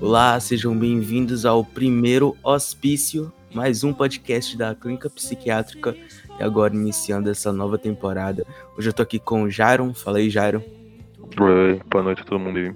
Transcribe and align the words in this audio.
Olá, 0.00 0.40
sejam 0.40 0.74
bem-vindos 0.74 1.44
ao 1.44 1.62
primeiro 1.62 2.34
Hospício, 2.42 3.30
mais 3.52 3.84
um 3.84 3.92
podcast 3.92 4.56
da 4.56 4.74
Clínica 4.74 5.10
Psiquiátrica 5.10 5.94
e 6.38 6.42
agora 6.42 6.74
iniciando 6.74 7.28
essa 7.28 7.52
nova 7.52 7.76
temporada. 7.76 8.46
Hoje 8.78 8.88
eu 8.88 8.94
tô 8.94 9.02
aqui 9.02 9.18
com 9.18 9.42
o 9.42 9.50
Jairon, 9.50 9.92
fala 9.92 10.16
aí, 10.16 10.30
Jairon. 10.30 10.62
Oi, 11.38 11.82
boa 11.90 12.02
noite 12.02 12.22
a 12.22 12.24
todo 12.24 12.40
mundo 12.40 12.56
aí. 12.56 12.74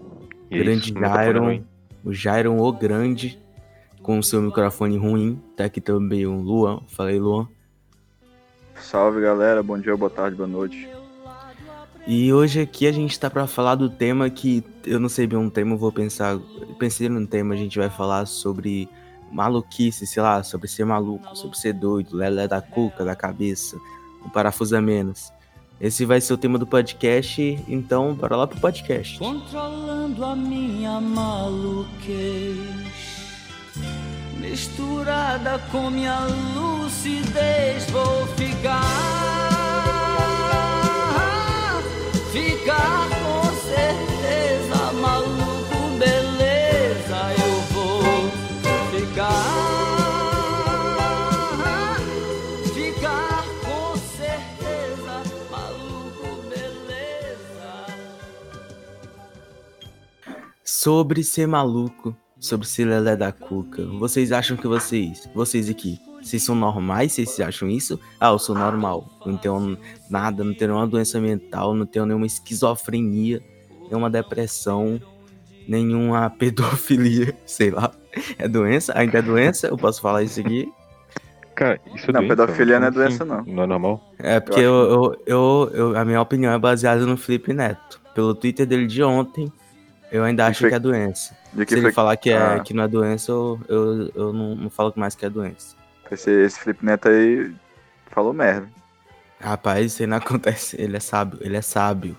E 0.50 0.58
é 0.58 0.64
grande 0.64 0.92
tá 0.92 1.00
Jairon, 1.00 1.62
o 2.04 2.12
Jairon 2.12 2.58
o 2.60 2.72
Grande, 2.72 3.42
com 4.02 4.18
o 4.18 4.22
seu 4.22 4.42
microfone 4.42 4.98
ruim. 4.98 5.40
Tá 5.56 5.64
aqui 5.64 5.80
também 5.80 6.26
o 6.26 6.38
Luan, 6.38 6.82
fala 6.88 7.08
aí, 7.08 7.18
Luan. 7.18 7.48
Salve 8.74 9.22
galera, 9.22 9.62
bom 9.62 9.78
dia, 9.78 9.96
boa 9.96 10.10
tarde, 10.10 10.36
boa 10.36 10.48
noite. 10.48 10.86
E 12.06 12.32
hoje 12.32 12.60
aqui 12.60 12.86
a 12.86 12.92
gente 12.92 13.18
tá 13.18 13.30
pra 13.30 13.46
falar 13.46 13.76
do 13.76 13.88
tema 13.88 14.28
que 14.28 14.62
eu 14.84 15.00
não 15.00 15.08
sei 15.08 15.26
bem 15.26 15.38
um 15.38 15.48
tema, 15.48 15.74
vou 15.74 15.90
pensar. 15.90 16.38
Pensei 16.78 17.08
num 17.08 17.24
tema, 17.24 17.54
a 17.54 17.56
gente 17.56 17.78
vai 17.78 17.88
falar 17.88 18.26
sobre 18.26 18.88
maluquice, 19.32 20.06
sei 20.06 20.22
lá, 20.22 20.42
sobre 20.42 20.68
ser 20.68 20.84
maluco, 20.84 21.34
sobre 21.34 21.56
ser 21.56 21.72
doido, 21.72 22.16
lelé 22.16 22.46
da 22.46 22.60
cuca, 22.60 23.04
da 23.04 23.16
cabeça, 23.16 23.78
um 24.24 24.28
parafuso 24.28 24.76
a 24.76 24.82
menos. 24.82 25.32
Esse 25.80 26.04
vai 26.04 26.20
ser 26.20 26.34
o 26.34 26.38
tema 26.38 26.58
do 26.58 26.66
podcast, 26.66 27.42
então 27.66 28.14
bora 28.14 28.36
lá 28.36 28.46
pro 28.46 28.60
podcast. 28.60 29.18
Controlando 29.18 30.24
a 30.24 30.36
minha 30.36 31.00
maluquez 31.00 32.58
Misturada 34.38 35.58
com 35.72 35.90
minha 35.90 36.20
lucidez 36.54 37.90
Vou 37.90 38.26
ficar 38.36 39.33
Ficar 42.34 43.08
com 43.22 43.44
certeza 43.62 44.92
Maluco, 45.00 45.98
beleza 46.00 47.32
Eu 47.38 47.60
vou 47.70 48.28
ficar. 48.90 49.44
Ficar 52.74 53.44
com 53.64 53.96
certeza 54.16 55.22
Maluco, 55.48 56.42
beleza. 56.48 57.86
Sobre 60.64 61.22
ser 61.22 61.46
maluco, 61.46 62.16
sobre 62.40 62.66
ser 62.66 62.86
lelé 62.86 63.14
da 63.14 63.30
cuca. 63.30 63.86
Vocês 63.86 64.32
acham 64.32 64.56
que 64.56 64.66
vocês, 64.66 65.30
vocês 65.32 65.70
aqui, 65.70 66.00
vocês 66.24 66.42
são 66.42 66.54
normais? 66.54 67.12
Vocês 67.12 67.38
acham 67.40 67.68
isso? 67.68 68.00
Ah, 68.18 68.28
eu 68.28 68.38
sou 68.38 68.54
normal. 68.54 69.06
Não 69.26 69.36
tenho 69.36 69.76
nada, 70.08 70.42
não 70.42 70.54
tenho 70.54 70.70
nenhuma 70.72 70.86
doença 70.86 71.20
mental, 71.20 71.74
não 71.74 71.86
tenho 71.86 72.06
nenhuma 72.06 72.26
esquizofrenia, 72.26 73.42
nenhuma 73.88 74.08
depressão, 74.10 75.00
nenhuma 75.68 76.30
pedofilia, 76.38 77.36
sei 77.46 77.70
lá. 77.70 77.90
É 78.38 78.46
doença? 78.48 78.92
Ainda 78.96 79.18
é 79.18 79.22
doença? 79.22 79.66
Eu 79.66 79.76
posso 79.76 80.00
falar 80.00 80.22
isso 80.22 80.40
aqui? 80.40 80.70
Cara, 81.54 81.80
isso 81.94 82.10
é 82.10 82.12
Não, 82.12 82.20
doença, 82.20 82.36
pedofilia 82.36 82.78
não 82.80 82.86
é 82.86 82.88
assim? 82.90 82.98
doença, 82.98 83.24
não. 83.24 83.44
Não 83.44 83.62
é 83.62 83.66
normal? 83.66 84.12
É 84.18 84.40
porque 84.40 84.58
Eu 84.60 84.64
eu, 84.74 84.90
eu, 84.94 85.22
eu, 85.26 85.70
eu- 85.92 85.96
a 85.98 86.04
minha 86.04 86.20
opinião 86.20 86.52
é 86.52 86.58
baseada 86.58 87.04
no 87.06 87.16
Felipe 87.16 87.52
Neto. 87.52 88.00
Pelo 88.14 88.34
Twitter 88.34 88.66
dele 88.66 88.86
de 88.86 89.02
ontem, 89.02 89.52
eu 90.10 90.22
ainda 90.24 90.44
E 90.44 90.46
acho 90.46 90.60
foi- 90.60 90.68
que 90.70 90.74
é 90.74 90.78
doença. 90.78 91.36
Que 91.56 91.66
Se 91.68 91.78
ele 91.78 91.92
falar 91.92 92.16
que, 92.16 92.30
é, 92.30 92.36
Ah. 92.36 92.58
que 92.60 92.74
não 92.74 92.82
é 92.84 92.88
doença, 92.88 93.30
eu, 93.30 93.60
eu, 93.68 94.10
eu 94.14 94.32
não, 94.32 94.54
não 94.56 94.70
falo 94.70 94.92
mais 94.96 95.14
que 95.14 95.24
é 95.24 95.30
doença. 95.30 95.76
Esse, 96.14 96.30
esse 96.30 96.60
Felipe 96.60 96.84
Neto 96.84 97.08
aí 97.08 97.54
falou 98.10 98.32
merda. 98.32 98.68
Rapaz, 99.40 99.84
isso 99.86 100.02
aí 100.02 100.06
não 100.06 100.16
acontece. 100.18 100.80
Ele 100.80 100.96
é 100.96 101.00
sábio, 101.00 101.38
ele 101.42 101.56
é 101.56 101.62
sábio. 101.62 102.16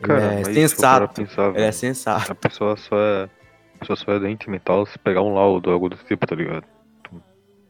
Ele 0.00 0.08
Cara, 0.08 0.34
é 0.40 0.44
parar 0.76 1.00
pra 1.00 1.08
sensato. 1.08 1.08
pensar, 1.14 1.54
Ele 1.54 1.64
é 1.64 1.72
sensato. 1.72 2.32
A 2.32 2.34
pessoa 2.34 2.76
só 2.76 2.96
é. 2.98 3.24
A 3.76 3.78
pessoa 3.80 3.96
só 3.96 4.12
é 4.12 4.18
doente 4.20 4.48
mental 4.50 4.86
se 4.86 4.98
pegar 4.98 5.22
um 5.22 5.34
laudo 5.34 5.68
ou 5.68 5.74
algo 5.74 5.88
do 5.88 5.96
tipo, 5.96 6.26
tá 6.26 6.34
ligado? 6.36 6.64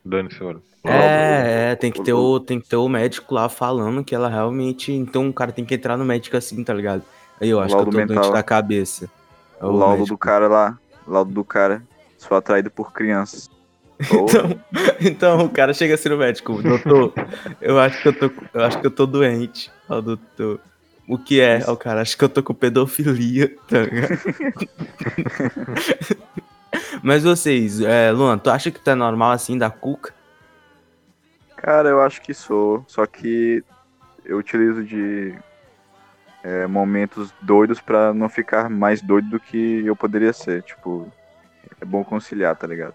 Dane-se, 0.04 0.42
mano. 0.42 0.62
É, 0.84 1.70
é, 1.72 1.76
tem 1.76 1.92
que, 1.92 2.02
ter 2.02 2.12
o, 2.12 2.40
tem 2.40 2.60
que 2.60 2.68
ter 2.68 2.76
o 2.76 2.88
médico 2.88 3.32
lá 3.34 3.48
falando 3.48 4.04
que 4.04 4.14
ela 4.14 4.28
realmente. 4.28 4.92
Então 4.92 5.28
o 5.28 5.32
cara 5.32 5.52
tem 5.52 5.64
que 5.64 5.74
entrar 5.74 5.96
no 5.96 6.04
médico 6.04 6.36
assim, 6.36 6.62
tá 6.64 6.74
ligado? 6.74 7.04
Aí 7.40 7.48
eu 7.48 7.60
acho 7.60 7.76
que 7.76 7.82
eu 7.82 7.86
tô 7.86 7.90
doente 7.90 8.08
mental. 8.10 8.32
da 8.32 8.42
cabeça. 8.42 9.08
É 9.60 9.64
O 9.64 9.70
laudo 9.72 9.98
médico. 9.98 10.08
do 10.08 10.18
cara 10.18 10.48
lá, 10.48 10.78
laudo 11.06 11.32
do 11.32 11.44
cara, 11.44 11.82
sou 12.18 12.36
atraído 12.36 12.70
por 12.70 12.92
crianças. 12.92 13.48
Então, 14.10 14.60
então 15.00 15.46
o 15.46 15.50
cara 15.50 15.72
chega 15.72 15.94
assim 15.94 16.08
no 16.08 16.16
médico, 16.16 16.60
doutor, 16.62 17.12
eu 17.60 17.78
acho 17.78 18.02
que 18.02 18.08
eu 18.08 18.12
tô, 18.12 18.30
eu 18.52 18.64
acho 18.64 18.80
que 18.80 18.86
eu 18.86 18.90
tô 18.90 19.06
doente. 19.06 19.70
Ó, 19.88 20.00
doutor. 20.00 20.60
O 21.08 21.18
que 21.18 21.40
é? 21.40 21.62
Ó, 21.66 21.76
cara, 21.76 22.00
acho 22.00 22.16
que 22.16 22.24
eu 22.24 22.28
tô 22.28 22.42
com 22.42 22.54
pedofilia, 22.54 23.54
tá? 23.68 23.78
Mas 27.02 27.24
vocês, 27.24 27.80
é, 27.80 28.10
Luan, 28.12 28.38
tu 28.38 28.50
acha 28.50 28.70
que 28.70 28.80
tá 28.80 28.96
normal 28.96 29.32
assim 29.32 29.58
da 29.58 29.68
cuca? 29.68 30.14
Cara, 31.56 31.88
eu 31.88 32.00
acho 32.00 32.22
que 32.22 32.32
sou, 32.32 32.84
só 32.88 33.04
que 33.04 33.62
eu 34.24 34.38
utilizo 34.38 34.84
de 34.84 35.34
é, 36.42 36.66
momentos 36.66 37.32
doidos 37.40 37.80
pra 37.80 38.14
não 38.14 38.28
ficar 38.28 38.70
mais 38.70 39.00
doido 39.00 39.30
do 39.30 39.40
que 39.40 39.84
eu 39.84 39.94
poderia 39.94 40.32
ser. 40.32 40.62
Tipo, 40.62 41.12
é 41.80 41.84
bom 41.84 42.02
conciliar, 42.02 42.56
tá 42.56 42.66
ligado? 42.66 42.94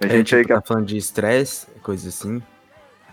É, 0.00 0.08
gente 0.08 0.26
tipo, 0.26 0.36
aí 0.38 0.44
que. 0.44 0.52
tá 0.54 0.60
falando 0.60 0.86
de 0.86 0.96
estresse, 0.96 1.66
coisa 1.82 2.08
assim. 2.08 2.42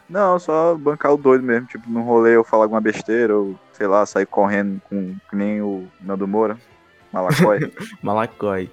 Não, 0.10 0.38
só 0.38 0.76
bancar 0.76 1.14
o 1.14 1.18
doido 1.18 1.44
mesmo. 1.44 1.68
Tipo, 1.68 1.90
no 1.90 2.02
rolê 2.04 2.36
eu 2.36 2.44
falar 2.44 2.66
alguma 2.66 2.82
besteira, 2.82 3.36
ou 3.38 3.56
sei 3.72 3.88
lá, 3.88 4.06
sair 4.06 4.26
correndo 4.26 4.82
com 4.90 5.16
que 5.30 5.36
nem 5.36 5.62
o 5.62 5.88
Nando 6.02 6.28
Moura, 6.28 6.58
Malacói. 7.12 7.72
Malacói. 8.04 8.70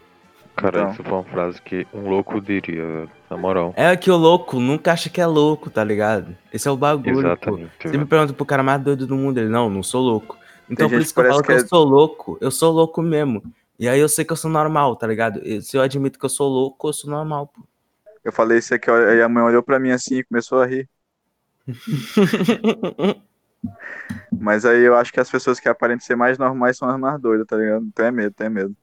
Cara, 0.57 0.81
Então. 0.81 0.93
isso 0.93 1.03
foi 1.05 1.13
uma 1.13 1.25
frase 1.25 1.63
que 1.63 1.87
um 1.95 2.09
louco 2.11 2.41
diria. 2.41 3.09
Na 3.31 3.37
moral. 3.37 3.73
É 3.77 3.97
que 3.97 4.11
o 4.11 4.17
louco 4.17 4.59
nunca 4.59 4.93
acha 4.93 5.09
que 5.09 5.21
é 5.21 5.27
louco, 5.27 5.71
tá 5.71 5.83
ligado? 5.85 6.37
Esse 6.53 6.67
é 6.69 6.71
o 6.71 6.77
bagulho, 6.77 7.15
pô. 7.15 7.21
Exatamente. 7.21 7.71
Você 7.81 7.89
me 7.89 7.97
velho. 7.99 8.07
pergunta 8.09 8.33
pro 8.33 8.45
cara 8.45 8.63
mais 8.63 8.83
doido 8.83 9.07
do 9.07 9.15
mundo, 9.17 9.39
ele, 9.39 9.49
não, 9.49 9.71
não 9.71 9.83
sou 9.83 10.03
louco. 10.03 10.37
Então 10.69 10.89
Tem 10.89 10.99
por 10.99 11.03
isso 11.03 11.15
que 11.15 11.21
eu 11.21 11.25
falo 11.25 11.43
que 11.43 11.53
eu 11.53 11.57
que 11.57 11.63
é- 11.63 11.67
sou 11.67 11.85
louco, 11.85 12.37
eu 12.41 12.51
sou 12.51 12.73
louco 12.73 13.01
mesmo. 13.01 13.43
E 13.79 13.89
aí 13.89 13.99
eu 14.01 14.09
sei 14.09 14.25
que 14.25 14.33
eu 14.33 14.37
sou 14.37 14.51
normal, 14.51 14.95
tá 14.97 15.07
ligado? 15.07 15.41
Se 15.63 15.77
eu 15.77 15.81
admito 15.81 16.19
que 16.19 16.25
eu 16.25 16.29
sou 16.29 16.49
louco, 16.49 16.89
eu 16.89 16.93
sou 16.93 17.09
normal, 17.09 17.47
pô. 17.47 17.63
Eu 18.25 18.33
falei 18.33 18.59
isso 18.59 18.75
aqui, 18.75 18.91
aí 18.91 19.23
a 19.23 19.29
mãe 19.29 19.43
olhou 19.43 19.63
pra 19.63 19.79
mim 19.79 19.91
assim 19.91 20.17
e 20.19 20.25
começou 20.25 20.61
a 20.61 20.67
rir. 20.67 20.89
Mas 24.33 24.65
aí 24.65 24.83
eu 24.83 24.97
acho 24.97 25.13
que 25.13 25.21
as 25.21 25.31
pessoas 25.31 25.61
que 25.61 25.69
aparentam 25.69 26.05
ser 26.07 26.17
mais 26.17 26.39
normais 26.39 26.77
são 26.77 26.89
as 26.89 26.99
mais 26.99 27.21
doidas, 27.21 27.47
tá 27.47 27.57
ligado? 27.57 27.91
Tem 27.95 28.11
medo, 28.11 28.35
tem 28.35 28.49
medo. 28.49 28.75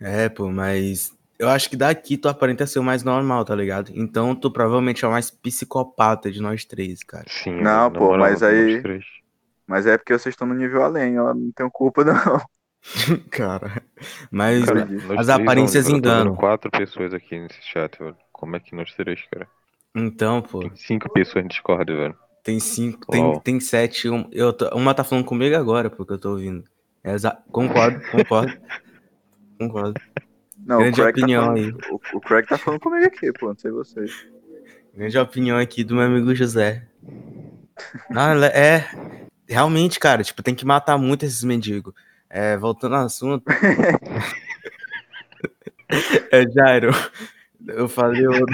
É, 0.00 0.28
pô, 0.28 0.50
mas 0.50 1.16
eu 1.38 1.48
acho 1.48 1.68
que 1.70 1.76
daqui 1.76 2.16
tu 2.16 2.28
aparenta 2.28 2.66
ser 2.66 2.78
o 2.78 2.84
mais 2.84 3.02
normal, 3.02 3.44
tá 3.44 3.54
ligado? 3.54 3.90
Então 3.94 4.34
tu 4.34 4.50
provavelmente 4.50 5.04
é 5.04 5.08
o 5.08 5.10
mais 5.10 5.30
psicopata 5.30 6.30
de 6.30 6.40
nós 6.40 6.64
três, 6.64 7.02
cara. 7.02 7.24
Sim, 7.28 7.62
Não, 7.62 7.90
pô, 7.90 8.16
mas 8.16 8.42
aí- 8.42 8.74
nós 8.74 8.82
três. 8.82 9.04
Mas 9.66 9.84
é 9.86 9.98
porque 9.98 10.12
vocês 10.16 10.32
estão 10.32 10.46
no 10.46 10.54
nível 10.54 10.82
além, 10.82 11.14
eu 11.14 11.34
não 11.34 11.50
tenho 11.52 11.70
culpa 11.70 12.04
não. 12.04 12.14
Cara, 13.32 13.82
mas 14.30 14.64
Cara, 14.64 14.86
as 15.18 15.28
aparências 15.28 15.84
não, 15.86 15.92
vendo 15.92 15.98
enganam. 15.98 16.36
quatro 16.36 16.70
pessoas 16.70 17.12
aqui 17.12 17.38
nesse 17.38 17.60
chat, 17.62 17.98
velho. 17.98 18.16
Como 18.38 18.54
é 18.54 18.60
que 18.60 18.74
nós 18.76 18.92
três, 18.94 19.22
cara? 19.30 19.48
então, 19.94 20.42
pô, 20.42 20.60
Tem 20.60 20.76
cinco 20.76 21.10
pessoas 21.10 21.42
no 21.44 21.48
Discord, 21.48 21.90
velho. 21.90 22.14
tem 22.44 22.60
cinco, 22.60 23.06
tem, 23.10 23.22
Uau. 23.24 23.40
tem 23.40 23.58
sete. 23.58 24.10
um- 24.10 24.28
eu 24.30 24.52
tô- 24.52 24.68
uma 24.76 24.92
tá 24.94 25.02
falando 25.02 25.24
comigo 25.24 25.56
agora, 25.56 25.88
porque 25.88 26.12
eu 26.12 26.18
tô 26.18 26.32
ouvindo. 26.32 26.64
É 27.02 27.12
exa- 27.14 27.38
concordo, 27.50 27.98
concordo. 28.10 28.52
concordo. 29.58 30.00
Não, 30.66 30.78
grande 30.80 31.00
o 31.00 31.04
Craig, 31.04 31.14
tá 31.14 31.20
opinião 31.22 31.44
falando, 31.44 31.58
aí. 31.58 31.90
o, 31.90 32.00
o 32.18 32.20
Craig 32.20 32.46
tá 32.46 32.58
falando 32.58 32.80
comigo 32.80 33.06
aqui, 33.06 33.32
pô, 33.32 33.46
não 33.48 33.56
sei 33.56 33.70
vocês. 33.70 34.26
Grande 34.94 35.18
opinião 35.18 35.58
aqui 35.58 35.82
do 35.82 35.94
meu 35.94 36.04
amigo 36.04 36.34
José. 36.34 36.86
Não, 38.10 38.44
é. 38.44 38.88
Realmente, 39.48 39.98
cara, 39.98 40.22
tipo, 40.22 40.42
tem 40.42 40.54
que 40.54 40.64
matar 40.66 40.98
muito 40.98 41.24
esses 41.24 41.42
mendigos. 41.42 41.94
É, 42.28 42.56
voltando 42.56 42.96
ao 42.96 43.04
assunto. 43.06 43.44
é, 46.32 46.48
Jairo, 46.50 46.90
eu 47.68 47.88
falei. 47.88 48.26
o- 48.26 48.46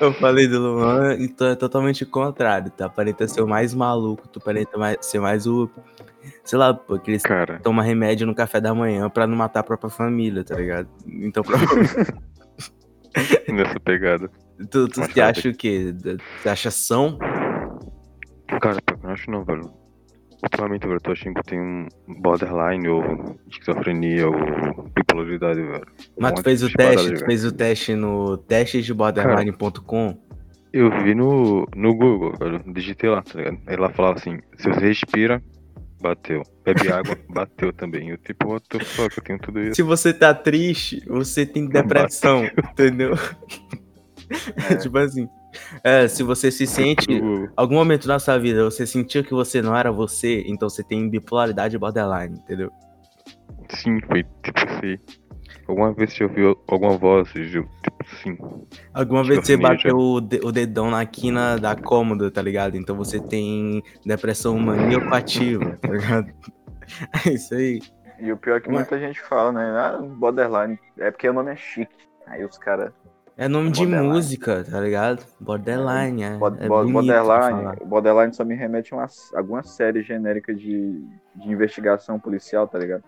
eu 0.00 0.12
falei 0.14 0.46
do 0.48 0.58
Luan 0.60 1.14
e 1.14 1.28
tu 1.28 1.44
é 1.44 1.54
totalmente 1.54 2.04
o 2.04 2.06
contrário. 2.10 2.70
Tu 2.76 2.82
aparenta 2.84 3.26
ser 3.28 3.42
o 3.42 3.48
mais 3.48 3.74
maluco, 3.74 4.26
tu 4.28 4.38
aparenta 4.38 4.76
mais, 4.78 4.96
ser 5.00 5.20
mais 5.20 5.46
o. 5.46 5.68
Sei 6.44 6.58
lá, 6.58 6.74
pô, 6.74 6.94
aqueles 6.94 7.22
que 7.22 7.28
Cara, 7.28 7.60
tomam 7.60 7.84
remédio 7.84 8.26
no 8.26 8.34
café 8.34 8.60
da 8.60 8.74
manhã 8.74 9.08
pra 9.08 9.26
não 9.26 9.36
matar 9.36 9.60
a 9.60 9.62
própria 9.62 9.90
família, 9.90 10.42
tá 10.44 10.56
ligado? 10.56 10.88
Então, 11.06 11.42
pra... 11.42 11.56
nessa 13.52 13.80
pegada. 13.80 14.28
Tu, 14.70 14.88
tu 14.88 15.06
te 15.08 15.20
acha 15.20 15.48
o 15.48 15.54
quê? 15.54 15.94
Tu 16.42 16.48
acha 16.48 16.70
são? 16.70 17.18
Cara, 18.60 18.78
eu 18.90 18.98
não 19.02 19.10
acho 19.10 19.30
não, 19.30 19.44
velho. 19.44 19.70
Ultimamente, 20.42 20.82
velho, 20.82 20.96
eu 20.96 21.00
tô 21.00 21.12
achando 21.12 21.34
que 21.34 21.40
eu 21.40 21.44
tenho 21.44 21.62
um 21.62 21.88
borderline 22.20 22.88
ou 22.88 23.36
esquizofrenia 23.50 24.26
ou 24.26 24.34
bipolaridade, 24.94 25.62
velho. 25.62 25.86
Mas 26.18 26.32
Um 26.32 26.34
tu 26.34 26.42
fez 26.42 26.62
o 26.62 26.72
teste, 26.72 27.14
tu 27.14 27.26
fez 27.26 27.44
o 27.44 27.52
teste 27.52 27.94
no 27.94 28.36
testesdeborderline.com? 28.36 30.18
Eu 30.72 30.90
vi 31.02 31.14
no, 31.14 31.66
no 31.74 31.94
Google, 31.94 32.34
velho. 32.38 32.62
Digitei 32.72 33.08
lá, 33.08 33.22
tá 33.22 33.38
ligado? 33.38 33.58
Aí 33.66 33.76
lá 33.76 33.88
falava 33.90 34.18
assim, 34.18 34.38
se 34.56 34.68
você 34.68 34.86
respira 34.86 35.42
bateu. 36.00 36.42
Bebe 36.64 36.92
água, 36.92 37.18
bateu 37.28 37.72
também. 37.72 38.10
Eu 38.10 38.18
tipo, 38.18 38.48
what 38.48 38.68
the 38.68 38.84
fuck, 38.84 39.16
eu 39.16 39.24
tenho 39.24 39.38
tudo 39.38 39.60
isso. 39.60 39.74
Se 39.74 39.82
você 39.82 40.12
tá 40.12 40.34
triste, 40.34 41.02
você 41.06 41.46
tem 41.46 41.66
depressão, 41.66 42.44
entendeu? 42.44 43.14
É. 44.68 44.74
tipo 44.74 44.98
assim. 44.98 45.28
É, 45.82 46.06
se 46.08 46.22
você 46.22 46.50
se 46.50 46.66
sente. 46.66 47.10
Eu- 47.10 47.48
Algum 47.56 47.74
momento 47.76 48.06
na 48.06 48.18
sua 48.18 48.38
vida 48.38 48.64
você 48.64 48.86
sentiu 48.86 49.24
que 49.24 49.32
você 49.32 49.62
não 49.62 49.76
era 49.76 49.90
você, 49.90 50.44
então 50.46 50.68
você 50.68 50.82
tem 50.82 51.08
bipolaridade 51.08 51.78
borderline, 51.78 52.38
entendeu? 52.38 52.70
Sim, 53.70 54.00
foi 54.06 54.24
tipo 54.42 54.58
assim. 54.58 54.98
Alguma 55.66 55.92
vez 55.92 56.12
você 56.12 56.22
ouviu 56.24 56.56
alguma 56.68 56.96
voz? 56.96 57.28
Tipo 57.32 57.68
assim. 58.04 58.38
Alguma 58.94 59.24
vez 59.24 59.40
você 59.40 59.52
Esquizofrenia, 59.54 59.76
bateu 59.76 59.98
o, 59.98 60.20
de- 60.20 60.40
o 60.44 60.52
dedão 60.52 60.90
na 60.90 61.04
quina 61.04 61.56
da 61.58 61.74
cômoda, 61.74 62.30
tá 62.30 62.40
ligado? 62.40 62.76
Então 62.76 62.94
você 62.96 63.18
tem 63.18 63.82
depressão 64.04 64.56
maníaco-ativa, 64.58 65.76
tá 65.80 65.88
ligado? 65.88 66.32
É 67.26 67.30
isso 67.30 67.52
aí. 67.52 67.80
E 68.20 68.30
o 68.30 68.36
pior 68.36 68.58
é 68.58 68.60
que 68.60 68.70
muita 68.70 68.96
gente 68.96 69.20
fala, 69.22 69.50
né? 69.50 69.64
Ah, 69.76 69.98
borderline. 70.00 70.78
É 70.96 71.10
porque 71.10 71.28
o 71.28 71.32
nome 71.32 71.50
é 71.50 71.56
chique. 71.56 71.92
Aí 72.28 72.44
os 72.44 72.56
caras. 72.58 72.92
É 73.38 73.48
nome 73.48 73.70
de 73.70 73.80
Borderline. 73.80 74.08
música, 74.14 74.64
tá 74.64 74.80
ligado? 74.80 75.22
Borderline, 75.38 76.22
é. 76.22 76.36
Bod- 76.38 76.56
é 76.58 76.68
bo- 76.68 76.84
de 76.86 76.92
borderline. 76.92 77.76
Borderline 77.84 78.32
só 78.32 78.44
me 78.44 78.54
remete 78.54 78.94
a 78.94 78.96
uma, 78.96 79.06
alguma 79.34 79.62
série 79.62 80.02
genérica 80.02 80.54
de, 80.54 81.04
de 81.34 81.48
investigação 81.52 82.18
policial, 82.18 82.66
tá 82.66 82.78
ligado? 82.78 83.04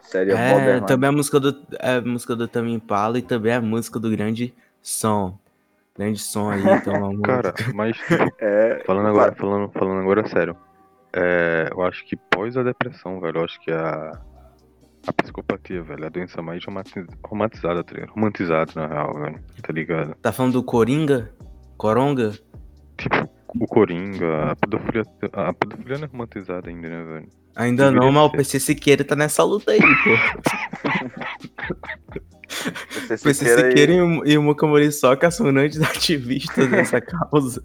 Série 0.00 0.30
É, 0.32 0.52
Borderline. 0.52 0.86
também 0.86 1.08
a 1.10 1.12
música 1.12 1.38
do, 1.38 1.54
é 1.80 1.96
a 1.96 2.00
música 2.00 2.34
do 2.34 2.48
Tame 2.48 2.72
Impala 2.72 3.18
e 3.18 3.22
também 3.22 3.52
a 3.52 3.60
música 3.60 3.98
do 4.00 4.10
Grande 4.10 4.54
Som. 4.80 5.38
Grande 5.96 6.18
Som 6.18 6.48
aí, 6.50 6.62
então. 6.80 7.20
Cara, 7.20 7.52
mas 7.74 7.94
É, 8.40 8.82
falando 8.86 9.08
agora, 9.08 9.34
falando, 9.34 9.68
falando 9.70 10.00
agora 10.00 10.26
sério. 10.28 10.56
É, 11.12 11.68
eu 11.72 11.82
acho 11.82 12.06
que 12.06 12.16
pós 12.16 12.56
a 12.56 12.62
depressão, 12.62 13.20
velho, 13.20 13.38
eu 13.40 13.44
acho 13.44 13.60
que 13.60 13.70
a, 13.70 14.18
a 15.08 15.12
psicopatia, 15.12 15.82
velho, 15.82 16.04
é 16.04 16.06
a 16.06 16.10
doença 16.10 16.42
mais 16.42 16.62
romantizada, 17.24 17.82
tá 17.82 17.94
ligado? 17.94 18.10
Romantizada, 18.10 18.72
na 18.76 18.86
real, 18.86 19.14
velho, 19.20 19.40
tá 19.62 19.72
ligado? 19.72 20.14
Tá 20.20 20.32
falando 20.32 20.52
do 20.54 20.62
Coringa? 20.62 21.32
Coronga? 21.76 22.32
Tipo, 22.98 23.28
o 23.60 23.66
Coringa, 23.66 24.50
a 24.52 24.56
pedofilia, 24.56 25.02
a 25.32 25.52
pedofilia 25.54 25.98
não 25.98 26.04
é 26.04 26.08
romantizada 26.10 26.68
ainda, 26.68 26.88
né, 26.88 27.04
velho? 27.04 27.28
Ainda 27.56 27.84
Deveria 27.86 28.06
não, 28.06 28.12
mas 28.12 28.24
o. 28.26 28.30
PC 28.32 28.60
Siqueira 28.60 29.02
tá 29.04 29.16
nessa 29.16 29.42
luta 29.42 29.72
aí, 29.72 29.80
pô. 29.80 29.86
PC 33.08 33.34
Siqueira 33.34 33.62
aí- 33.62 33.68
Siqueira 33.70 33.92
e 33.92 34.00
o, 34.00 34.26
e 34.26 34.38
o 34.38 34.42
Muca 34.42 34.66
Muriçoca 34.66 35.30
são 35.30 35.52
grandes 35.52 35.80
ativistas 35.82 36.68
dessa 36.70 37.00
causa. 37.00 37.62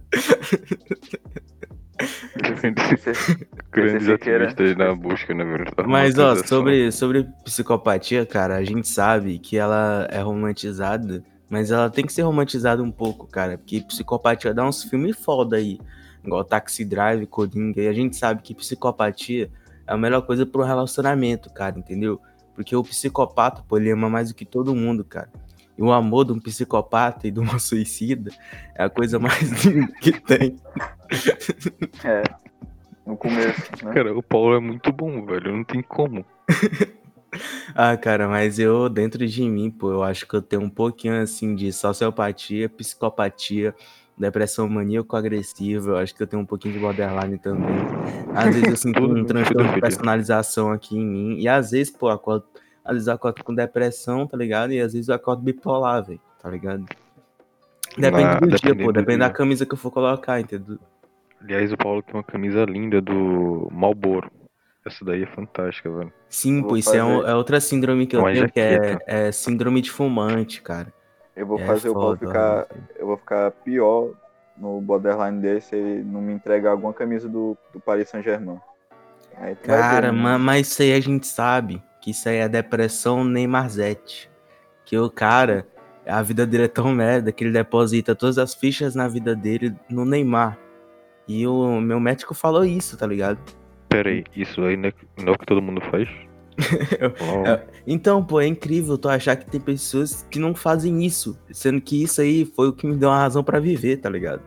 você- 2.38 3.14
Grandes 3.74 4.08
ativistas 4.08 4.76
na 4.78 4.94
busca, 4.94 5.34
né, 5.34 5.44
velho? 5.44 5.66
da 5.76 5.84
Mas, 5.84 6.18
ó, 6.18 6.36
sobre, 6.36 6.92
sobre 6.92 7.28
psicopatia, 7.44 8.26
cara, 8.26 8.56
a 8.56 8.64
gente 8.64 8.88
sabe 8.88 9.40
que 9.40 9.58
ela 9.58 10.08
é 10.12 10.22
romantizada, 10.22 11.24
mas 11.50 11.72
ela 11.72 11.90
tem 11.90 12.06
que 12.06 12.14
ser 12.14 12.22
romantizada 12.22 12.84
um 12.84 12.92
pouco, 12.92 13.28
cara, 13.28 13.58
porque 13.58 13.82
psicopatia 13.82 14.54
dá 14.54 14.66
uns 14.66 14.84
filmes 14.84 15.18
foda 15.18 15.58
aí, 15.58 15.80
igual 16.24 16.44
Taxi 16.44 16.86
Drive, 16.86 17.26
Coringa, 17.26 17.82
e 17.82 17.88
a 17.88 17.94
gente 17.94 18.16
sabe 18.16 18.42
que 18.42 18.54
psicopatia 18.54 19.50
é 19.88 19.94
a 19.94 19.98
melhor 19.98 20.22
coisa 20.22 20.46
pro 20.46 20.64
relacionamento, 20.64 21.52
cara, 21.52 21.78
entendeu? 21.78 22.20
Porque 22.56 22.76
o 22.76 22.84
psicopata, 22.84 23.64
pô, 23.68 23.78
ele 23.78 23.92
ama 23.92 24.10
mais 24.10 24.30
do 24.30 24.36
que 24.36 24.46
todo 24.46 24.76
mundo, 24.76 25.04
cara. 25.04 25.30
E 25.78 25.82
o 25.82 25.92
amor 25.92 26.26
de 26.26 26.34
um 26.34 26.40
psicopata 26.40 27.28
e 27.28 27.32
de 27.32 27.40
uma 27.40 27.58
suicida 27.60 28.32
é 28.76 28.84
a 28.84 28.90
coisa 28.90 29.20
mais 29.20 29.50
linda 29.66 29.92
que 30.00 30.12
tem. 30.12 30.56
É. 32.04 32.24
No 33.06 33.18
começo, 33.18 33.86
né? 33.86 33.94
Cara, 33.94 34.16
o 34.18 34.24
Paulo 34.24 34.56
é 34.56 34.60
muito 34.60 34.92
bom, 34.92 35.26
velho, 35.26 35.56
não 35.56 35.64
tem 35.64 35.82
como. 35.82 36.26
Ah, 37.76 37.98
cara, 37.98 38.28
mas 38.28 38.60
eu, 38.60 38.88
dentro 38.88 39.26
de 39.26 39.42
mim, 39.50 39.72
pô, 39.72 39.92
eu 39.92 40.04
acho 40.04 40.28
que 40.28 40.36
eu 40.36 40.42
tenho 40.42 40.62
um 40.62 40.70
pouquinho, 40.70 41.20
assim, 41.20 41.56
de 41.56 41.74
sociopatia, 41.74 42.70
psicopatia, 42.70 43.74
depressão 44.16 44.70
maníaco-agressiva, 44.70 45.92
eu 45.92 45.98
acho 45.98 46.14
que 46.14 46.22
eu 46.22 46.28
tenho 46.28 46.44
um 46.44 46.46
pouquinho 46.46 46.76
de 46.76 46.80
borderline 46.80 47.40
também. 47.40 47.76
Às 48.36 48.54
vezes 48.54 48.70
eu 48.70 48.78
sinto 48.78 49.00
Tudo 49.02 49.16
um 49.16 49.26
transtorno 49.26 49.74
de 49.74 49.82
personalização 49.82 50.72
aqui 50.72 50.96
em 50.96 51.04
mim, 51.04 51.40
e 51.40 51.48
às 51.48 51.72
vezes, 51.72 51.90
pô, 51.92 52.10
eu 52.10 52.14
acordo, 52.14 52.46
às 52.86 52.94
vezes 52.94 53.08
eu 53.08 53.14
acordo 53.16 53.44
com 53.44 53.56
depressão, 53.56 54.28
tá 54.28 54.38
ligado? 54.38 54.72
E 54.72 54.80
às 54.80 54.94
vezes 54.94 55.10
eu 55.10 55.16
acordo 55.16 55.42
bipolar, 55.42 56.06
velho, 56.06 56.20
tá 56.40 56.52
ligado? 56.52 56.86
Depende 57.98 58.24
Na- 58.26 58.40
do 58.40 58.48
dia, 58.50 58.76
pô, 58.76 58.92
do 58.92 59.00
depende 59.00 59.18
da 59.20 59.26
dia. 59.28 59.34
camisa 59.34 59.66
que 59.66 59.74
eu 59.74 59.78
for 59.78 59.90
colocar, 59.90 60.40
entendeu? 60.40 60.78
Aliás, 61.44 61.72
o 61.74 61.78
Paulo 61.78 62.02
tem 62.02 62.16
uma 62.16 62.24
camisa 62.24 62.64
linda 62.66 63.02
do 63.02 63.68
Malboro. 63.72 64.32
Essa 64.86 65.04
daí 65.06 65.24
é 65.24 65.28
fantástica, 65.28 65.90
velho. 65.90 66.12
Sim, 66.30 66.62
pô, 66.64 66.76
isso 66.76 66.94
é, 66.96 67.04
um- 67.04 67.26
é 67.26 67.36
outra 67.36 67.60
síndrome 67.60 68.06
que 68.08 68.16
eu 68.16 68.22
Uma 68.22 68.32
tenho, 68.32 68.52
que 68.52 68.60
é, 68.60 68.98
é 69.06 69.32
síndrome 69.32 69.82
de 69.82 69.92
fumante, 69.92 70.62
cara. 70.62 70.94
Eu 71.36 71.48
vou 71.48 71.60
É 71.60 71.66
fazer 71.66 71.90
o 71.90 71.94
Paulo 71.94 72.18
foda, 72.18 72.28
ficar. 72.28 72.56
velho. 72.74 72.88
Eu 72.98 73.08
vou 73.08 73.18
ficar 73.18 73.52
pior 73.52 74.12
no 74.58 74.80
borderline 74.82 75.40
desse 75.42 75.70
se 75.70 75.76
ele 75.76 76.04
não 76.04 76.22
me 76.22 76.34
entregar 76.34 76.72
alguma 76.72 76.94
camisa 76.94 77.28
do, 77.30 77.58
do 77.74 77.80
Paris 77.80 78.10
Saint-Germain. 78.10 78.60
Cara, 79.64 80.08
ver, 80.12 80.14
né? 80.14 80.22
ma- 80.22 80.38
mas 80.38 80.68
isso 80.68 80.82
aí 80.82 80.94
a 80.94 81.00
gente 81.00 81.26
sabe 81.28 81.82
que 82.02 82.12
isso 82.12 82.28
aí 82.30 82.38
é 82.38 82.48
depressão 82.50 83.24
Neymarzete. 83.24 84.30
Que 84.86 84.98
o 84.98 85.10
cara, 85.10 85.66
a 86.06 86.22
vida 86.22 86.46
dele 86.46 86.66
é 86.66 86.68
tão 86.68 86.94
merda 86.94 87.32
que 87.32 87.44
ele 87.44 87.52
deposita 87.54 88.14
todas 88.14 88.38
as 88.38 88.54
fichas 88.54 88.94
na 88.96 89.08
vida 89.08 89.36
dele 89.36 89.74
no 89.90 90.06
Neymar. 90.06 90.58
E 91.28 91.46
o 91.48 91.80
meu 91.80 92.00
médico 92.00 92.34
falou 92.34 92.66
isso, 92.66 92.98
tá 92.98 93.08
ligado? 93.08 93.40
Pera 93.90 94.10
aí, 94.10 94.24
isso 94.36 94.62
aí 94.62 94.76
não 94.76 94.90
é, 94.90 94.94
não 95.20 95.34
é 95.34 95.36
o 95.36 95.40
que 95.40 95.46
todo 95.46 95.62
mundo 95.62 95.82
faz? 95.90 96.08
É, 97.48 97.62
Então, 97.88 98.24
pô, 98.24 98.40
é 98.40 98.46
incrível 98.48 98.98
tu 98.98 99.10
achar 99.10 99.36
que 99.36 99.46
tem 99.50 99.60
pessoas 99.60 100.26
que 100.30 100.38
não 100.40 100.54
fazem 100.54 101.04
isso. 101.06 101.38
Sendo 101.52 101.82
que 101.82 102.04
isso 102.04 102.22
aí 102.22 102.46
foi 102.46 102.68
o 102.68 102.74
que 102.74 102.86
me 102.86 102.96
deu 102.96 103.10
uma 103.10 103.18
razão 103.20 103.44
pra 103.44 103.60
viver, 103.60 103.98
tá 103.98 104.10
ligado? 104.10 104.42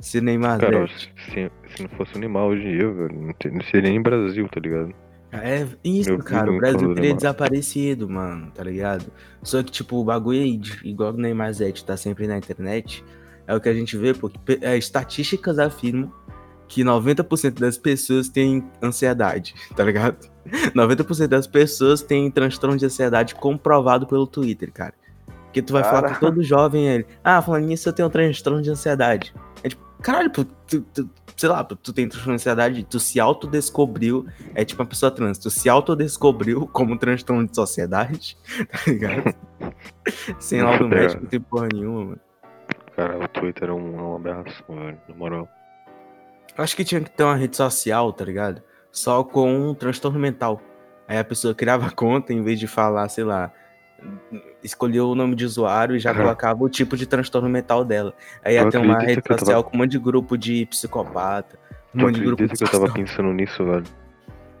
Esse 0.00 0.20
Neymar 0.20 0.60
Cara, 0.60 0.86
se, 0.86 1.50
se 1.74 1.82
não 1.82 1.88
fosse 1.96 2.16
animal 2.16 2.48
hoje 2.50 2.66
em 2.66 2.78
dia, 2.78 2.90
velho, 2.90 3.34
não, 3.52 3.62
seria 3.62 3.90
nem 3.90 4.00
Brasil, 4.00 4.48
tá 4.48 4.60
ligado? 4.60 4.94
É 5.32 5.66
isso, 5.84 6.10
Eu 6.10 6.18
cara. 6.18 6.50
O 6.50 6.56
Brasil 6.58 6.94
teria 6.94 7.14
desaparecido, 7.14 8.08
mano, 8.08 8.50
tá 8.54 8.62
ligado? 8.62 9.06
Só 9.42 9.62
que, 9.62 9.70
tipo, 9.70 9.96
o 9.96 10.04
bagulho 10.04 10.40
aí, 10.40 10.56
de- 10.56 10.80
igual 10.88 11.12
o 11.12 11.16
Neymar 11.16 11.52
Zete 11.52 11.84
tá 11.84 11.96
sempre 11.96 12.26
na 12.26 12.38
internet, 12.38 13.04
é 13.48 13.54
o 13.56 13.60
que 13.60 13.68
a 13.68 13.74
gente 13.74 13.96
vê, 13.96 14.14
porque 14.14 14.58
é, 14.60 14.76
estatísticas 14.78 15.58
afirmam 15.58 16.12
que 16.68 16.84
90% 16.84 17.58
das 17.58 17.78
pessoas 17.78 18.28
têm 18.28 18.62
ansiedade, 18.82 19.54
tá 19.74 19.82
ligado? 19.82 20.28
90% 20.76 21.26
das 21.26 21.46
pessoas 21.46 22.02
têm 22.02 22.30
transtorno 22.30 22.76
de 22.76 22.84
ansiedade 22.86 23.34
comprovado 23.34 24.06
pelo 24.06 24.26
Twitter, 24.26 24.70
cara. 24.70 24.94
Porque 25.44 25.62
tu 25.62 25.72
vai 25.72 25.82
falar 25.82 26.02
Cara. 26.02 26.14
com 26.16 26.20
todo 26.26 26.42
jovem 26.42 26.86
ele, 26.86 27.06
ah, 27.24 27.40
falando 27.40 27.64
nisso, 27.64 27.88
eu 27.88 27.92
tenho 27.94 28.10
transtorno 28.10 28.60
de 28.60 28.68
ansiedade. 28.70 29.34
É 29.64 29.68
tipo, 29.70 29.82
caralho, 30.02 30.30
pô, 30.30 30.44
tu, 30.44 30.82
tu- 30.92 31.08
sei 31.34 31.48
lá, 31.48 31.64
tu 31.64 31.90
tem 31.94 32.06
transtorno 32.06 32.36
de 32.36 32.42
ansiedade, 32.42 32.84
tu 32.84 33.00
se 33.00 33.18
autodescobriu, 33.18 34.26
é 34.54 34.62
tipo 34.62 34.82
uma 34.82 34.88
pessoa 34.88 35.10
trans, 35.10 35.38
tu 35.38 35.48
se 35.48 35.66
autodescobriu 35.70 36.66
como 36.66 36.98
transtorno 36.98 37.46
de 37.48 37.54
sociedade, 37.56 38.36
tá 38.70 38.78
ligado? 38.86 39.34
Sem 40.38 40.60
laudo 40.62 40.84
É. 40.84 40.88
médico, 40.88 41.22
não 41.22 41.28
tem 41.30 41.40
porra 41.40 41.68
nenhuma, 41.72 42.04
mano. 42.04 42.20
Cara, 42.98 43.16
o 43.16 43.28
Twitter 43.28 43.68
é, 43.68 43.72
um, 43.72 43.96
é 43.96 44.02
uma 44.02 44.16
aberração, 44.16 44.74
velho, 44.74 44.98
na 45.08 45.14
moral. 45.14 45.48
Acho 46.56 46.74
que 46.74 46.84
tinha 46.84 47.00
que 47.00 47.08
ter 47.08 47.22
uma 47.22 47.36
rede 47.36 47.56
social, 47.56 48.12
tá 48.12 48.24
ligado? 48.24 48.60
Só 48.90 49.22
com 49.22 49.70
um 49.70 49.72
transtorno 49.72 50.18
mental. 50.18 50.60
Aí 51.06 51.16
a 51.16 51.22
pessoa 51.22 51.54
criava 51.54 51.86
a 51.86 51.90
conta, 51.92 52.32
em 52.32 52.42
vez 52.42 52.58
de 52.58 52.66
falar, 52.66 53.08
sei 53.08 53.22
lá, 53.22 53.52
escolheu 54.64 55.10
o 55.10 55.14
nome 55.14 55.36
de 55.36 55.44
usuário 55.44 55.94
e 55.94 56.00
já 56.00 56.10
Aham. 56.10 56.22
colocava 56.26 56.64
o 56.64 56.68
tipo 56.68 56.96
de 56.96 57.06
transtorno 57.06 57.48
mental 57.48 57.84
dela. 57.84 58.12
Aí 58.44 58.54
ia 58.54 58.68
ter 58.68 58.78
uma 58.78 58.98
rede 58.98 59.18
eu 59.18 59.22
tava- 59.22 59.38
social 59.38 59.62
com 59.62 59.76
um 59.76 59.78
monte 59.78 59.92
de 59.92 59.98
grupo 60.00 60.36
de 60.36 60.66
psicopata, 60.66 61.56
um 61.94 61.98
Tu 61.98 62.04
monte 62.04 62.14
de 62.18 62.24
grupo 62.26 62.46
de 62.48 62.52
que 62.52 62.64
eu 62.64 62.68
tava 62.68 62.92
pensando 62.92 63.32
nisso, 63.32 63.64
velho? 63.64 63.84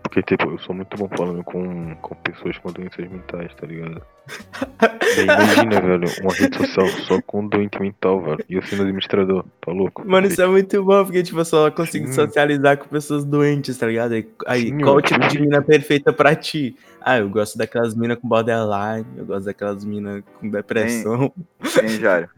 Porque, 0.08 0.22
tipo, 0.22 0.50
eu 0.50 0.58
sou 0.60 0.74
muito 0.74 0.96
bom 0.96 1.08
falando 1.16 1.44
com, 1.44 1.94
com 1.96 2.14
pessoas 2.16 2.56
com 2.58 2.72
doenças 2.72 3.08
mentais, 3.10 3.54
tá 3.54 3.66
ligado? 3.66 4.02
Imagina, 5.22 5.80
velho, 5.80 6.08
uma 6.22 6.32
rede 6.32 6.56
social 6.56 6.88
só 7.06 7.20
com 7.22 7.46
doente 7.46 7.80
mental, 7.80 8.22
velho. 8.22 8.44
E 8.48 8.54
eu 8.54 8.62
sendo 8.62 8.82
administrador, 8.82 9.44
tá 9.60 9.70
louco? 9.70 10.02
Mano, 10.08 10.26
isso 10.26 10.40
é 10.40 10.46
muito 10.46 10.82
bom, 10.82 11.04
porque, 11.04 11.22
tipo, 11.22 11.38
eu 11.38 11.44
só 11.44 11.70
consigo 11.70 12.06
Sim. 12.06 12.14
socializar 12.14 12.78
com 12.78 12.88
pessoas 12.88 13.24
doentes, 13.24 13.76
tá 13.76 13.86
ligado? 13.86 14.12
Aí, 14.12 14.28
aí, 14.46 14.62
Sim, 14.68 14.80
qual 14.80 14.96
o 14.96 15.02
tipo 15.02 15.26
de 15.28 15.40
mina 15.40 15.60
perfeita 15.60 16.10
pra 16.10 16.34
ti? 16.34 16.74
Ah, 17.00 17.18
eu 17.18 17.28
gosto 17.28 17.58
daquelas 17.58 17.94
minas 17.94 18.18
com 18.18 18.28
borderline, 18.28 19.06
eu 19.16 19.26
gosto 19.26 19.44
daquelas 19.44 19.84
minas 19.84 20.22
com 20.40 20.48
depressão. 20.48 21.32
Hein, 21.82 22.00
Jário? 22.00 22.30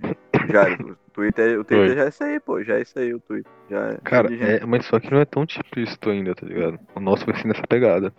Jário, 0.50 0.96
Twitter, 1.11 1.61
o 1.61 1.64
Twitter 1.64 1.90
Oi. 1.90 1.95
já 1.97 2.05
é 2.05 2.09
isso 2.09 2.25
aí, 2.25 2.40
pô. 2.40 2.62
Já 2.62 2.75
é 2.79 2.83
isso 2.83 2.99
aí, 2.99 3.14
o 3.14 3.21
Twitter. 3.21 3.52
Já 3.71 3.87
é 3.90 3.97
Cara, 4.05 4.35
é, 4.35 4.64
mas 4.67 4.87
só 4.87 4.99
que 4.99 5.11
não 5.11 5.21
é 5.21 5.25
tão 5.25 5.45
explícito 5.45 6.11
ainda, 6.11 6.35
tá 6.35 6.47
ligado? 6.47 6.79
O 6.95 7.00
nosso 7.00 7.25
vai 7.26 7.37
ser 7.37 7.47
nessa 7.49 7.62
pegada. 7.67 8.12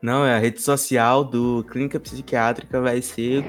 Não, 0.00 0.24
é 0.26 0.34
a 0.34 0.38
rede 0.38 0.60
social 0.60 1.22
do 1.24 1.64
Clínica 1.70 2.00
Psiquiátrica 2.00 2.80
vai 2.80 3.00
ser 3.02 3.44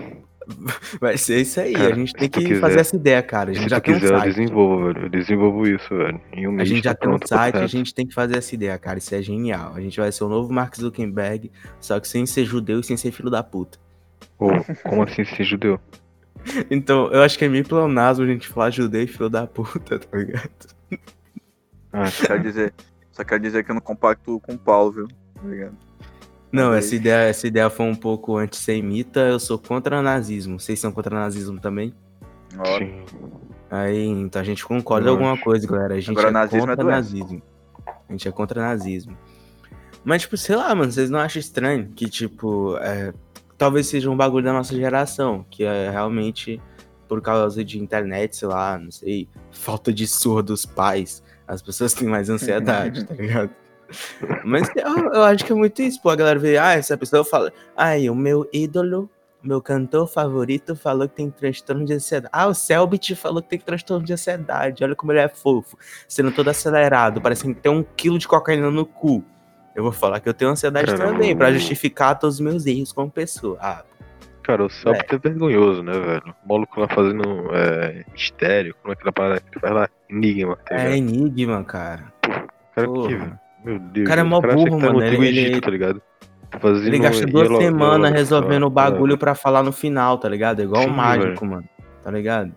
Vai 0.99 1.17
ser 1.17 1.39
isso 1.39 1.59
aí. 1.61 1.71
Cara, 1.73 1.93
a 1.93 1.95
gente 1.95 2.13
tem 2.13 2.29
que 2.29 2.39
quiser- 2.43 2.59
fazer 2.59 2.79
essa 2.81 2.95
ideia, 2.97 3.23
cara. 3.23 3.51
A 3.51 3.53
gente 3.53 3.63
Se 3.63 3.69
já 3.69 3.79
tu 3.79 3.85
tem 3.85 3.93
um 3.95 3.99
quiser, 3.99 4.13
eu 4.13 4.19
site. 4.19 4.29
desenvolvo, 4.35 4.85
velho. 4.87 5.05
Eu 5.05 5.09
desenvolvo 5.09 5.67
isso, 5.67 5.89
velho. 5.95 6.21
Em 6.33 6.47
um 6.49 6.59
A 6.59 6.65
gente 6.65 6.83
já 6.83 6.93
tá 6.93 7.05
tem 7.07 7.15
um 7.15 7.19
site, 7.25 7.55
a 7.57 7.67
gente 7.67 7.93
tem 7.95 8.05
que 8.05 8.13
fazer 8.13 8.37
essa 8.37 8.53
ideia, 8.53 8.77
cara. 8.77 8.97
Isso 8.99 9.15
é 9.15 9.21
genial. 9.21 9.71
A 9.73 9.79
gente 9.79 9.97
vai 9.97 10.11
ser 10.11 10.21
o 10.25 10.27
novo 10.27 10.51
Mark 10.53 10.75
Zuckerberg, 10.75 11.49
só 11.79 11.97
que 11.97 12.07
sem 12.09 12.25
ser 12.25 12.43
judeu 12.43 12.81
e 12.81 12.83
sem 12.83 12.97
ser 12.97 13.11
filho 13.11 13.29
da 13.29 13.41
puta. 13.41 13.79
Ô, 14.37 14.49
como 14.83 15.03
assim 15.03 15.23
ser 15.23 15.45
judeu? 15.45 15.79
Então, 16.69 17.07
eu 17.11 17.21
acho 17.21 17.37
que 17.37 17.45
é 17.45 17.47
meio 17.49 17.63
pleonasmo 17.65 18.23
a 18.25 18.27
gente 18.27 18.47
falar 18.47 18.69
judeu 18.69 19.01
e 19.03 19.07
filho 19.07 19.29
da 19.29 19.47
puta, 19.47 19.97
tá 19.99 20.17
ligado? 20.17 20.49
Ah, 21.91 22.07
Só 22.09 22.25
quero 22.27 22.43
dizer, 22.43 22.73
só 23.11 23.23
quero 23.23 23.41
dizer 23.41 23.63
que 23.63 23.71
eu 23.71 23.75
não 23.75 23.81
compacto 23.81 24.39
com 24.41 24.53
o 24.53 24.57
Paulo, 24.57 24.91
viu? 24.91 25.07
Tá 25.07 25.47
ligado? 25.47 25.77
Não, 26.51 26.71
Aí. 26.71 26.79
essa 26.79 26.95
ideia, 26.95 27.29
essa 27.29 27.47
ideia 27.47 27.69
foi 27.69 27.85
um 27.85 27.95
pouco 27.95 28.37
antissemita. 28.37 29.19
Eu 29.21 29.39
sou 29.39 29.57
contra 29.57 30.01
nazismo. 30.01 30.59
Vocês 30.59 30.79
são 30.79 30.91
contra 30.91 31.15
nazismo 31.15 31.59
também? 31.59 31.93
Ó, 32.57 32.77
sim. 32.77 33.03
Aí, 33.71 34.05
então 34.07 34.39
a 34.41 34.45
gente 34.45 34.63
concorda 34.65 35.07
em 35.07 35.11
alguma 35.11 35.35
coisa, 35.37 35.65
galera. 35.67 35.95
A 35.95 35.99
gente 35.99 36.11
Agora, 36.11 36.27
é 36.27 36.31
nazismo 36.31 36.57
é 36.65 36.67
contra 36.67 36.83
doença. 36.83 36.97
nazismo. 36.99 37.41
A 38.07 38.11
gente 38.11 38.27
é 38.27 38.31
contra 38.31 38.61
nazismo. 38.61 39.17
Mas, 40.03 40.21
tipo, 40.23 40.37
sei 40.37 40.55
lá, 40.55 40.75
mano, 40.75 40.91
vocês 40.91 41.09
não 41.09 41.17
acham 41.19 41.39
estranho 41.39 41.87
que, 41.95 42.07
tipo, 42.09 42.77
é, 42.77 43.13
talvez 43.63 43.87
seja 43.87 44.11
um 44.11 44.17
bagulho 44.17 44.43
da 44.43 44.51
nossa 44.51 44.75
geração, 44.75 45.45
que 45.49 45.63
é 45.63 45.89
realmente 45.89 46.61
por 47.07 47.21
causa 47.21 47.63
de 47.63 47.79
internet, 47.79 48.35
sei 48.35 48.49
lá, 48.49 48.77
não 48.77 48.91
sei, 48.91 49.29
falta 49.51 49.93
de 49.93 50.05
surra 50.05 50.43
dos 50.43 50.65
pais, 50.65 51.23
as 51.47 51.61
pessoas 51.61 51.93
têm 51.93 52.09
mais 52.09 52.29
ansiedade, 52.29 53.05
tá 53.05 53.13
ligado? 53.13 53.51
Mas 54.43 54.67
eu, 54.75 55.13
eu 55.13 55.23
acho 55.23 55.45
que 55.45 55.53
é 55.53 55.55
muito 55.55 55.81
isso, 55.81 56.01
pô, 56.01 56.09
a 56.09 56.15
galera 56.17 56.37
vê, 56.37 56.57
ah, 56.57 56.73
essa 56.73 56.97
pessoa 56.97 57.23
fala, 57.23 57.53
ai, 57.73 58.09
o 58.09 58.15
meu 58.15 58.49
ídolo, 58.51 59.09
meu 59.41 59.61
cantor 59.61 60.09
favorito 60.09 60.75
falou 60.75 61.07
que 61.07 61.15
tem 61.15 61.29
transtorno 61.29 61.85
de 61.85 61.93
ansiedade. 61.93 62.31
Ah, 62.33 62.47
o 62.47 62.53
Selbit 62.53 63.15
falou 63.15 63.41
que 63.41 63.47
tem 63.47 63.59
transtorno 63.59 64.05
de 64.05 64.11
ansiedade, 64.11 64.83
olha 64.83 64.93
como 64.93 65.13
ele 65.13 65.19
é 65.21 65.29
fofo, 65.29 65.77
sendo 66.05 66.33
todo 66.33 66.49
acelerado, 66.49 67.21
parecendo 67.21 67.55
que 67.55 67.61
tem 67.61 67.71
um 67.71 67.85
quilo 67.95 68.19
de 68.19 68.27
cocaína 68.27 68.69
no 68.69 68.85
cu. 68.85 69.23
Eu 69.75 69.83
vou 69.83 69.91
falar 69.91 70.19
que 70.19 70.29
eu 70.29 70.33
tenho 70.33 70.51
ansiedade 70.51 70.85
Caramba. 70.91 71.11
também, 71.13 71.35
pra 71.35 71.51
justificar 71.51 72.17
todos 72.17 72.35
os 72.35 72.41
meus 72.41 72.65
erros 72.65 72.91
como 72.91 73.09
pessoa. 73.09 73.57
Ah, 73.61 73.83
Cara, 74.43 74.65
o 74.65 74.69
Celtic 74.69 75.13
é. 75.13 75.17
vergonhoso, 75.17 75.81
né, 75.81 75.93
velho? 75.93 76.35
O 76.45 76.49
maluco 76.53 76.79
lá 76.79 76.87
fazendo 76.89 77.23
é, 77.53 78.03
mistério, 78.11 78.75
como 78.81 78.91
é 78.91 78.95
que 78.95 79.03
ele 79.03 79.11
parada 79.13 79.39
que 79.39 79.47
ele 79.53 79.59
faz 79.61 79.73
lá? 79.73 79.89
Enigma, 80.09 80.57
tá 80.65 80.75
é 80.75 80.97
enigma, 80.97 81.63
cara. 81.63 82.11
Cara, 82.75 82.87
porra. 82.87 83.07
que, 83.07 83.15
velho? 83.15 83.39
Meu 83.63 83.79
Deus. 83.79 84.05
O 84.05 84.09
cara 84.09 84.21
é 84.21 84.23
mó 84.25 84.41
burro, 84.41 84.69
tá 84.79 84.87
mano, 84.87 85.01
ele- 85.01 85.27
Egito, 85.29 85.61
tá 85.61 85.71
ligado? 85.71 86.01
Tá 86.51 86.59
Fazendo 86.59 86.87
Ele 86.87 86.99
gasta 86.99 87.25
duas 87.25 87.47
semanas 87.57 88.11
resolvendo 88.11 88.63
o 88.67 88.69
tá, 88.69 88.75
bagulho 88.75 89.17
pra 89.17 89.33
falar 89.33 89.63
no 89.63 89.71
final, 89.71 90.17
tá 90.17 90.27
ligado? 90.27 90.59
É 90.59 90.63
igual 90.65 90.83
Sim, 90.83 90.89
o 90.89 90.93
mágico, 90.93 91.45
mano. 91.45 91.63
Tá 92.03 92.11
ligado? 92.11 92.53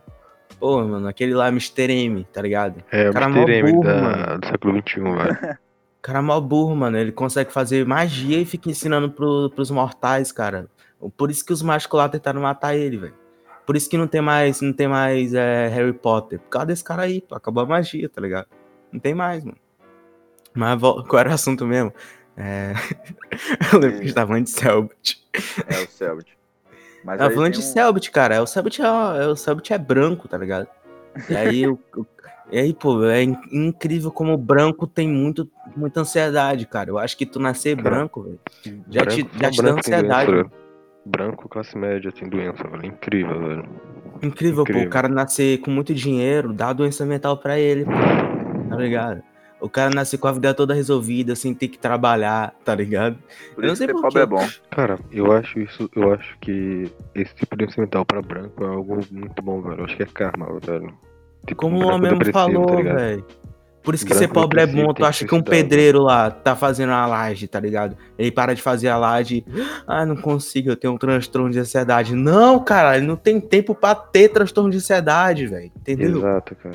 Pô, 0.58 0.82
mano, 0.82 1.06
aquele 1.06 1.34
lá, 1.34 1.48
Mr. 1.48 1.92
M, 1.92 2.24
tá 2.32 2.42
ligado? 2.42 2.82
É, 2.90 3.08
o 3.08 3.12
cara 3.12 3.26
Mr. 3.26 3.40
mó 3.40 3.48
M 3.48 3.72
burro, 3.72 3.84
da, 3.84 3.94
mano. 4.02 4.38
do 4.40 4.46
século 4.48 4.82
XXI, 4.86 5.00
velho. 5.02 5.58
Cara 6.06 6.20
é 6.20 6.22
mó 6.22 6.40
burro, 6.40 6.76
mano. 6.76 6.96
Ele 6.96 7.10
consegue 7.10 7.52
fazer 7.52 7.84
magia 7.84 8.38
e 8.38 8.44
fica 8.44 8.70
ensinando 8.70 9.10
pro, 9.10 9.50
pros 9.50 9.72
mortais, 9.72 10.30
cara. 10.30 10.68
Por 11.16 11.32
isso 11.32 11.44
que 11.44 11.52
os 11.52 11.62
mágicos 11.62 11.98
lá 11.98 12.08
tentaram 12.08 12.40
matar 12.40 12.76
ele, 12.76 12.96
velho. 12.96 13.14
Por 13.66 13.74
isso 13.74 13.90
que 13.90 13.98
não 13.98 14.06
tem 14.06 14.20
mais, 14.20 14.60
não 14.60 14.72
tem 14.72 14.86
mais 14.86 15.34
é, 15.34 15.66
Harry 15.66 15.92
Potter. 15.92 16.38
Por 16.38 16.48
causa 16.48 16.66
desse 16.66 16.84
cara 16.84 17.02
aí, 17.02 17.20
pô. 17.20 17.34
Acabou 17.34 17.64
a 17.64 17.66
magia, 17.66 18.08
tá 18.08 18.20
ligado? 18.20 18.46
Não 18.92 19.00
tem 19.00 19.16
mais, 19.16 19.44
mano. 19.44 19.58
Mas 20.54 20.78
qual 21.08 21.18
era 21.18 21.30
o 21.30 21.34
assunto 21.34 21.66
mesmo? 21.66 21.92
É... 22.36 22.72
Eu 23.74 23.80
lembro 23.80 23.96
que 23.96 24.02
a 24.02 24.06
gente 24.06 24.14
tava 24.14 24.28
falando 24.28 24.44
de 24.44 24.50
Selbit. 24.50 25.26
é 25.66 25.82
o 25.82 25.88
Selbit. 25.90 26.38
Mas 27.04 27.18
Tava 27.18 27.34
falando 27.34 27.52
de 27.52 27.58
um- 27.58 27.62
Selbit, 27.62 28.10
cara. 28.12 28.40
O 28.44 28.46
Selbit 28.46 28.80
é, 28.80 28.84
é- 28.84 29.26
o 29.26 29.34
Selbit 29.34 29.72
é 29.72 29.78
branco, 29.78 30.28
tá 30.28 30.38
ligado? 30.38 30.68
E 31.28 31.34
aí, 31.36 31.66
o, 31.66 31.76
o- 31.96 32.06
e 32.50 32.58
aí, 32.58 32.72
pô, 32.74 33.04
é 33.04 33.22
in- 33.22 33.36
incrível 33.52 34.10
como 34.10 34.32
o 34.32 34.38
branco 34.38 34.86
tem 34.86 35.08
muito, 35.08 35.48
muita 35.76 36.00
ansiedade, 36.00 36.66
cara. 36.66 36.90
Eu 36.90 36.98
acho 36.98 37.16
que 37.16 37.26
tu 37.26 37.38
nascer 37.38 37.74
branco, 37.76 38.22
velho. 38.22 38.40
Já 38.90 39.06
te- 39.06 39.22
Branco- 39.22 39.38
já 39.40 39.52
só 39.52 39.62
te 39.62 39.62
dá 39.62 39.72
ansiedade, 39.72 40.26
doença, 40.30 40.48
mano. 40.48 40.66
Branco, 41.04 41.48
classe 41.48 41.78
média, 41.78 42.10
tem 42.10 42.28
doença, 42.28 42.64
velho. 42.68 42.86
Incrível, 42.86 43.38
velho. 43.40 43.64
Incrível, 44.22 44.64
pô. 44.64 44.70
Incrível. 44.70 44.86
O 44.88 44.90
cara 44.90 45.08
nascer 45.08 45.58
com 45.58 45.70
muito 45.70 45.94
dinheiro, 45.94 46.52
dá 46.52 46.72
doença 46.72 47.04
mental 47.06 47.36
pra 47.36 47.58
ele, 47.58 47.84
pô. 47.84 47.90
Tá 48.70 48.76
ligado? 48.76 49.22
O 49.60 49.70
cara 49.70 49.88
nascer 49.94 50.18
com 50.18 50.28
a 50.28 50.32
vida 50.32 50.52
toda 50.52 50.74
resolvida, 50.74 51.34
sem 51.34 51.54
ter 51.54 51.68
que 51.68 51.78
trabalhar, 51.78 52.54
tá 52.64 52.74
ligado? 52.74 53.16
Por 53.54 53.64
eu 53.64 53.68
não 53.68 53.76
sei 53.76 53.86
que 53.86 53.94
por 53.94 54.16
é 54.18 54.26
bom. 54.26 54.46
Cara, 54.70 54.98
eu 55.10 55.32
acho 55.32 55.58
isso, 55.60 55.88
eu 55.96 56.12
acho 56.12 56.36
que 56.40 56.92
esse 57.14 57.34
tipo 57.34 57.56
de 57.56 57.64
doença 57.64 57.80
mental 57.80 58.04
pra 58.04 58.20
branco 58.20 58.62
é 58.64 58.68
algo 58.68 59.00
muito 59.10 59.42
bom, 59.42 59.62
velho. 59.62 59.78
Eu 59.80 59.84
acho 59.86 59.96
que 59.96 60.02
é 60.02 60.06
karma, 60.06 60.46
velho. 60.60 60.92
Tipo, 61.46 61.62
Como 61.62 61.84
o 61.84 61.88
homem 61.88 62.18
tá 62.18 62.32
falou, 62.32 62.76
ligado? 62.76 62.96
velho. 62.96 63.24
Por 63.82 63.94
isso 63.94 64.04
que 64.04 64.12
Branco 64.12 64.26
ser 64.26 64.32
pobre 64.34 64.60
é 64.60 64.66
bom. 64.66 64.92
Tu 64.92 65.04
acha 65.04 65.24
que 65.24 65.32
um 65.32 65.40
pedreiro 65.40 66.02
lá 66.02 66.28
tá 66.28 66.56
fazendo 66.56 66.90
a 66.90 67.06
laje, 67.06 67.46
tá 67.46 67.60
ligado? 67.60 67.96
Ele 68.18 68.32
para 68.32 68.52
de 68.52 68.60
fazer 68.60 68.88
a 68.88 68.98
laje. 68.98 69.44
Ah, 69.86 70.04
não 70.04 70.16
consigo, 70.16 70.70
eu 70.70 70.76
tenho 70.76 70.92
um 70.94 70.98
transtorno 70.98 71.50
de 71.50 71.60
ansiedade. 71.60 72.12
Não, 72.12 72.58
cara, 72.58 72.96
ele 72.96 73.06
não 73.06 73.14
tem 73.14 73.40
tempo 73.40 73.76
pra 73.76 73.94
ter 73.94 74.28
transtorno 74.30 74.70
de 74.70 74.78
ansiedade, 74.78 75.46
velho. 75.46 75.70
Entendeu? 75.76 76.18
Exato, 76.18 76.56
cara. 76.56 76.74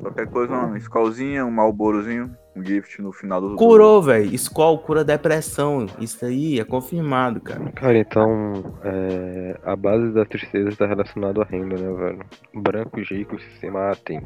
Qualquer 0.00 0.26
coisa, 0.28 0.54
uma 0.54 0.78
escolzinha, 0.78 1.44
um 1.44 1.50
malborozinho, 1.50 2.34
um 2.56 2.64
gift 2.64 3.00
no 3.02 3.12
final 3.12 3.40
do. 3.40 3.56
Curou, 3.56 4.02
velho. 4.02 4.34
Escol 4.34 4.78
cura 4.78 5.04
depressão. 5.04 5.86
Isso 6.00 6.24
aí 6.24 6.58
é 6.58 6.64
confirmado, 6.64 7.40
cara. 7.40 7.70
Cara, 7.72 7.98
então, 7.98 8.78
é, 8.82 9.60
a 9.64 9.76
base 9.76 10.12
da 10.12 10.24
tristeza 10.24 10.70
está 10.70 10.86
relacionada 10.86 11.42
à 11.42 11.44
renda, 11.44 11.76
né, 11.76 11.92
velho? 11.92 12.24
Brancos 12.54 13.08
ricos 13.08 13.42
se 13.60 13.70
matem. 13.70 14.20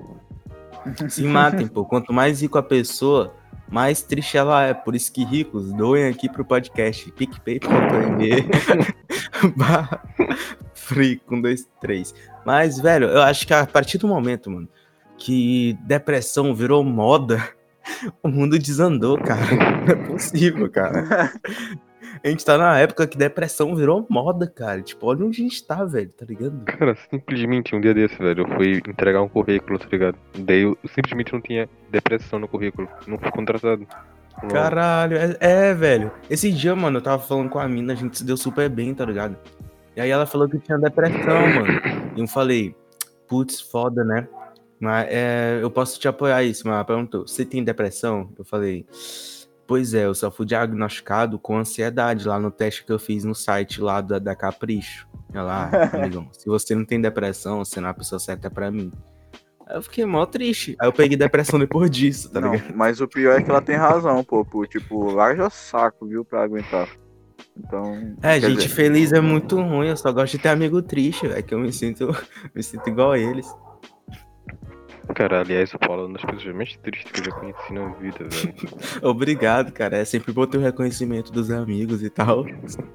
Se 1.11 1.25
matem, 1.25 1.67
pô. 1.67 1.85
Quanto 1.85 2.11
mais 2.11 2.41
rico 2.41 2.57
a 2.57 2.63
pessoa, 2.63 3.35
mais 3.69 4.01
triste 4.01 4.39
ela 4.39 4.65
é. 4.65 4.73
Por 4.73 4.95
isso 4.95 5.13
que 5.13 5.25
ricos, 5.25 5.71
doem 5.75 6.07
aqui 6.07 6.27
pro 6.27 6.43
podcast 6.43 7.11
picpay.me 7.13 8.49
barra 9.55 10.03
free 10.73 11.17
com 11.19 11.39
dois, 11.41 11.69
três. 11.81 12.15
Mas, 12.47 12.81
velho, 12.81 13.09
eu 13.09 13.21
acho 13.23 13.47
que 13.47 13.53
a 13.53 13.67
partir 13.67 13.99
do 13.99 14.09
momento, 14.09 14.51
mano, 14.51 14.69
que 15.19 15.77
depressão 15.83 16.55
virou 16.55 16.83
moda, 16.83 17.47
o 18.23 18.29
mundo 18.29 18.59
desandou, 18.59 19.19
cara. 19.19 19.41
Não 19.87 19.93
é 19.93 20.07
possível, 20.07 20.71
cara. 20.71 21.33
A 22.23 22.29
gente 22.29 22.45
tá 22.45 22.59
na 22.59 22.79
época 22.79 23.07
que 23.07 23.17
depressão 23.17 23.75
virou 23.75 24.07
moda, 24.11 24.47
cara. 24.47 24.83
Tipo, 24.83 25.07
olha 25.07 25.25
onde 25.25 25.41
a 25.41 25.45
gente 25.45 25.65
tá, 25.65 25.85
velho, 25.85 26.11
tá 26.11 26.27
ligado? 26.27 26.61
Cara, 26.65 26.97
simplesmente 27.11 27.75
um 27.75 27.81
dia 27.81 27.95
desse, 27.95 28.17
velho, 28.19 28.43
eu 28.43 28.57
fui 28.57 28.83
entregar 28.87 29.23
um 29.23 29.29
currículo, 29.29 29.79
tá 29.79 29.87
ligado? 29.91 30.19
Daí 30.39 30.63
eu 30.63 30.77
simplesmente 30.95 31.33
não 31.33 31.41
tinha 31.41 31.69
depressão 31.91 32.39
no 32.39 32.49
currículo. 32.49 32.89
Não 33.07 33.19
fui 33.19 33.31
contratado. 33.31 33.87
Caralho, 34.49 35.17
é, 35.17 35.37
é, 35.41 35.75
velho. 35.75 36.11
Esse 36.29 36.51
dia, 36.51 36.75
mano, 36.75 36.99
eu 36.99 37.03
tava 37.03 37.23
falando 37.23 37.49
com 37.49 37.59
a 37.59 37.69
mina, 37.69 37.93
a 37.93 37.97
gente 37.97 38.19
se 38.19 38.25
deu 38.25 38.37
super 38.37 38.69
bem, 38.69 38.95
tá 38.95 39.05
ligado? 39.05 39.37
E 39.97 40.01
aí 40.01 40.11
ela 40.11 40.27
falou 40.27 40.49
que 40.49 40.59
tinha 40.59 40.79
depressão, 40.79 41.49
mano. 41.55 42.13
E 42.17 42.21
eu 42.21 42.27
falei, 42.27 42.75
putz, 43.29 43.61
foda, 43.61 44.05
né? 44.05 44.29
Mas 44.81 45.07
é, 45.11 45.59
eu 45.61 45.71
posso 45.71 46.01
te 46.01 46.09
apoiar 46.09 46.43
isso, 46.43 46.63
mas 46.65 46.75
ela 46.75 46.85
perguntou, 46.85 47.27
você 47.27 47.45
tem 47.45 47.63
depressão? 47.63 48.33
Eu 48.39 48.45
falei, 48.45 48.87
pois 49.67 49.93
é, 49.93 50.07
eu 50.07 50.15
só 50.15 50.31
fui 50.31 50.47
diagnosticado 50.47 51.39
com 51.39 51.59
ansiedade 51.59 52.27
lá 52.27 52.41
no 52.41 52.51
teste 52.51 52.85
que 52.85 52.91
eu 52.91 52.99
fiz 52.99 53.23
no 53.23 53.35
site 53.35 53.81
lá 53.81 54.01
da, 54.01 54.19
da 54.19 54.35
Capricho. 54.35 55.07
Ela, 55.33 55.71
ah, 55.71 55.97
amigão, 56.01 56.29
se 56.33 56.47
você 56.47 56.75
não 56.75 56.85
tem 56.85 57.01
depressão, 57.01 57.65
você 57.65 57.79
não 57.79 57.89
é 57.89 57.91
a 57.91 57.95
pessoa 57.95 58.19
certa 58.19 58.51
pra 58.51 58.71
mim. 58.71 58.91
Aí 59.67 59.77
eu 59.77 59.83
fiquei 59.83 60.05
mó 60.07 60.25
triste. 60.25 60.75
Aí 60.81 60.89
eu 60.89 60.93
peguei 60.93 61.17
depressão 61.17 61.57
depois 61.61 61.91
disso, 61.91 62.31
tá 62.31 62.41
não, 62.41 62.53
ligado? 62.53 62.75
mas 62.75 63.03
o 63.03 63.07
pior 63.07 63.39
é 63.39 63.43
que 63.43 63.51
ela 63.51 63.61
tem 63.61 63.77
razão, 63.77 64.25
pô. 64.25 64.45
pô 64.45 64.67
tipo, 64.67 65.11
larga 65.11 65.47
o 65.47 65.51
saco, 65.51 66.07
viu, 66.07 66.25
pra 66.25 66.43
aguentar. 66.43 66.89
Então. 67.57 68.17
É, 68.23 68.41
gente 68.41 68.57
dizer, 68.57 68.69
feliz 68.69 69.13
é 69.13 69.21
muito 69.21 69.61
ruim, 69.61 69.89
eu 69.89 69.97
só 69.97 70.11
gosto 70.11 70.33
de 70.33 70.39
ter 70.39 70.49
amigo 70.49 70.81
triste, 70.81 71.29
velho, 71.29 71.45
que 71.45 71.55
eu 71.55 71.59
me 71.59 71.73
sinto, 71.73 72.09
me 72.55 72.63
sinto 72.63 72.89
igual 72.89 73.13
a 73.13 73.19
eles. 73.19 73.47
Cara, 75.21 75.41
aliás, 75.41 75.75
o 75.75 75.79
Paulo 75.79 76.05
é 76.05 76.07
uma 76.07 76.13
das 76.15 76.25
pessoas 76.25 76.55
mais 76.57 76.75
tristes 76.79 77.13
que 77.13 77.21
eu 77.21 77.25
já 77.27 77.31
conheci 77.33 77.73
na 77.75 77.89
vida, 77.91 78.19
velho. 78.21 78.55
Obrigado, 79.07 79.71
cara, 79.71 79.99
é 79.99 80.05
sempre 80.07 80.33
bom 80.33 80.47
ter 80.47 80.57
o 80.57 80.63
reconhecimento 80.63 81.31
dos 81.31 81.51
amigos 81.51 82.03
e 82.03 82.09
tal. 82.09 82.47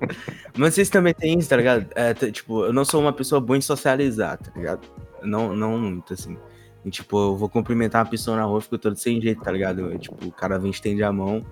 Mas 0.58 0.74
vocês 0.74 0.90
também 0.90 1.14
têm 1.14 1.38
isso, 1.38 1.48
tá 1.50 1.56
ligado? 1.58 1.86
É, 1.94 2.16
tipo, 2.32 2.66
eu 2.66 2.74
não 2.74 2.84
sou 2.84 3.00
uma 3.00 3.14
pessoa 3.14 3.40
boa 3.40 3.56
em 3.56 3.62
socializar, 3.62 4.40
tá 4.40 4.52
ligado? 4.56 4.88
Não, 5.22 5.56
não 5.56 5.78
muito, 5.78 6.16
assim. 6.16 6.36
E, 6.84 6.90
tipo, 6.90 7.16
eu 7.16 7.36
vou 7.38 7.48
cumprimentar 7.48 8.04
uma 8.04 8.10
pessoa 8.10 8.36
na 8.38 8.44
rua, 8.44 8.60
fico 8.60 8.80
todo 8.80 8.96
sem 8.96 9.22
jeito, 9.22 9.44
tá 9.44 9.52
ligado? 9.52 9.82
Eu, 9.92 10.00
tipo, 10.00 10.26
o 10.26 10.32
cara 10.32 10.58
vem, 10.58 10.72
estende 10.72 11.04
a 11.04 11.12
mão, 11.14 11.46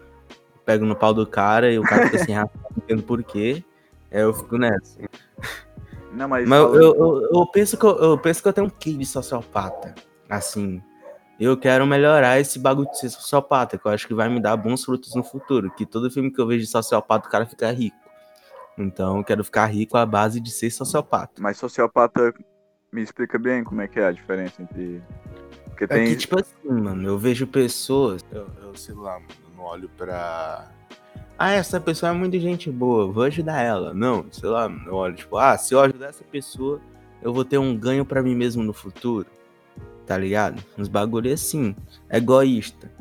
pego 0.65 0.85
no 0.85 0.95
pau 0.95 1.13
do 1.13 1.27
cara 1.27 1.71
e 1.71 1.77
o 1.77 1.83
cara 1.83 2.05
fica 2.05 2.17
sem 2.25 2.33
raça, 2.33 2.49
não 2.75 2.77
entendo 2.83 3.03
por 3.03 3.21
quê. 3.21 3.63
Aí 4.11 4.21
eu 4.21 4.33
fico 4.33 4.57
nessa. 4.57 4.97
Não, 6.13 6.27
mas. 6.27 6.49
Mas 6.49 6.59
eu, 6.59 6.73
eu, 6.73 6.95
eu- 6.95 7.29
eu 7.31 7.45
penso 7.45 7.77
que 7.77 7.85
eu, 7.85 7.95
eu 7.99 8.17
penso 8.17 8.41
que 8.41 8.47
eu 8.47 8.53
tenho 8.53 8.65
um 8.65 8.71
quê 8.71 8.93
de 8.93 9.05
sociopata. 9.05 9.93
Assim. 10.35 10.81
Eu 11.39 11.57
quero 11.57 11.85
melhorar 11.85 12.39
esse 12.39 12.59
bagulho 12.59 12.89
de 12.91 12.99
ser 12.99 13.09
sociopata, 13.09 13.77
que 13.77 13.85
eu 13.85 13.91
acho 13.91 14.07
que 14.07 14.13
vai 14.13 14.29
me 14.29 14.39
dar 14.39 14.55
bons 14.55 14.85
frutos 14.85 15.13
no 15.15 15.23
futuro. 15.23 15.71
Que 15.71 15.85
todo 15.85 16.09
filme 16.11 16.31
que 16.31 16.39
eu 16.39 16.47
vejo 16.47 16.63
de 16.63 16.69
sociopata, 16.69 17.27
o 17.27 17.31
cara 17.31 17.45
fica 17.45 17.71
rico. 17.71 17.97
Então 18.77 19.17
eu 19.17 19.23
quero 19.23 19.43
ficar 19.43 19.65
rico 19.65 19.97
à 19.97 20.05
base 20.05 20.39
de 20.39 20.51
ser 20.51 20.69
sociopata. 20.69 21.41
Mas 21.41 21.57
sociopata, 21.57 22.33
me 22.91 23.01
explica 23.01 23.37
bem 23.37 23.63
como 23.63 23.81
é 23.81 23.87
que 23.87 23.99
é 23.99 24.05
a 24.05 24.11
diferença 24.11 24.61
entre. 24.61 25.01
Porque 25.65 25.85
É 25.85 25.87
tem. 25.87 26.07
que, 26.07 26.15
tipo 26.17 26.39
assim, 26.39 26.53
mano, 26.69 27.07
eu 27.07 27.17
vejo 27.17 27.47
pessoas. 27.47 28.23
Eu, 28.31 28.47
eu 28.61 28.75
sei 28.75 28.93
lá, 28.95 29.13
mano, 29.19 29.31
eu 29.49 29.57
não 29.57 29.63
olho 29.65 29.89
pra. 29.97 30.71
Ah, 31.37 31.51
essa 31.51 31.79
pessoa 31.81 32.11
é 32.11 32.13
muito 32.15 32.39
gente 32.39 32.71
boa, 32.71 33.11
vou 33.11 33.23
ajudar 33.23 33.59
ela. 33.59 33.93
Não, 33.93 34.25
sei 34.31 34.49
lá, 34.49 34.71
eu 34.85 34.93
olho, 34.93 35.15
tipo, 35.15 35.35
ah, 35.35 35.57
se 35.57 35.73
eu 35.73 35.81
ajudar 35.81 36.09
essa 36.09 36.23
pessoa, 36.23 36.79
eu 37.23 37.33
vou 37.33 37.43
ter 37.43 37.57
um 37.57 37.75
ganho 37.75 38.05
pra 38.05 38.21
mim 38.21 38.35
mesmo 38.35 38.63
no 38.63 38.71
futuro. 38.71 39.25
Tá 40.05 40.17
ligado? 40.17 40.63
Uns 40.77 40.87
bagulho 40.87 41.33
assim. 41.33 41.75
Egoísta. 42.09 42.91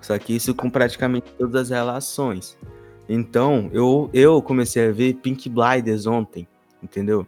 Só 0.00 0.18
que 0.18 0.36
isso 0.36 0.54
com 0.54 0.68
praticamente 0.68 1.32
todas 1.38 1.62
as 1.62 1.70
relações. 1.70 2.58
Então, 3.08 3.70
eu, 3.72 4.10
eu 4.12 4.40
comecei 4.42 4.88
a 4.88 4.92
ver 4.92 5.14
Pink 5.14 5.48
Blinders 5.48 6.06
ontem, 6.06 6.46
entendeu? 6.82 7.26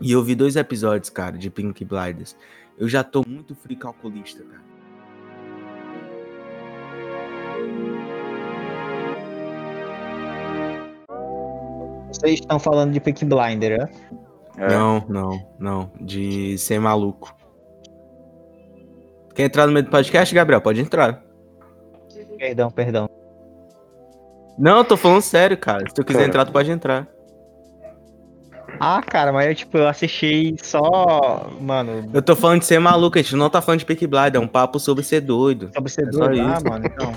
E 0.00 0.12
eu 0.12 0.22
vi 0.22 0.34
dois 0.34 0.56
episódios, 0.56 1.10
cara, 1.10 1.38
de 1.38 1.50
Pink 1.50 1.84
Blinders. 1.84 2.36
Eu 2.78 2.88
já 2.88 3.02
tô 3.02 3.22
muito 3.26 3.54
frio 3.54 3.78
calculista, 3.78 4.44
cara. 4.44 4.66
Vocês 12.08 12.40
estão 12.40 12.58
falando 12.58 12.92
de 12.92 13.00
Peak 13.00 13.24
Blinder, 13.24 13.78
né? 13.78 13.88
É. 14.56 14.68
Não, 14.68 15.04
não, 15.08 15.48
não. 15.58 15.92
De 16.00 16.56
ser 16.56 16.80
maluco. 16.80 17.34
Quer 19.36 19.44
entrar 19.44 19.66
no 19.66 19.72
meio 19.72 19.84
do 19.84 19.90
podcast, 19.90 20.34
Gabriel? 20.34 20.60
Pode 20.60 20.80
entrar. 20.80 21.22
Perdão, 22.38 22.70
perdão. 22.70 23.08
Não, 24.58 24.82
tô 24.84 24.96
falando 24.96 25.20
sério, 25.20 25.56
cara. 25.58 25.86
Se 25.86 25.94
tu 25.94 26.02
quiser 26.02 26.20
Cara. 26.20 26.28
entrar, 26.28 26.44
tu 26.46 26.52
pode 26.52 26.70
entrar. 26.70 27.06
Ah, 28.80 29.00
cara, 29.02 29.32
mas 29.32 29.46
eu, 29.48 29.54
tipo, 29.54 29.76
eu 29.78 29.86
assisti 29.88 30.54
só. 30.62 31.50
Mano, 31.60 32.10
Eu 32.12 32.22
tô 32.22 32.34
falando 32.34 32.60
de 32.60 32.66
ser 32.66 32.78
maluco, 32.78 33.18
a 33.18 33.22
gente 33.22 33.36
não 33.36 33.48
tá 33.50 33.60
falando 33.62 33.80
de 33.80 33.86
Peak 33.86 34.06
Blind, 34.06 34.34
é 34.34 34.38
um 34.38 34.48
papo 34.48 34.78
sobre 34.80 35.02
ser 35.04 35.20
doido. 35.20 35.70
sobre 35.74 35.90
ser 35.90 36.08
É 36.08 36.10
doido. 36.10 36.40
Ah, 36.40 36.58
mano, 36.68 36.86
então. 36.86 37.12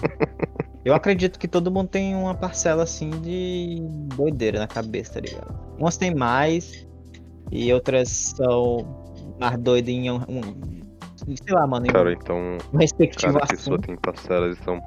Eu 0.85 0.93
acredito 0.93 1.37
que 1.39 1.47
todo 1.47 1.69
mundo 1.71 1.87
tem 1.89 2.15
uma 2.15 2.33
parcela 2.35 2.83
assim 2.83 3.09
de 3.09 3.77
doideira 4.15 4.59
na 4.59 4.67
cabeça, 4.67 5.13
tá 5.15 5.19
ligado? 5.21 5.53
Umas 5.77 5.97
tem 5.97 6.13
mais 6.15 6.87
e 7.51 7.71
outras 7.73 8.09
são 8.09 8.85
mais 9.39 9.57
doidas 9.57 9.89
em 9.93 10.09
um. 10.11 10.21
Sei 11.37 11.53
lá, 11.55 11.65
mano, 11.67 11.87
Cara, 11.87 12.11
então 12.13 12.57
respectivo 12.73 13.33
cada 13.33 13.47
pessoa 13.47 13.77
tem 13.79 13.95
parcelas, 13.95 14.57
então 14.61 14.79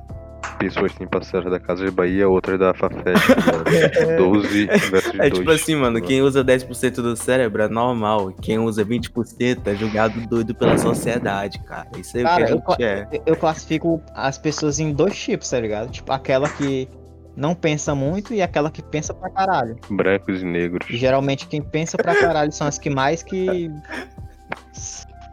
pessoas 0.59 0.93
têm 0.95 1.07
parcelas 1.09 1.51
da 1.51 1.59
Casa 1.59 1.85
de 1.85 1.91
Bahia, 1.91 2.29
outras 2.29 2.59
da 2.59 2.73
Fafete, 2.75 3.03
tá 3.35 3.71
ligado? 3.71 4.17
12 4.19 4.67
versus 4.67 5.13
2. 5.13 5.19
É 5.21 5.31
tipo 5.31 5.51
assim, 5.51 5.75
mano, 5.77 6.01
quem 6.01 6.21
usa 6.23 6.45
10% 6.45 6.95
do 6.97 7.17
cérebro 7.17 7.63
é 7.63 7.69
normal. 7.69 8.33
Quem 8.41 8.59
usa 8.59 8.85
20% 8.85 9.67
é 9.67 9.75
julgado 9.75 10.21
doido 10.29 10.55
pela 10.55 10.77
sociedade, 10.79 11.59
cara. 11.61 11.89
Isso 11.97 12.17
aí 12.17 12.23
é 12.23 12.27
o 12.27 12.29
Cara, 12.29 12.37
que 12.37 12.43
a 12.45 12.51
eu, 12.51 12.57
gente 12.57 12.65
cla- 12.65 12.77
é. 12.81 13.09
eu- 13.13 13.23
eu 13.27 13.37
classifico 13.37 14.01
as 14.15 14.39
pessoas 14.39 14.79
em 14.79 14.93
dois 14.93 15.17
tipos, 15.19 15.49
tá 15.51 15.59
ligado? 15.59 15.91
Tipo, 15.91 16.13
aquela 16.13 16.49
que 16.49 16.89
não 17.37 17.55
pensa 17.55 17.95
muito 17.95 18.35
e 18.35 18.43
aquela 18.43 18.71
que 18.71 18.83
pensa 18.83 19.15
pra 19.15 19.31
caralho. 19.31 19.77
Brancos 19.91 20.43
e 20.43 20.45
negros. 20.45 20.87
E 20.91 20.97
geralmente 20.97 21.47
quem 21.47 21.63
pensa 21.63 21.97
pra 21.97 22.15
caralho 22.15 22.53
são 22.53 22.67
as 22.67 22.79
que 22.79 22.91
mais 22.91 23.23
que. 23.23 23.71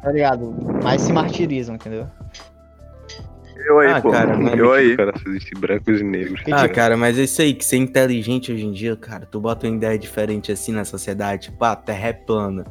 Tá 0.01 0.11
ligado? 0.11 0.55
Mais 0.83 1.01
se 1.01 1.11
martirizam, 1.11 1.75
entendeu? 1.75 2.07
Eu 3.67 3.79
aí, 3.79 3.91
Ah, 3.91 4.01
pô. 4.01 4.09
cara, 4.11 4.37
mas- 4.37 4.57
eu 4.57 4.71
aí. 4.71 4.95
Cara, 4.95 5.13
brancos 5.59 5.99
e 5.99 6.03
negros. 6.03 6.41
Ah, 6.51 6.63
tipo- 6.63 6.75
cara, 6.75 6.95
mas 6.95 7.19
é 7.19 7.23
isso 7.23 7.41
aí, 7.41 7.53
que 7.53 7.65
ser 7.65 7.77
inteligente 7.77 8.51
hoje 8.51 8.65
em 8.65 8.71
dia, 8.71 8.95
cara, 8.95 9.27
tu 9.29 9.39
bota 9.39 9.67
uma 9.67 9.75
ideia 9.75 9.97
diferente 9.99 10.51
assim 10.51 10.71
na 10.71 10.85
sociedade, 10.85 11.43
tipo, 11.49 11.63
ah, 11.65 11.71
a 11.71 11.75
terra 11.75 12.07
é 12.07 12.13
plana. 12.13 12.65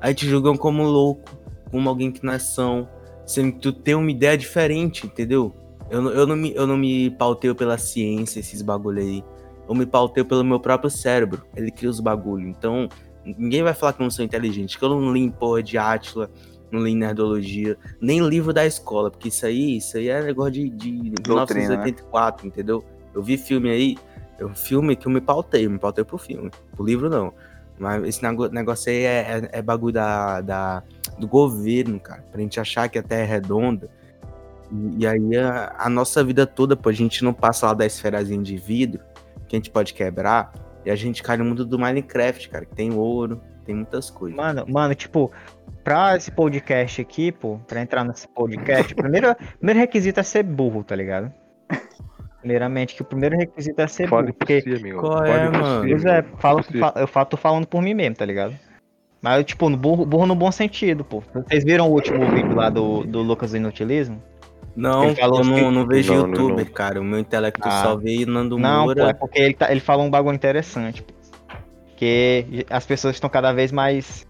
Aí 0.00 0.12
te 0.14 0.26
julgam 0.26 0.56
como 0.56 0.82
louco, 0.82 1.30
como 1.70 1.88
alguém 1.88 2.10
que 2.10 2.24
não 2.26 2.32
é 2.32 2.38
são, 2.40 2.88
sendo 3.24 3.52
que 3.52 3.60
tu 3.60 3.72
tem 3.72 3.94
uma 3.94 4.10
ideia 4.10 4.36
diferente, 4.36 5.06
entendeu? 5.06 5.54
Eu, 5.88 6.02
não- 6.02 6.10
eu, 6.10 6.26
não 6.26 6.34
me, 6.36 6.52
eu 6.54 6.66
não 6.66 6.76
me 6.76 7.10
pauteio 7.10 7.54
pela 7.54 7.78
ciência, 7.78 8.40
esses 8.40 8.60
bagulho 8.62 9.00
aí. 9.00 9.24
Eu 9.68 9.74
me 9.76 9.86
pauteio 9.86 10.26
pelo 10.26 10.42
meu 10.42 10.58
próprio 10.58 10.90
cérebro. 10.90 11.42
Ele 11.54 11.70
cria 11.70 11.88
os 11.88 12.00
bagulho. 12.00 12.48
Então, 12.48 12.88
ninguém 13.24 13.62
vai 13.62 13.72
falar 13.74 13.92
que 13.92 14.02
eu 14.02 14.04
não 14.04 14.10
sou 14.10 14.24
inteligente, 14.24 14.76
que 14.76 14.84
eu 14.84 14.88
não 14.88 15.12
li 15.12 15.30
porra 15.30 15.62
de 15.62 15.78
Átila, 15.78 16.28
não 16.72 16.82
li 16.82 16.94
nerdologia, 16.94 17.76
nem 18.00 18.26
livro 18.26 18.52
da 18.52 18.64
escola, 18.66 19.10
porque 19.10 19.28
isso 19.28 19.44
aí, 19.46 19.76
isso 19.76 19.96
aí 19.96 20.08
é 20.08 20.22
negócio 20.22 20.52
de, 20.52 20.68
de 20.70 21.10
Doutrina, 21.22 21.68
né? 21.68 21.84
1984, 21.84 22.46
entendeu? 22.46 22.84
Eu 23.14 23.22
vi 23.22 23.36
filme 23.36 23.70
aí, 23.70 23.96
é 24.38 24.44
um 24.44 24.54
filme 24.54 24.96
que 24.96 25.06
eu 25.06 25.12
me 25.12 25.20
pautei, 25.20 25.66
eu 25.66 25.70
me 25.70 25.78
pautei 25.78 26.02
pro 26.04 26.16
filme, 26.18 26.50
pro 26.74 26.84
livro 26.84 27.10
não. 27.10 27.32
Mas 27.78 28.04
esse 28.04 28.22
negócio 28.52 28.90
aí 28.90 28.98
é, 29.04 29.48
é, 29.52 29.58
é 29.58 29.62
bagulho 29.62 29.92
da, 29.94 30.40
da- 30.40 30.82
do 31.18 31.26
governo, 31.28 31.98
cara, 32.00 32.24
pra 32.30 32.40
gente 32.40 32.58
achar 32.58 32.88
que 32.88 32.98
a 32.98 33.02
Terra 33.02 33.22
é 33.22 33.26
redonda. 33.26 33.90
E, 34.70 35.02
e 35.02 35.06
aí 35.06 35.36
a, 35.36 35.74
a 35.78 35.88
nossa 35.90 36.22
vida 36.24 36.46
toda, 36.46 36.74
pô, 36.76 36.88
a 36.88 36.92
gente 36.92 37.22
não 37.22 37.32
passa 37.34 37.66
lá 37.66 37.74
da 37.74 37.84
esferazinha 37.84 38.42
de 38.42 38.56
vidro, 38.56 39.02
que 39.48 39.56
a 39.56 39.58
gente 39.58 39.70
pode 39.70 39.92
quebrar, 39.94 40.52
e 40.84 40.90
a 40.90 40.96
gente 40.96 41.22
cai 41.22 41.36
no 41.36 41.44
mundo 41.44 41.64
do 41.66 41.78
Minecraft, 41.78 42.48
cara, 42.48 42.64
que 42.64 42.74
tem 42.74 42.92
ouro, 42.94 43.40
tem 43.64 43.74
muitas 43.74 44.10
coisas. 44.10 44.36
Mano, 44.36 44.64
mano, 44.68 44.94
tipo, 44.94 45.30
pra 45.84 46.16
esse 46.16 46.30
podcast 46.30 47.00
aqui, 47.00 47.32
pô, 47.32 47.58
pra 47.66 47.80
entrar 47.82 48.04
nesse 48.04 48.26
podcast, 48.28 48.92
o 48.92 48.96
primeiro, 48.96 49.34
primeiro 49.58 49.80
requisito 49.80 50.20
é 50.20 50.22
ser 50.22 50.42
burro, 50.42 50.82
tá 50.84 50.94
ligado? 50.96 51.32
Primeiramente, 52.40 52.94
que 52.96 53.02
o 53.02 53.04
primeiro 53.04 53.36
requisito 53.36 53.80
é 53.80 53.86
ser 53.86 54.08
Fale 54.08 54.22
burro. 54.26 54.32
por 54.34 54.38
Porque, 54.46 54.60
si, 54.62 54.74
amigo. 54.74 55.00
Qual 55.00 55.18
Fale 55.18 55.30
é, 55.30 55.48
mano? 55.50 55.88
pois 55.88 56.04
é, 56.04 56.22
falo, 56.38 56.60
eu 56.96 57.06
falo, 57.06 57.26
tô 57.26 57.36
falando 57.36 57.66
por 57.66 57.80
mim 57.80 57.94
mesmo, 57.94 58.16
tá 58.16 58.24
ligado? 58.24 58.54
Mas, 59.20 59.44
tipo, 59.44 59.68
no 59.68 59.76
burro, 59.76 60.04
burro 60.04 60.26
no 60.26 60.34
bom 60.34 60.50
sentido, 60.50 61.04
pô. 61.04 61.22
Vocês 61.32 61.62
viram 61.62 61.88
o 61.88 61.92
último 61.92 62.26
vídeo 62.30 62.56
lá 62.56 62.68
do, 62.68 63.04
do 63.04 63.22
Lucas 63.22 63.52
do 63.52 63.58
Inutilismo? 63.58 64.20
Não, 64.74 65.04
Ele 65.04 65.14
falou 65.14 65.38
eu 65.40 65.44
não, 65.44 65.54
que- 65.54 65.70
não 65.70 65.86
vejo 65.86 66.14
Não, 66.14 66.26
youtuber, 66.28 66.64
não. 66.64 66.72
cara. 66.72 67.00
O 67.00 67.04
meu 67.04 67.20
intelecto 67.20 67.60
Ah. 67.62 67.82
só 67.84 67.96
veio 67.96 68.26
Nando 68.26 68.58
Não, 68.58 68.86
pô, 68.86 68.92
é 68.92 68.94
Moura. 68.96 69.14
porque 69.14 69.38
ele, 69.38 69.54
tá, 69.54 69.70
ele 69.70 69.80
falou 69.80 70.04
um 70.04 70.10
bagulho 70.10 70.34
interessante. 70.34 71.02
pô. 71.02 71.12
Que 72.02 72.66
as 72.68 72.84
pessoas 72.84 73.14
estão 73.14 73.30
cada 73.30 73.52
vez 73.52 73.70
mais 73.70 74.26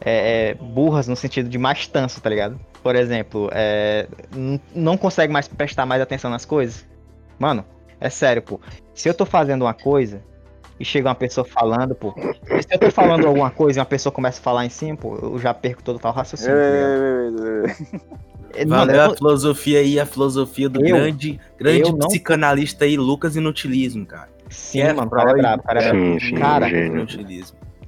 é, 0.00 0.50
é, 0.50 0.54
burras 0.54 1.06
no 1.06 1.14
sentido 1.14 1.46
de 1.46 1.58
mais 1.58 1.86
tanso, 1.86 2.22
tá 2.22 2.30
ligado? 2.30 2.58
Por 2.82 2.96
exemplo, 2.96 3.50
é, 3.52 4.06
não 4.74 4.96
consegue 4.96 5.30
mais 5.30 5.46
prestar 5.46 5.84
mais 5.84 6.00
atenção 6.00 6.30
nas 6.30 6.46
coisas. 6.46 6.86
Mano, 7.38 7.66
é 8.00 8.08
sério, 8.08 8.40
pô. 8.40 8.58
Se 8.94 9.10
eu 9.10 9.12
tô 9.14 9.26
fazendo 9.26 9.60
uma 9.60 9.74
coisa 9.74 10.22
e 10.80 10.86
chega 10.86 11.06
uma 11.06 11.14
pessoa 11.14 11.44
falando, 11.44 11.94
pô. 11.94 12.14
Se 12.16 12.74
eu 12.74 12.78
tô 12.78 12.90
falando 12.90 13.26
alguma 13.26 13.50
coisa 13.50 13.78
e 13.78 13.80
uma 13.80 13.84
pessoa 13.86 14.10
começa 14.10 14.40
a 14.40 14.42
falar 14.42 14.64
em 14.64 14.70
cima, 14.70 14.96
pô, 14.96 15.14
eu 15.16 15.38
já 15.38 15.52
perco 15.52 15.82
todo 15.82 16.00
o 16.02 16.10
raciocínio, 16.10 16.56
tá 16.56 16.70
ligado? 16.70 18.22
É, 18.54 18.66
mano, 18.66 18.86
Valeu 18.86 18.96
eu- 19.02 19.10
a 19.12 19.16
filosofia 19.16 19.78
aí, 19.80 19.98
a 20.00 20.04
filosofia 20.04 20.68
do 20.68 20.80
Eu- 20.84 20.94
grande, 20.96 21.40
grande 21.58 21.80
eu 21.88 21.92
não- 21.96 22.06
psicanalista 22.08 22.84
aí, 22.84 22.98
Lucas 22.98 23.34
Inutilismo, 23.34 24.04
cara. 24.04 24.28
Sim, 24.52 24.80
é 24.80 24.92
mano, 24.92 25.08
o 25.08 25.10
cara 25.10 25.30
é 25.30 25.34
brabo, 25.34 25.62
cara 25.62 25.82
é 25.82 25.90
brabo. 25.90 25.98
Sim, 25.98 26.20
sim, 26.20 26.34
Cara, 26.34 26.68
gênio. 26.68 27.06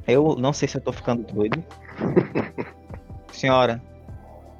Eu 0.06 0.36
não 0.38 0.52
sei 0.52 0.68
se 0.68 0.76
eu 0.76 0.80
tô 0.80 0.92
ficando 0.92 1.24
doido. 1.32 1.62
Senhora. 3.32 3.82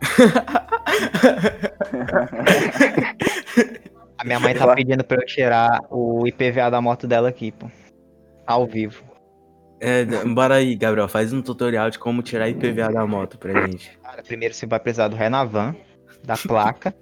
A 4.19 4.25
minha 4.25 4.41
mãe 4.41 4.55
tá 4.55 4.75
pedindo 4.75 5.05
pra 5.05 5.19
eu 5.19 5.27
tirar 5.27 5.81
o 5.91 6.27
IPVA 6.27 6.71
da 6.71 6.81
moto 6.81 7.07
dela 7.07 7.29
aqui, 7.29 7.53
pô. 7.53 7.71
Ao 8.47 8.67
vivo. 8.67 9.03
É, 9.81 10.05
bora 10.05 10.55
aí, 10.55 10.75
Gabriel, 10.77 11.09
faz 11.09 11.33
um 11.33 11.43
tutorial 11.43 11.91
de 11.91 11.99
como 11.99 12.23
tirar 12.23 12.49
IPVA 12.49 12.91
da 12.91 13.07
moto 13.07 13.37
pra 13.37 13.67
gente. 13.67 13.99
Cara, 14.03 14.23
primeiro 14.23 14.55
você 14.55 14.67
vai 14.67 14.81
precisar 14.81 15.09
do 15.09 15.17
Renavan, 15.17 15.77
da 16.23 16.39
placa. 16.39 16.95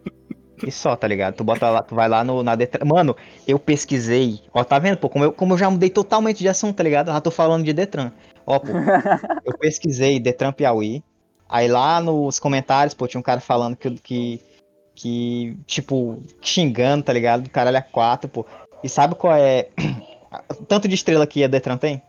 E 0.66 0.72
só, 0.72 0.96
tá 0.96 1.06
ligado? 1.06 1.34
Tu 1.34 1.44
bota 1.44 1.68
lá, 1.70 1.82
tu 1.82 1.94
vai 1.94 2.08
lá 2.08 2.22
no, 2.24 2.42
na 2.42 2.54
Detran. 2.54 2.84
Mano, 2.84 3.16
eu 3.46 3.58
pesquisei. 3.58 4.40
Ó, 4.52 4.62
tá 4.64 4.78
vendo, 4.78 4.96
pô? 4.96 5.08
Como 5.08 5.24
eu, 5.24 5.32
como 5.32 5.54
eu 5.54 5.58
já 5.58 5.70
mudei 5.70 5.90
totalmente 5.90 6.38
de 6.38 6.48
assunto, 6.48 6.76
tá 6.76 6.82
ligado? 6.82 7.08
Eu 7.08 7.14
já 7.14 7.20
tô 7.20 7.30
falando 7.30 7.64
de 7.64 7.72
Detran. 7.72 8.12
Ó, 8.46 8.58
pô. 8.58 8.68
eu 9.44 9.56
pesquisei 9.58 10.18
Detran 10.18 10.52
Piauí. 10.52 11.02
Aí 11.48 11.68
lá 11.68 12.00
nos 12.00 12.38
comentários, 12.38 12.94
pô, 12.94 13.06
tinha 13.06 13.18
um 13.18 13.22
cara 13.22 13.40
falando 13.40 13.76
que, 13.76 13.90
que, 13.90 14.40
que 14.94 15.56
tipo, 15.66 16.22
xingando, 16.40 17.04
tá 17.04 17.12
ligado? 17.12 17.42
Do 17.42 17.50
caralho 17.50 17.76
a 17.76 17.82
quatro, 17.82 18.28
pô. 18.28 18.46
E 18.82 18.88
sabe 18.88 19.14
qual 19.14 19.36
é. 19.36 19.68
Tanto 20.66 20.88
de 20.88 20.94
estrela 20.94 21.26
que 21.26 21.44
a 21.44 21.48
Detran 21.48 21.76
tem? 21.76 22.02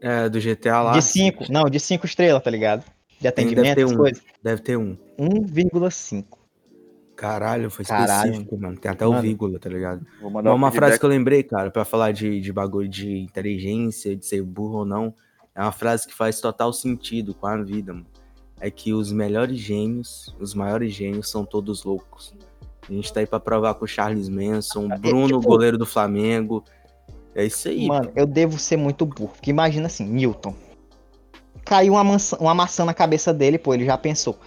É, 0.00 0.28
do 0.28 0.40
GTA 0.40 0.82
lá. 0.82 0.92
De 0.92 1.02
5. 1.02 1.50
Não, 1.50 1.64
de 1.64 1.80
5 1.80 2.06
estrelas, 2.06 2.42
tá 2.42 2.50
ligado? 2.50 2.84
De 3.20 3.30
Tem, 3.32 3.46
deve 3.46 3.60
atendimento, 3.60 3.74
ter 3.74 3.82
essas 3.82 3.92
um. 3.92 3.96
coisas. 3.96 4.22
Deve 4.42 4.62
ter 4.62 4.76
um. 4.76 4.96
1,5. 5.18 6.37
Caralho, 7.18 7.68
foi 7.68 7.84
Caralho. 7.84 8.28
específico, 8.30 8.56
mano. 8.56 8.78
Tem 8.78 8.88
até 8.92 9.04
o 9.04 9.10
Mano. 9.10 9.22
vírgula, 9.22 9.58
tá 9.58 9.68
ligado? 9.68 10.06
Uma, 10.22 10.40
um 10.40 10.54
uma 10.54 10.70
frase 10.70 11.00
que 11.00 11.04
eu 11.04 11.10
lembrei, 11.10 11.42
cara, 11.42 11.68
pra 11.68 11.84
falar 11.84 12.12
de, 12.12 12.40
de 12.40 12.52
bagulho 12.52 12.88
de 12.88 13.18
inteligência, 13.18 14.14
de 14.14 14.24
ser 14.24 14.40
burro 14.40 14.78
ou 14.78 14.84
não, 14.84 15.12
é 15.52 15.60
uma 15.60 15.72
frase 15.72 16.06
que 16.06 16.14
faz 16.14 16.40
total 16.40 16.72
sentido 16.72 17.34
com 17.34 17.48
a 17.48 17.56
vida, 17.60 17.92
mano. 17.92 18.06
É 18.60 18.70
que 18.70 18.92
os 18.92 19.10
melhores 19.10 19.58
gênios, 19.58 20.32
os 20.38 20.54
maiores 20.54 20.92
gênios 20.92 21.28
são 21.28 21.44
todos 21.44 21.82
loucos. 21.82 22.32
A 22.88 22.92
gente 22.92 23.12
tá 23.12 23.18
aí 23.18 23.26
pra 23.26 23.40
provar 23.40 23.74
com 23.74 23.84
o 23.84 23.88
Charles 23.88 24.28
Manson, 24.28 24.84
o 24.86 24.98
Bruno, 25.00 25.40
tipo- 25.40 25.40
goleiro 25.40 25.76
do 25.76 25.86
Flamengo. 25.86 26.62
É 27.34 27.44
isso 27.44 27.66
aí. 27.68 27.88
Mano, 27.88 28.12
eu 28.14 28.26
devo 28.26 28.60
ser 28.60 28.76
muito 28.76 29.04
burro. 29.04 29.32
Porque 29.34 29.50
imagina 29.50 29.86
assim, 29.88 30.04
Newton. 30.08 30.54
Caiu 31.64 31.94
uma 31.94 32.04
maçã, 32.04 32.36
uma 32.38 32.54
maçã 32.54 32.84
na 32.84 32.94
cabeça 32.94 33.34
dele, 33.34 33.58
pô, 33.58 33.74
ele 33.74 33.84
já 33.84 33.98
pensou. 33.98 34.38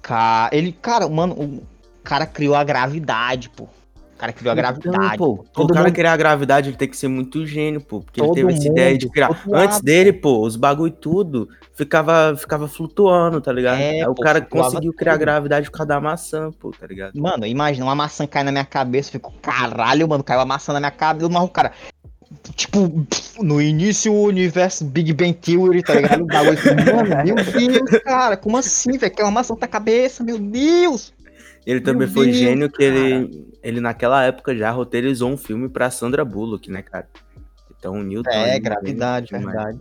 Ca... 0.00 0.48
Ele, 0.52 0.70
cara, 0.70 1.08
mano, 1.08 1.34
o 1.34 1.73
cara 2.04 2.26
criou 2.26 2.54
a 2.54 2.62
gravidade, 2.62 3.48
pô. 3.50 3.64
O 3.64 4.16
cara 4.16 4.32
criou 4.32 4.52
a 4.52 4.54
gravidade. 4.54 5.14
Então, 5.14 5.16
pô, 5.18 5.62
o 5.62 5.66
cara 5.66 5.86
mundo- 5.86 5.94
criar 5.94 6.12
a 6.12 6.16
gravidade 6.16 6.68
ele 6.70 6.76
tem 6.76 6.88
que 6.88 6.96
ser 6.96 7.08
muito 7.08 7.44
gênio, 7.44 7.80
pô. 7.80 8.00
Porque 8.00 8.20
ele 8.20 8.28
Todo 8.28 8.34
teve 8.36 8.52
essa 8.52 8.68
ideia 8.68 8.96
de 8.96 9.08
criar. 9.10 9.30
Antes 9.30 9.48
lado, 9.76 9.82
dele, 9.82 10.12
pô, 10.12 10.40
os 10.46 10.54
bagulho 10.54 10.92
tudo 10.92 11.48
ficava, 11.74 12.36
ficava 12.36 12.68
flutuando, 12.68 13.40
tá 13.40 13.52
ligado? 13.52 13.80
É, 13.80 14.02
Aí 14.02 14.06
o 14.06 14.14
pô, 14.14 14.22
cara 14.22 14.40
conseguiu 14.40 14.92
criar 14.92 15.12
a 15.12 15.16
tudo. 15.16 15.24
gravidade 15.24 15.68
por 15.68 15.76
causa 15.78 15.88
da 15.88 16.00
maçã, 16.00 16.50
pô, 16.52 16.70
tá 16.70 16.86
ligado? 16.86 17.20
Mano, 17.20 17.44
imagina, 17.44 17.84
uma 17.84 17.94
maçã 17.96 18.24
cai 18.26 18.44
na 18.44 18.52
minha 18.52 18.64
cabeça, 18.64 19.08
eu 19.08 19.12
fico, 19.12 19.32
caralho, 19.42 20.08
mano, 20.08 20.22
caiu 20.22 20.40
a 20.40 20.46
maçã 20.46 20.72
na 20.72 20.78
minha 20.80 20.92
cabeça, 20.92 21.28
mas 21.28 21.42
o 21.42 21.48
cara. 21.48 21.72
Tipo, 22.54 23.06
no 23.40 23.60
início 23.60 24.12
o 24.12 24.22
universo 24.24 24.84
Big 24.84 25.12
Bang 25.12 25.32
Theory, 25.34 25.82
tá 25.82 25.94
ligado? 25.94 26.22
O 26.22 26.26
bagulho, 26.26 26.58
mano, 26.94 27.24
meu 27.24 27.36
Deus, 27.36 28.02
cara, 28.02 28.36
como 28.36 28.56
assim, 28.56 28.96
velho? 28.96 29.12
Caiu 29.14 29.26
uma 29.26 29.32
maçã 29.32 29.56
na 29.60 29.66
cabeça, 29.66 30.22
meu 30.22 30.38
Deus! 30.38 31.12
Ele 31.66 31.80
também 31.80 32.06
Meu 32.06 32.14
foi 32.14 32.26
Deus, 32.26 32.36
gênio 32.36 32.70
que 32.70 32.82
ele, 32.82 33.48
ele 33.62 33.80
naquela 33.80 34.22
época 34.24 34.54
já 34.54 34.70
roteirizou 34.70 35.30
um 35.30 35.36
filme 35.36 35.68
pra 35.68 35.90
Sandra 35.90 36.24
Bullock, 36.24 36.70
né, 36.70 36.82
cara? 36.82 37.08
Então 37.78 37.94
o 37.94 38.02
Newton. 38.02 38.30
É, 38.30 38.52
aí, 38.52 38.60
gravidade, 38.60 39.30
verdade. 39.30 39.80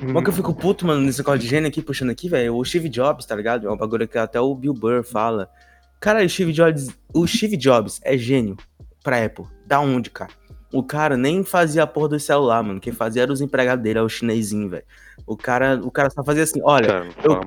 Como 0.00 0.22
que 0.22 0.28
eu 0.28 0.32
fico 0.34 0.54
puto, 0.54 0.86
mano, 0.86 1.00
nesse 1.00 1.18
negócio 1.18 1.40
de 1.40 1.46
gênio 1.46 1.68
aqui, 1.68 1.80
puxando 1.80 2.10
aqui, 2.10 2.28
velho? 2.28 2.54
O 2.54 2.64
Steve 2.64 2.88
Jobs, 2.88 3.24
tá 3.24 3.34
ligado? 3.34 3.66
É 3.66 3.70
um 3.70 3.76
bagulho 3.76 4.06
que 4.06 4.18
até 4.18 4.38
o 4.40 4.54
Bill 4.54 4.74
Burr 4.74 5.02
fala. 5.02 5.48
Cara, 5.98 6.22
o 6.22 6.28
Steve 6.28 6.52
Jobs, 6.52 6.88
o 7.14 7.26
Steve 7.26 7.56
Jobs 7.56 7.98
é 8.04 8.16
gênio 8.18 8.56
pra 9.02 9.24
Apple. 9.24 9.46
Da 9.66 9.80
onde, 9.80 10.10
cara? 10.10 10.30
O 10.72 10.82
cara 10.82 11.16
nem 11.16 11.42
fazia 11.42 11.84
a 11.84 11.86
porra 11.86 12.08
do 12.10 12.20
celular, 12.20 12.62
mano. 12.62 12.78
Quem 12.80 12.92
fazia 12.92 13.22
era 13.22 13.32
os 13.32 13.40
empregados 13.40 13.82
dele, 13.82 13.98
é 13.98 14.02
o 14.02 14.08
chinesinho, 14.08 14.68
velho. 14.68 14.84
O 15.26 15.36
cara, 15.36 15.80
o 15.82 15.90
cara 15.90 16.10
só 16.10 16.22
fazia 16.22 16.42
assim, 16.42 16.60
olha, 16.62 16.86
Cara, 16.86 17.08
eu- 17.24 17.40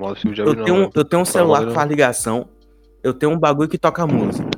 eu 0.44 0.54
tenho, 0.64 0.76
um, 0.76 0.80
não. 0.82 0.90
eu 0.92 1.04
tenho 1.04 1.22
um 1.22 1.24
celular 1.24 1.64
que 1.66 1.72
faz 1.74 1.88
ligação. 1.88 2.48
Eu 3.02 3.14
tenho 3.14 3.32
um 3.32 3.38
bagulho 3.38 3.68
que 3.68 3.78
toca 3.78 4.06
música. 4.06 4.48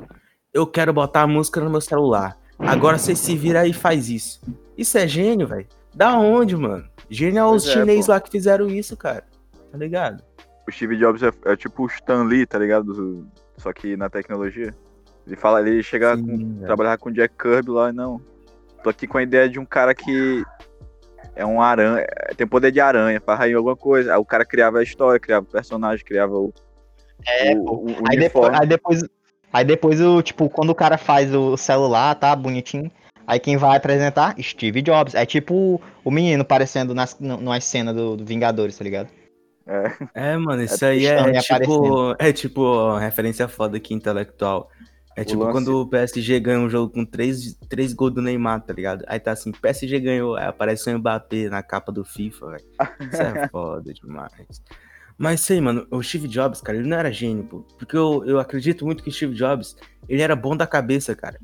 Eu 0.53 0.67
quero 0.67 0.93
botar 0.93 1.21
a 1.21 1.27
música 1.27 1.59
no 1.61 1.69
meu 1.69 1.81
celular. 1.81 2.37
Agora 2.59 2.97
você 2.97 3.15
se 3.15 3.35
vira 3.35 3.65
e 3.67 3.73
faz 3.73 4.09
isso. 4.09 4.41
Isso 4.77 4.97
é 4.97 5.07
gênio, 5.07 5.47
velho. 5.47 5.67
Da 5.93 6.17
onde, 6.17 6.55
mano? 6.55 6.85
Gênio 7.09 7.39
é 7.39 7.45
os 7.45 7.67
é, 7.67 7.71
chineses 7.73 8.07
lá 8.07 8.19
que 8.19 8.29
fizeram 8.29 8.67
isso, 8.69 8.95
cara. 8.95 9.23
Tá 9.71 9.77
ligado? 9.77 10.23
O 10.67 10.71
Steve 10.71 10.97
Jobs 10.97 11.21
é, 11.23 11.31
é 11.45 11.55
tipo 11.55 11.83
o 11.83 11.87
Stan 11.87 12.23
Lee, 12.23 12.45
tá 12.45 12.57
ligado? 12.59 12.93
Do- 12.93 13.27
Só 13.57 13.71
que 13.73 13.97
na 13.97 14.09
tecnologia. 14.09 14.73
Ele 15.25 15.35
fala, 15.35 15.61
ele 15.61 15.81
chega 15.81 16.17
com, 16.17 16.25
Sim, 16.25 16.53
velho. 16.55 16.65
trabalhar 16.65 16.97
com 16.97 17.09
o 17.09 17.13
Jack 17.13 17.33
Kirby 17.37 17.71
lá, 17.71 17.89
e 17.89 17.93
não. 17.93 18.21
Tô 18.83 18.89
aqui 18.89 19.07
com 19.07 19.17
a 19.17 19.23
ideia 19.23 19.47
de 19.49 19.57
um 19.59 19.65
cara 19.65 19.95
que 19.95 20.43
é 21.35 21.45
um 21.45 21.61
aranha, 21.61 22.05
tem 22.35 22.45
poder 22.45 22.71
de 22.71 22.79
aranha, 22.81 23.21
faz 23.21 23.39
aí 23.41 23.53
alguma 23.53 23.75
coisa. 23.75 24.13
Aí 24.13 24.19
o 24.19 24.25
cara 24.25 24.45
criava 24.45 24.79
a 24.79 24.83
história, 24.83 25.19
criava 25.19 25.45
o 25.47 25.51
personagem, 25.51 26.03
criava 26.05 26.33
o, 26.35 26.53
É, 27.25 27.53
o, 27.55 27.85
o 27.91 27.95
Aí 28.09 28.17
depois, 28.17 28.53
aí 28.53 28.67
depois, 28.67 29.03
aí 29.51 29.65
depois 29.65 30.01
o, 30.01 30.21
tipo, 30.21 30.49
quando 30.49 30.69
o 30.71 30.75
cara 30.75 30.97
faz 30.97 31.33
o 31.33 31.55
celular, 31.57 32.15
tá, 32.15 32.35
bonitinho, 32.35 32.91
aí 33.25 33.39
quem 33.39 33.57
vai 33.57 33.77
apresentar? 33.77 34.35
Steve 34.41 34.81
Jobs. 34.81 35.15
É 35.15 35.25
tipo 35.25 35.81
o 36.03 36.11
menino 36.11 36.43
parecendo 36.43 36.93
nas, 36.93 37.19
n- 37.19 37.37
numa 37.37 37.59
cena 37.61 37.93
do, 37.93 38.17
do 38.17 38.25
Vingadores, 38.25 38.77
tá 38.77 38.83
ligado? 38.83 39.09
É, 40.13 40.37
mano, 40.37 40.61
isso 40.61 40.83
É 40.85 40.89
aí 40.89 41.05
é 41.05 41.41
tipo, 41.41 42.15
é 42.19 42.33
tipo 42.33 42.61
ó, 42.61 42.97
referência 42.97 43.47
foda 43.47 43.77
aqui 43.77 43.93
intelectual. 43.93 44.69
É 45.15 45.23
tipo 45.23 45.43
lance- 45.43 45.51
quando 45.53 45.81
o 45.81 45.87
PSG 45.87 46.39
ganha 46.39 46.59
um 46.59 46.69
jogo 46.69 46.91
com 46.91 47.05
três, 47.05 47.55
três 47.69 47.93
gols 47.93 48.13
do 48.13 48.21
Neymar, 48.21 48.61
tá 48.61 48.73
ligado? 48.73 49.03
Aí 49.07 49.19
tá 49.19 49.31
assim, 49.31 49.51
PSG 49.51 49.99
ganhou, 49.99 50.35
aí 50.35 50.45
aparece 50.47 50.89
o 50.89 50.97
Mbappé 50.97 51.49
na 51.49 51.61
capa 51.63 51.91
do 51.91 52.03
FIFA, 52.03 52.47
velho. 52.51 52.63
Isso 53.11 53.21
é 53.21 53.47
foda 53.49 53.93
demais. 53.93 54.31
Mas 55.17 55.41
sei, 55.41 55.61
mano, 55.61 55.85
o 55.91 56.01
Steve 56.01 56.27
Jobs, 56.27 56.61
cara, 56.61 56.77
ele 56.77 56.87
não 56.87 56.97
era 56.97 57.11
gênio, 57.11 57.43
pô. 57.43 57.59
Porque 57.77 57.95
eu, 57.95 58.23
eu 58.25 58.39
acredito 58.39 58.85
muito 58.85 59.03
que 59.03 59.09
o 59.09 59.13
Steve 59.13 59.33
Jobs, 59.35 59.75
ele 60.09 60.21
era 60.21 60.35
bom 60.35 60.55
da 60.57 60.65
cabeça, 60.67 61.15
cara. 61.15 61.39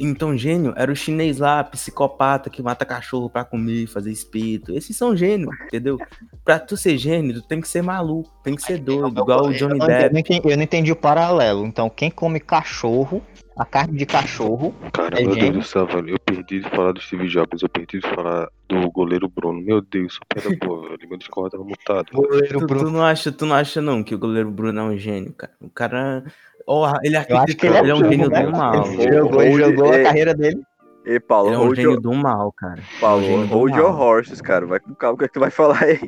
Então, 0.00 0.36
gênio 0.36 0.72
era 0.76 0.90
o 0.90 0.96
chinês 0.96 1.38
lá, 1.38 1.62
psicopata, 1.62 2.48
que 2.50 2.62
mata 2.62 2.84
cachorro 2.84 3.28
pra 3.30 3.44
comer, 3.44 3.86
fazer 3.86 4.10
espeto. 4.10 4.72
Esses 4.72 4.96
são 4.96 5.14
gênios, 5.16 5.54
entendeu? 5.66 5.98
Pra 6.44 6.58
tu 6.58 6.76
ser 6.76 6.96
gênio, 6.96 7.34
tu 7.40 7.46
tem 7.46 7.60
que 7.60 7.68
ser 7.68 7.82
maluco, 7.82 8.30
tem 8.42 8.56
que 8.56 8.62
ser 8.62 8.78
doido, 8.78 9.20
igual 9.20 9.46
o 9.46 9.52
Johnny 9.52 9.78
eu, 9.78 9.86
Depp. 9.86 10.12
não 10.12 10.20
entendi, 10.20 10.40
eu 10.50 10.56
não 10.56 10.64
entendi 10.64 10.90
o 10.92 10.96
paralelo. 10.96 11.64
Então, 11.66 11.88
quem 11.90 12.10
come 12.10 12.40
cachorro, 12.40 13.22
a 13.56 13.64
carne 13.66 13.96
de 13.96 14.06
cachorro, 14.06 14.74
Cara, 14.92 15.18
É 15.20 15.24
meu 15.24 15.34
Deus 15.34 15.44
gênio? 15.46 15.60
do 15.60 15.66
céu, 15.66 15.86
velho. 15.86 16.08
Eu 16.10 16.18
perdi 16.18 16.60
de 16.60 16.70
falar 16.70 16.92
do 16.92 17.00
Steve 17.00 17.28
Jobs, 17.28 17.62
eu 17.62 17.68
perdi 17.68 18.00
de 18.00 18.08
falar 18.08 18.48
do 18.80 18.90
goleiro 18.90 19.28
Bruno. 19.28 19.60
Meu 19.60 19.80
Deus, 19.80 20.14
só 20.14 20.20
piada 20.28 20.56
boa, 20.66 20.88
velho. 20.90 21.08
Meu 21.08 21.18
Discord 21.18 21.50
tava 21.50 21.64
mutado. 21.64 22.06
goleiro 22.12 22.58
Tu, 22.60 22.66
tu 22.66 22.90
não 22.90 23.02
acha, 23.04 23.32
tu 23.32 23.46
não 23.46 23.54
acha 23.54 23.80
não 23.80 24.02
que 24.02 24.14
o 24.14 24.18
goleiro 24.18 24.50
Bruno 24.50 24.80
é 24.80 24.82
um 24.82 24.96
gênio, 24.96 25.32
cara? 25.32 25.52
O 25.60 25.70
cara, 25.70 26.24
ó, 26.66 26.92
ele 27.02 27.16
é 27.16 27.26
Eu 27.28 27.38
acho 27.38 27.56
que 27.56 27.66
ele 27.66 27.76
é, 27.76 27.80
ele 27.80 27.90
é 27.90 27.94
um 27.94 28.04
gênio 28.04 28.28
né? 28.30 28.42
do 28.44 28.52
mal. 28.52 28.86
Ele 28.86 29.02
Ele 29.02 29.12
jogou, 29.18 29.42
ele 29.42 29.58
jogou 29.64 29.92
a 29.92 29.96
é- 29.96 30.02
carreira 30.04 30.34
dele. 30.34 30.62
Ei, 31.04 31.18
Paulo, 31.18 31.52
é 31.52 31.58
um 31.58 31.62
hold, 31.64 31.76
gênio 31.76 31.90
your, 31.92 32.00
do 32.00 32.14
mal, 32.14 32.52
cara. 32.52 32.80
Paulo, 33.00 33.24
é 33.26 33.28
um 33.30 33.46
hold 33.46 33.74
your 33.74 33.92
mal. 33.92 34.00
horses, 34.00 34.40
cara. 34.40 34.64
Vai 34.64 34.78
com 34.78 34.94
calma, 34.94 35.14
o 35.14 35.18
que 35.18 35.24
é 35.24 35.28
que 35.28 35.34
tu 35.34 35.40
vai 35.40 35.50
falar 35.50 35.82
aí? 35.82 35.98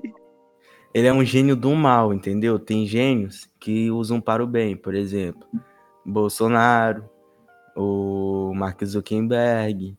Ele 0.94 1.09
é 1.09 1.12
um 1.12 1.24
gênio 1.24 1.57
do 1.57 1.74
mal, 1.74 2.14
entendeu? 2.14 2.57
Tem 2.61 2.87
gênios 2.87 3.50
que 3.59 3.90
usam 3.90 4.20
para 4.20 4.44
o 4.44 4.46
bem, 4.46 4.77
por 4.77 4.94
exemplo, 4.94 5.44
Bolsonaro, 6.07 7.05
o 7.77 8.53
Mark 8.55 8.85
Zuckerberg, 8.85 9.96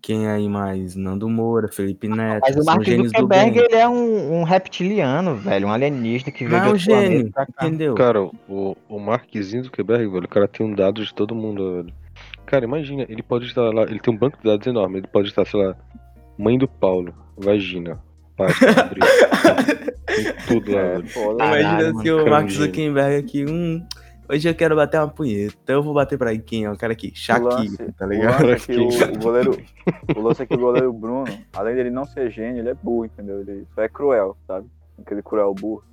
quem 0.00 0.28
aí 0.28 0.48
mais? 0.48 0.96
Nando 0.96 1.28
Moura, 1.28 1.68
Felipe 1.68 2.08
Neto, 2.08 2.40
Mas 2.42 2.56
o 2.56 2.64
Mark 2.64 2.84
Zuckerberg, 2.84 3.58
ele 3.58 3.74
é 3.74 3.88
um, 3.88 4.40
um 4.40 4.42
reptiliano, 4.42 5.36
velho, 5.36 5.68
um 5.68 5.72
alienígena 5.72 6.32
que 6.32 6.46
veio 6.46 6.60
Não 6.62 6.68
é 6.70 6.72
um 6.72 6.76
de 6.76 6.90
outro 6.90 7.08
gênio, 7.08 7.32
pra 7.32 7.46
cá. 7.46 7.66
entendeu? 7.66 7.94
Cara, 7.94 8.22
o, 8.22 8.76
o 8.88 8.98
Marquezinho 8.98 9.64
Zuckerberg, 9.64 10.06
velho, 10.10 10.24
o 10.24 10.28
cara 10.28 10.48
tem 10.48 10.66
um 10.66 10.74
dado 10.74 11.04
de 11.04 11.12
todo 11.14 11.34
mundo, 11.34 11.76
velho. 11.76 11.92
Cara, 12.46 12.64
imagina, 12.64 13.06
ele 13.08 13.22
pode 13.22 13.46
estar 13.46 13.62
lá, 13.72 13.82
ele 13.82 14.00
tem 14.00 14.12
um 14.12 14.16
banco 14.16 14.38
de 14.38 14.44
dados 14.44 14.66
enorme, 14.66 14.98
ele 14.98 15.06
pode 15.06 15.28
estar, 15.28 15.44
sei 15.46 15.62
lá, 15.62 15.76
mãe 16.36 16.58
do 16.58 16.66
Paulo, 16.66 17.14
vagina, 17.36 18.00
pasta, 18.36 18.66
tudo 20.48 20.72
lá, 20.72 20.80
É, 20.80 20.92
velho. 20.98 21.08
Imagina 21.34 22.02
se 22.02 22.10
o 22.10 22.16
cara, 22.18 22.30
Mark 22.30 22.46
um. 22.46 22.50
Zuckerberg 22.50 23.16
aqui, 23.24 23.44
hum, 23.48 23.86
hoje 24.30 24.48
eu 24.48 24.54
quero 24.54 24.74
bater 24.76 24.98
uma 24.98 25.08
punheta, 25.08 25.54
então 25.62 25.76
eu 25.76 25.82
vou 25.82 25.92
bater 25.94 26.16
pra 26.18 26.36
quem? 26.38 26.66
ó, 26.68 26.72
O 26.72 26.78
cara 26.78 26.92
aqui, 26.92 27.12
Shakira, 27.14 27.92
tá 27.98 28.06
O 28.06 28.08
ligado? 28.08 28.46
lance 28.46 28.72
é 28.72 28.76
o, 28.76 28.88
o 29.14 29.18
goleiro. 29.18 29.62
O 30.16 30.20
lance 30.20 30.42
é 30.42 30.46
que 30.46 30.54
o 30.54 30.58
goleiro 30.58 30.92
Bruno, 30.92 31.24
além 31.52 31.74
dele 31.74 31.90
não 31.90 32.04
ser 32.04 32.30
gênio, 32.30 32.60
ele 32.60 32.70
é 32.70 32.74
burro, 32.74 33.04
entendeu? 33.06 33.40
Ele 33.40 33.66
só 33.74 33.82
é 33.82 33.88
cruel, 33.88 34.36
sabe? 34.46 34.66
Aquele 35.00 35.22
cruel 35.22 35.54
burro. 35.54 35.84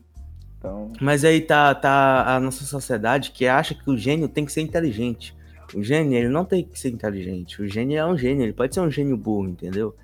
Então. 0.58 0.92
Mas 1.00 1.24
aí 1.24 1.42
tá, 1.42 1.74
tá 1.76 2.36
a 2.36 2.40
nossa 2.40 2.64
sociedade 2.66 3.32
que 3.32 3.48
acha 3.48 3.76
que 3.76 3.90
o 3.90 3.98
gênio 3.98 4.28
tem 4.28 4.44
que 4.46 4.52
ser 4.52 4.62
inteligente. 4.62 5.36
O 5.76 5.84
gênio, 5.84 6.18
ele 6.18 6.30
não 6.30 6.46
tem 6.46 6.64
que 6.64 6.80
ser 6.80 6.90
inteligente. 6.90 7.62
O 7.62 7.68
gênio 7.68 7.98
é 8.00 8.06
um 8.06 8.18
gênio, 8.18 8.44
ele 8.44 8.54
pode 8.54 8.74
ser 8.74 8.80
um 8.82 8.90
gênio 8.90 9.18
burro, 9.18 9.50
entendeu? 9.50 9.96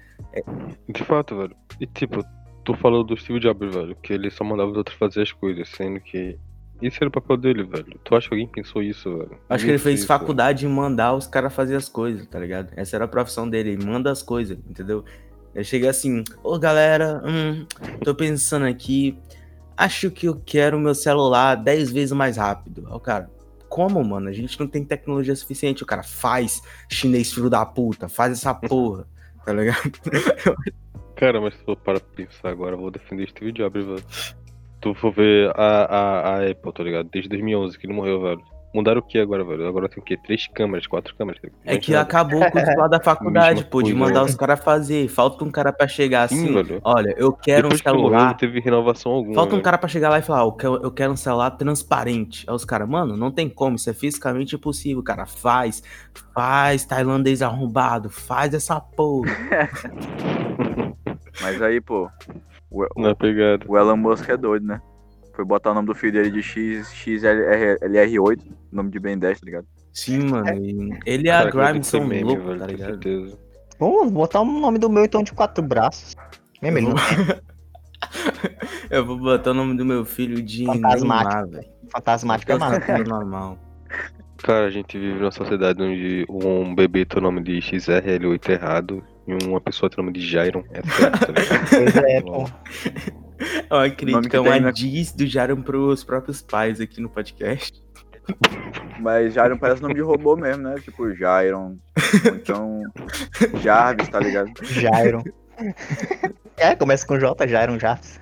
De 0.87 1.03
fato, 1.03 1.35
velho. 1.37 1.55
E 1.79 1.87
tipo, 1.87 2.23
tu 2.63 2.73
falou 2.75 3.03
do 3.03 3.15
Steve 3.17 3.39
Jobs, 3.39 3.73
velho, 3.73 3.95
que 3.95 4.13
ele 4.13 4.29
só 4.29 4.43
mandava 4.43 4.71
os 4.71 4.77
outros 4.77 4.97
fazer 4.97 5.21
as 5.21 5.31
coisas, 5.31 5.67
sendo 5.69 5.99
que 5.99 6.37
isso 6.81 6.97
era 7.01 7.07
o 7.07 7.11
papel 7.11 7.37
dele, 7.37 7.63
velho. 7.63 7.99
Tu 8.03 8.15
acha 8.15 8.27
que 8.27 8.33
alguém 8.33 8.47
pensou 8.47 8.81
isso, 8.81 9.17
velho? 9.17 9.37
Acho 9.49 9.65
que 9.65 9.71
ele 9.71 9.77
fez 9.77 9.99
isso, 9.99 10.07
faculdade 10.07 10.65
em 10.65 10.69
mandar 10.69 11.13
os 11.13 11.27
caras 11.27 11.53
fazer 11.53 11.75
as 11.75 11.87
coisas, 11.87 12.25
tá 12.27 12.39
ligado? 12.39 12.71
Essa 12.75 12.97
era 12.97 13.05
a 13.05 13.07
profissão 13.07 13.49
dele, 13.49 13.71
ele 13.71 13.85
manda 13.85 14.11
as 14.11 14.21
coisas, 14.21 14.57
entendeu? 14.69 15.03
Ele 15.53 15.63
chega 15.63 15.89
assim, 15.89 16.23
ô 16.43 16.57
galera, 16.57 17.21
hum, 17.25 17.65
tô 18.03 18.15
pensando 18.15 18.65
aqui, 18.65 19.17
acho 19.77 20.09
que 20.11 20.27
eu 20.27 20.41
quero 20.45 20.79
meu 20.79 20.95
celular 20.95 21.55
10 21.55 21.91
vezes 21.91 22.11
mais 22.11 22.37
rápido. 22.37 22.87
Aí 22.87 22.93
o 22.95 22.99
cara, 22.99 23.29
como, 23.73 24.03
mano? 24.03 24.29
A 24.29 24.31
gente 24.31 24.59
não 24.59 24.67
tem 24.67 24.85
tecnologia 24.85 25.35
suficiente. 25.35 25.81
O 25.81 25.85
cara 25.85 26.03
faz, 26.03 26.61
chinês 26.91 27.33
filho 27.33 27.49
da 27.49 27.65
puta, 27.65 28.07
faz 28.07 28.33
essa 28.33 28.53
porra, 28.55 29.07
tá 29.43 29.51
ligado? 29.51 29.91
Cara, 31.15 31.41
mas 31.41 31.55
se 31.55 31.63
for 31.63 31.75
para 31.75 31.99
pensar 31.99 32.49
agora, 32.49 32.75
eu 32.75 32.79
vou 32.79 32.91
defender 32.91 33.29
Steve 33.29 33.51
Jobs, 33.51 33.83
velho. 33.83 34.03
Tu 34.83 34.93
for 34.95 35.13
ver 35.13 35.49
a, 35.55 35.85
a, 35.85 36.35
a 36.39 36.51
Apple, 36.51 36.73
tá 36.73 36.83
ligado? 36.83 37.07
Desde 37.09 37.29
2011 37.29 37.79
que 37.79 37.85
ele 37.87 37.93
morreu, 37.93 38.21
velho. 38.21 38.41
Mudaram 38.75 38.99
o 38.99 39.03
que 39.03 39.19
agora, 39.19 39.43
velho? 39.45 39.67
Agora 39.67 39.87
tem 39.87 40.01
o 40.01 40.05
quê? 40.05 40.17
Três 40.17 40.47
câmeras, 40.47 40.87
quatro 40.87 41.15
câmeras? 41.15 41.39
tá 41.39 41.47
É 41.63 41.77
que 41.77 41.91
Imagina, 41.91 42.01
acabou 42.01 42.41
o 42.41 42.51
curso 42.51 42.75
lá 42.75 42.87
da 42.87 42.99
faculdade, 42.99 43.63
pô, 43.65 43.83
de 43.83 43.93
mandar 43.93 44.21
né? 44.21 44.25
os 44.25 44.35
caras 44.35 44.63
fazer. 44.63 45.07
Falta 45.09 45.45
um 45.45 45.51
cara 45.51 45.71
pra 45.71 45.87
chegar 45.87 46.27
Sim, 46.27 46.43
assim, 46.43 46.53
velho. 46.53 46.81
olha, 46.83 47.13
eu 47.15 47.31
quero 47.31 47.69
Depois 47.69 47.79
um 47.79 47.83
que 47.83 47.89
ele 47.89 47.97
morreu, 47.97 48.11
não 48.13 48.19
celular. 48.19 48.37
teve 48.37 48.59
renovação 48.59 49.11
alguma. 49.11 49.35
Falta 49.35 49.49
um 49.51 49.57
velho. 49.57 49.63
cara 49.63 49.77
pra 49.77 49.87
chegar 49.87 50.09
lá 50.09 50.17
e 50.17 50.21
falar, 50.23 50.43
ó, 50.43 50.47
eu 50.47 50.51
quero, 50.53 50.75
eu 50.83 50.91
quero 50.91 51.13
um 51.13 51.15
celular 51.15 51.51
transparente. 51.51 52.45
Aí 52.49 52.55
os 52.55 52.65
caras, 52.65 52.89
mano, 52.89 53.15
não 53.15 53.29
tem 53.31 53.47
como, 53.47 53.75
isso 53.75 53.89
é 53.89 53.93
fisicamente 53.93 54.55
impossível, 54.55 55.03
cara. 55.03 55.27
Faz, 55.27 55.83
faz, 56.33 56.83
tailandês 56.83 57.43
arrombado, 57.43 58.09
faz 58.09 58.55
essa 58.55 58.81
porra. 58.81 59.31
Mas 61.41 61.61
aí, 61.61 61.79
pô. 61.79 62.09
O, 62.73 63.01
Na 63.01 63.15
pegada. 63.15 63.63
o 63.67 63.77
Elon 63.77 63.95
Musk 63.97 64.27
é 64.29 64.35
doido, 64.37 64.65
né? 64.65 64.81
Foi 65.35 65.45
botar 65.45 65.71
o 65.71 65.73
nome 65.73 65.87
do 65.87 65.95
filho 65.95 66.13
dele 66.13 66.31
de 66.31 66.43
X, 66.43 66.87
XLR8, 66.93 68.41
nome 68.71 68.91
de 68.91 68.99
Ben 68.99 69.17
10, 69.17 69.39
tá 69.39 69.45
ligado? 69.45 69.67
Sim, 69.91 70.29
mano. 70.29 70.47
e 70.53 70.89
Ele 71.05 71.27
e 71.27 71.31
a 71.31 71.45
Grimes 71.49 71.87
são 71.87 72.05
meme, 72.05 72.23
loucos, 72.23 72.45
velho, 72.45 72.59
tá 72.59 72.67
ligado? 72.67 72.89
certeza. 72.89 73.37
Vamos 73.79 74.11
botar 74.11 74.41
o 74.41 74.45
nome 74.45 74.77
do 74.79 74.89
meu 74.89 75.05
então 75.05 75.23
de 75.23 75.33
quatro 75.33 75.63
braços. 75.63 76.15
Mesmo 76.61 76.77
ele 76.77 76.87
não 76.87 76.95
tem 76.95 77.41
Eu 78.89 79.05
vou 79.05 79.17
botar 79.17 79.51
o 79.51 79.53
nome 79.53 79.75
do 79.75 79.85
meu 79.85 80.05
filho 80.05 80.41
de 80.41 80.65
Fantasmático. 80.65 81.31
Neymar, 81.33 81.47
velho. 81.49 81.67
fantasmático 81.89 82.51
é 82.51 82.57
massa. 82.57 82.97
normal. 83.03 83.57
Cara, 84.37 84.65
a 84.65 84.69
gente 84.69 84.97
vive 84.99 85.19
numa 85.19 85.31
sociedade 85.31 85.81
onde 85.81 86.25
um 86.29 86.75
bebê 86.75 87.05
tem 87.05 87.19
o 87.19 87.21
nome 87.23 87.41
de 87.41 87.53
XRL8 87.59 88.49
errado 88.49 89.03
e 89.27 89.45
uma 89.45 89.61
pessoa 89.61 89.89
tem 89.89 90.01
o 90.01 90.05
nome 90.05 90.17
de 90.19 90.25
Jairon 90.25 90.63
é 90.71 90.81
certo, 90.81 91.19
tá 91.19 91.31
ligado? 91.31 91.69
Pois 91.69 91.95
é, 91.95 92.21
pô. 92.21 92.45
É 93.69 93.73
uma 93.73 93.89
crítica, 93.89 94.41
uma 94.41 94.51
tem, 94.51 94.61
né? 94.61 94.71
diz 94.71 95.11
do 95.13 95.25
Jaron 95.25 95.61
pros 95.61 96.03
próprios 96.03 96.41
pais 96.41 96.79
aqui 96.79 97.01
no 97.01 97.09
podcast. 97.09 97.81
Mas 98.99 99.33
Jairon 99.33 99.57
parece 99.57 99.81
nome 99.81 99.95
de 99.95 100.01
robô 100.01 100.35
mesmo, 100.35 100.63
né? 100.63 100.75
Tipo 100.75 101.13
Jairon. 101.13 101.77
Então 102.25 102.81
Jarvis, 103.61 104.07
tá 104.07 104.19
ligado? 104.19 104.51
Jairon. 104.63 105.23
É, 106.55 106.75
começa 106.75 107.05
com 107.05 107.19
J, 107.19 107.47
Jairon 107.47 107.77
Jarvis. 107.79 108.21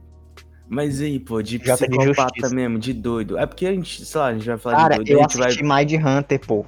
Mas 0.67 1.01
aí, 1.01 1.19
pô, 1.19 1.41
de 1.41 1.57
de 1.57 1.59
psicopata 1.59 2.03
justiça. 2.05 2.55
mesmo, 2.55 2.79
de 2.79 2.93
doido. 2.93 3.37
É 3.37 3.45
porque 3.45 3.65
a 3.67 3.73
gente, 3.73 4.05
sei 4.05 4.21
lá, 4.21 4.27
a 4.27 4.33
gente 4.33 4.45
vai 4.45 4.57
falar 4.57 4.77
Cara, 4.77 4.89
de 4.91 4.97
doido, 5.03 5.11
eu 5.11 5.19
a 5.19 5.21
gente 5.23 5.37
vai. 5.37 5.47
assisti 5.47 5.63
Mind 5.63 5.93
Hunter, 6.05 6.39
pô. 6.39 6.65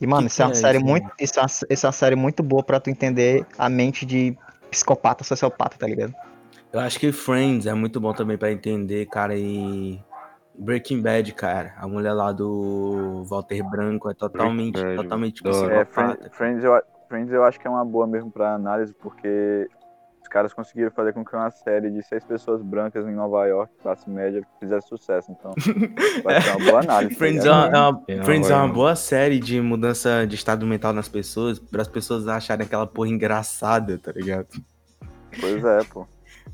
E, 0.00 0.06
mano, 0.06 0.22
Que 0.22 0.26
isso 0.32 0.42
é 0.42 0.46
uma 0.46 0.52
é 0.52 0.54
série 0.54 0.78
isso, 0.78 0.86
muito. 0.86 1.02
mano? 1.04 1.14
Isso 1.20 1.38
é, 1.38 1.42
uma, 1.42 1.46
isso 1.46 1.86
é 1.86 1.88
uma 1.88 1.92
série 1.92 2.16
muito 2.16 2.42
boa 2.42 2.62
pra 2.62 2.80
tu 2.80 2.90
entender 2.90 3.46
a 3.56 3.68
mente 3.68 4.04
de 4.04 4.36
psicopata, 4.70 5.24
sociopata, 5.24 5.76
tá 5.78 5.86
ligado? 5.86 6.14
Eu 6.72 6.80
acho 6.80 6.98
que 6.98 7.12
Friends 7.12 7.66
é 7.66 7.74
muito 7.74 8.00
bom 8.00 8.12
também 8.12 8.36
pra 8.36 8.50
entender, 8.50 9.06
cara, 9.06 9.36
e 9.36 10.00
Breaking 10.58 11.00
Bad, 11.00 11.32
cara. 11.32 11.74
A 11.78 11.86
mulher 11.86 12.12
lá 12.12 12.32
do 12.32 13.24
Walter 13.28 13.62
Branco 13.62 14.10
é 14.10 14.14
totalmente, 14.14 14.82
totalmente. 14.96 15.40
É, 15.46 15.50
psicopata. 15.50 15.86
Friends, 15.92 16.36
Friends, 16.36 16.64
eu, 16.64 16.82
Friends 17.08 17.32
eu 17.32 17.44
acho 17.44 17.60
que 17.60 17.66
é 17.66 17.70
uma 17.70 17.84
boa 17.84 18.06
mesmo 18.06 18.30
pra 18.30 18.54
análise, 18.54 18.92
porque 18.94 19.68
caras 20.34 20.52
conseguiram 20.52 20.90
fazer 20.90 21.12
com 21.12 21.24
que 21.24 21.34
uma 21.36 21.48
série 21.52 21.92
de 21.92 22.02
seis 22.02 22.24
pessoas 22.24 22.60
brancas 22.60 23.06
em 23.06 23.14
Nova 23.14 23.46
York, 23.46 23.72
classe 23.80 24.10
média, 24.10 24.44
fizesse 24.58 24.88
sucesso. 24.88 25.30
Então, 25.30 25.52
vai 26.24 26.42
ser 26.42 26.50
uma 26.56 26.64
boa 26.64 26.80
análise. 26.80 27.14
tá 27.14 27.18
Friends, 27.18 27.44
é 27.46 27.50
uma, 27.52 27.66
é 27.66 27.78
uma- 27.78 28.04
É, 28.08 28.22
Friends 28.24 28.50
é 28.50 28.56
uma 28.56 28.66
boa 28.68 28.96
série 28.96 29.38
de 29.38 29.60
mudança 29.60 30.26
de 30.26 30.34
estado 30.34 30.66
mental 30.66 30.92
nas 30.92 31.08
pessoas, 31.08 31.60
para 31.60 31.82
as 31.82 31.86
pessoas 31.88 32.26
acharem 32.26 32.66
aquela 32.66 32.84
porra 32.84 33.10
engraçada, 33.10 33.96
tá 33.96 34.10
ligado? 34.10 34.48
Pois 35.40 35.64
é, 35.64 35.84
pô. 35.84 36.04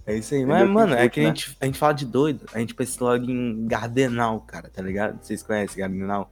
É 0.07 0.15
isso 0.15 0.35
aí. 0.35 0.41
Entendeu 0.43 0.59
Mas, 0.59 0.69
mano, 0.69 0.95
é 0.95 1.09
que 1.09 1.21
a 1.21 1.23
né? 1.23 1.29
gente, 1.31 1.57
a 1.59 1.65
gente 1.65 1.79
fala 1.79 1.95
de 1.95 2.05
doido, 2.05 2.45
a 2.53 2.59
gente 2.59 2.75
pensa 2.75 3.03
logo 3.03 3.25
em 3.25 3.67
Gardenal, 3.67 4.41
cara, 4.43 4.69
tá 4.69 4.83
ligado? 4.83 5.19
Vocês 5.25 5.43
conhecem 5.43 5.79
Gardenal? 5.81 6.31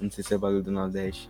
Não 0.00 0.10
sei 0.12 0.22
se 0.22 0.32
é 0.32 0.38
bagulho 0.38 0.62
do 0.62 0.70
Nordeste. 0.70 1.28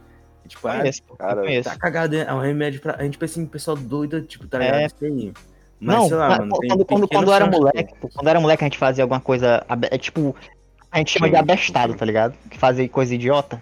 É 0.49 0.49
Tipo, 0.49 0.69
ah, 0.69 0.79
Conheço, 0.79 1.03
cara, 1.19 1.41
conheço. 1.43 1.69
tá 1.71 1.77
cagado, 1.77 2.17
é 2.17 2.33
um 2.35 2.41
remédio 2.41 2.81
pra. 2.81 2.97
A 2.99 3.03
gente 3.05 3.19
pensa 3.19 3.41
em 3.41 3.47
pessoal 3.47 3.77
doido, 3.77 4.21
tipo, 4.23 4.47
tá 4.47 4.63
É. 4.63 4.67
ligado? 4.67 4.87
Isso 4.87 5.05
aí. 5.05 5.33
Mas, 5.81 5.97
não, 5.97 6.09
sei 6.09 6.17
lá, 6.17 6.29
mas, 6.31 6.39
mano, 6.39 6.51
quando, 6.69 6.85
quando, 6.85 7.09
quando 7.09 7.33
era 7.33 7.47
moleque, 7.47 7.95
pô, 8.01 8.09
quando 8.13 8.27
era 8.29 8.41
moleque, 8.41 8.65
a 8.65 8.67
gente 8.67 8.79
fazia 8.79 9.05
alguma 9.05 9.21
coisa. 9.21 9.65
É 9.91 9.99
tipo. 9.99 10.35
A 10.91 10.99
gente 10.99 11.11
chama 11.13 11.29
de 11.29 11.37
abestado, 11.37 11.95
tá 11.95 12.05
ligado? 12.05 12.35
Que 12.51 12.59
fazia 12.59 12.89
coisa 12.89 13.15
idiota. 13.15 13.61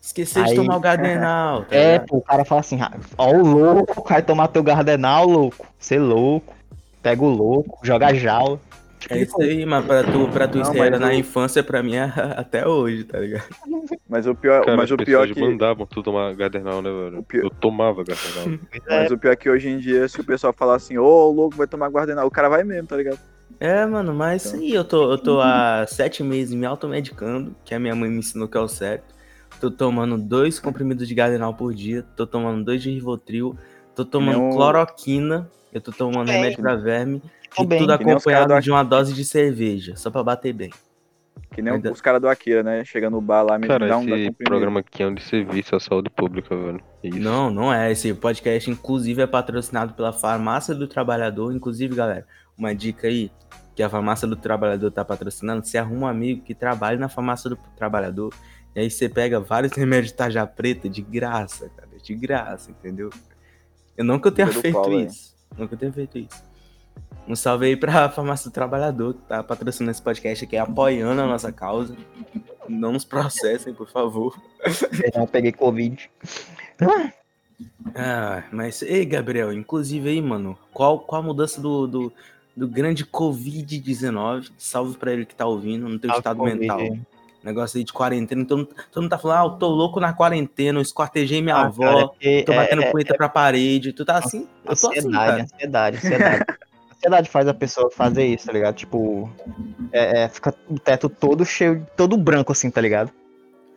Esqueceu 0.00 0.42
de 0.44 0.50
Aí- 0.50 0.56
tomar 0.56 0.76
o 0.76 0.80
Gardenal, 0.80 1.62
tá 1.64 1.76
É, 1.76 1.92
ligado? 1.92 2.06
pô, 2.08 2.16
o 2.16 2.22
cara 2.22 2.44
fala 2.44 2.60
assim, 2.60 2.80
"Ah, 2.80 2.92
ó 3.18 3.30
o 3.32 3.42
louco, 3.46 4.06
vai 4.08 4.22
tomar 4.22 4.48
teu 4.48 4.62
gardenal, 4.62 5.26
louco. 5.26 5.66
Você 5.78 5.98
louco. 5.98 6.54
Pega 7.02 7.22
o 7.22 7.28
louco, 7.28 7.78
joga 7.82 8.14
jaula. 8.14 8.58
É 9.10 9.18
isso 9.20 9.40
aí, 9.40 9.66
mas 9.66 9.84
pra 9.84 10.02
tu, 10.04 10.28
pra 10.28 10.48
tu 10.48 10.58
Não, 10.58 10.70
era 10.74 10.90
mas 10.92 11.00
na 11.00 11.14
infância, 11.14 11.62
pra 11.62 11.82
mim 11.82 11.96
é 11.96 12.04
até 12.36 12.66
hoje, 12.66 13.04
tá 13.04 13.18
ligado? 13.18 13.44
Mas 14.08 14.26
o 14.26 14.34
pior, 14.34 14.64
Cara, 14.64 14.76
mas 14.76 14.84
as 14.86 14.90
o 14.92 14.96
pior 14.96 15.26
que. 15.28 15.40
mandavam 15.40 15.86
tu 15.86 16.02
tomar 16.02 16.34
Gardernal, 16.34 16.80
né, 16.82 16.90
velho? 16.90 17.18
O 17.18 17.22
pior- 17.22 17.44
Eu 17.44 17.50
tomava 17.50 18.04
Gardernal. 18.04 18.58
Mas 18.88 19.10
o 19.10 19.18
pior 19.18 19.32
é 19.32 19.36
que 19.36 19.48
hoje 19.50 19.68
em 19.68 19.78
dia, 19.78 20.06
se 20.08 20.20
o 20.20 20.24
pessoal 20.24 20.52
falar 20.52 20.76
assim, 20.76 20.98
ô, 20.98 21.04
o 21.04 21.30
louco 21.32 21.56
vai 21.56 21.66
tomar 21.66 21.88
guardenal, 21.88 22.26
o 22.26 22.30
cara 22.30 22.48
vai 22.48 22.62
mesmo, 22.64 22.86
tá 22.86 22.96
ligado? 22.96 23.18
É, 23.60 23.84
mano, 23.86 24.14
mas 24.14 24.44
isso 24.44 24.56
aí, 24.56 24.72
eu 24.74 24.84
tô, 24.84 25.10
eu 25.12 25.18
tô 25.18 25.40
há 25.40 25.84
sete 25.86 26.22
meses 26.22 26.54
me 26.54 26.66
automedicando, 26.66 27.54
que 27.64 27.74
a 27.74 27.78
minha 27.78 27.94
mãe 27.94 28.10
me 28.10 28.18
ensinou 28.18 28.48
que 28.48 28.56
é 28.56 28.60
o 28.60 28.68
certo. 28.68 29.14
Tô 29.60 29.70
tomando 29.70 30.18
dois 30.18 30.58
comprimidos 30.58 31.06
de 31.06 31.14
Gardenal 31.14 31.54
por 31.54 31.72
dia, 31.72 32.04
tô 32.16 32.26
tomando 32.26 32.64
dois 32.64 32.82
de 32.82 32.90
Rivotril, 32.90 33.56
tô 33.94 34.04
tomando 34.04 34.52
cloroquina, 34.54 35.48
eu 35.72 35.80
tô 35.80 35.92
tomando 35.92 36.26
Bem. 36.26 36.36
remédio 36.36 36.60
pra 36.60 36.74
verme, 36.74 37.22
Tô 37.54 37.64
bem. 37.64 37.78
tudo 37.78 37.92
acompanhado 37.92 38.54
do 38.54 38.60
de 38.60 38.70
uma 38.70 38.82
dose 38.82 39.12
de 39.14 39.24
cerveja, 39.24 39.96
só 39.96 40.10
pra 40.10 40.22
bater 40.22 40.52
bem. 40.52 40.70
Que 41.52 41.62
nem 41.62 41.74
Ainda- 41.74 41.92
os 41.92 42.00
caras 42.00 42.20
do 42.20 42.28
Akira, 42.28 42.62
né? 42.62 42.84
Chega 42.84 43.08
no 43.08 43.20
bar 43.20 43.42
lá, 43.42 43.58
me 43.58 43.66
Cara, 43.68 43.86
dá 43.86 43.96
um 43.96 44.08
esse 44.16 44.30
programa 44.32 44.80
aqui 44.80 45.02
é 45.02 45.06
um 45.06 45.14
de 45.14 45.22
serviço 45.22 45.76
à 45.76 45.80
saúde 45.80 46.10
pública, 46.10 46.56
velho. 46.56 46.80
É 47.02 47.08
Isso. 47.08 47.18
Não, 47.20 47.50
não 47.50 47.72
é. 47.72 47.92
Esse 47.92 48.12
podcast, 48.14 48.70
inclusive, 48.70 49.22
é 49.22 49.26
patrocinado 49.26 49.94
pela 49.94 50.12
Farmácia 50.12 50.74
do 50.74 50.88
Trabalhador. 50.88 51.52
Inclusive, 51.52 51.94
galera, 51.94 52.26
uma 52.58 52.74
dica 52.74 53.06
aí, 53.06 53.30
que 53.74 53.82
a 53.82 53.88
Farmácia 53.88 54.26
do 54.26 54.36
Trabalhador 54.36 54.90
tá 54.90 55.04
patrocinando, 55.04 55.64
você 55.64 55.78
arruma 55.78 56.06
um 56.06 56.10
amigo 56.10 56.42
que 56.42 56.54
trabalha 56.54 56.98
na 56.98 57.08
Farmácia 57.08 57.50
do 57.50 57.56
Trabalhador, 57.76 58.32
e 58.74 58.80
aí 58.80 58.90
você 58.90 59.08
pega 59.08 59.38
vários 59.40 59.72
remédios 59.78 60.10
de 60.12 60.14
tarja 60.14 60.46
preta 60.46 60.88
de 60.88 61.02
graça, 61.02 61.68
cara, 61.76 61.88
de 62.02 62.14
graça, 62.14 62.70
entendeu? 62.70 63.10
Eu 63.96 64.04
nunca 64.04 64.30
tenha 64.30 64.46
Dia 64.46 64.54
do 64.56 64.60
feito 64.60 64.74
Paulo, 64.74 64.92
hein? 64.92 65.06
isso. 65.06 65.34
Nunca 65.56 65.76
tenha 65.76 65.92
feito 65.92 66.18
isso. 66.18 66.53
Um 67.26 67.34
salve 67.34 67.66
aí 67.66 67.76
pra 67.76 68.08
Farmácia 68.10 68.50
do 68.50 68.54
Trabalhador, 68.54 69.14
que 69.14 69.22
tá 69.22 69.42
patrocinando 69.42 69.90
esse 69.90 70.02
podcast 70.02 70.44
aqui, 70.44 70.56
apoiando 70.56 71.22
a 71.22 71.26
nossa 71.26 71.50
causa. 71.50 71.96
Não 72.68 72.92
nos 72.92 73.04
processem, 73.04 73.72
por 73.74 73.88
favor. 73.88 74.36
Eu 75.14 75.26
peguei 75.26 75.52
Covid. 75.52 76.10
Ah, 77.94 78.42
mas, 78.50 78.82
ei, 78.82 79.04
Gabriel, 79.04 79.52
inclusive 79.52 80.08
aí, 80.08 80.20
mano, 80.20 80.58
qual, 80.72 80.98
qual 81.00 81.20
a 81.22 81.24
mudança 81.24 81.60
do, 81.60 81.86
do, 81.86 82.12
do 82.56 82.66
grande 82.68 83.04
Covid-19? 83.04 84.50
Salve 84.58 84.96
pra 84.96 85.12
ele 85.12 85.24
que 85.24 85.34
tá 85.34 85.46
ouvindo 85.46 85.88
no 85.88 85.98
teu 85.98 86.08
Salve, 86.10 86.20
estado 86.20 86.38
Covid. 86.38 86.58
mental. 86.58 86.98
Negócio 87.42 87.76
aí 87.76 87.84
de 87.84 87.92
quarentena. 87.92 88.40
Então, 88.40 88.64
todo 88.64 89.02
mundo 89.02 89.10
tá 89.10 89.18
falando, 89.18 89.38
ah, 89.38 89.44
eu 89.52 89.58
tô 89.58 89.68
louco 89.68 90.00
na 90.00 90.14
quarentena, 90.14 90.78
eu 90.78 90.82
esquartejei 90.82 91.42
minha 91.42 91.56
Ah, 91.56 91.66
avó, 91.66 92.08
cara, 92.08 92.10
é 92.22 92.42
tô 92.42 92.54
batendo 92.54 92.82
é- 92.82 92.86
é- 92.86 92.90
punheta 92.90 93.14
pra 93.14 93.28
parede. 93.28 93.92
Tu 93.92 94.02
tá 94.04 94.16
assim? 94.16 94.48
Eu 94.64 94.74
tô 94.74 94.90
assim, 94.90 95.10
cara. 95.10 95.42
ansiedade, 95.42 95.96
ansiedade. 95.96 95.96
ansiedade 95.98 96.44
faz 97.28 97.46
a 97.48 97.54
pessoa 97.54 97.90
fazer 97.90 98.24
isso, 98.26 98.46
tá 98.46 98.52
ligado? 98.52 98.74
Tipo, 98.74 99.30
é, 99.92 100.22
é, 100.22 100.28
fica 100.28 100.54
o 100.68 100.78
teto 100.78 101.08
todo 101.08 101.44
cheio, 101.44 101.86
todo 101.96 102.16
branco 102.16 102.52
assim, 102.52 102.70
tá 102.70 102.80
ligado? 102.80 103.12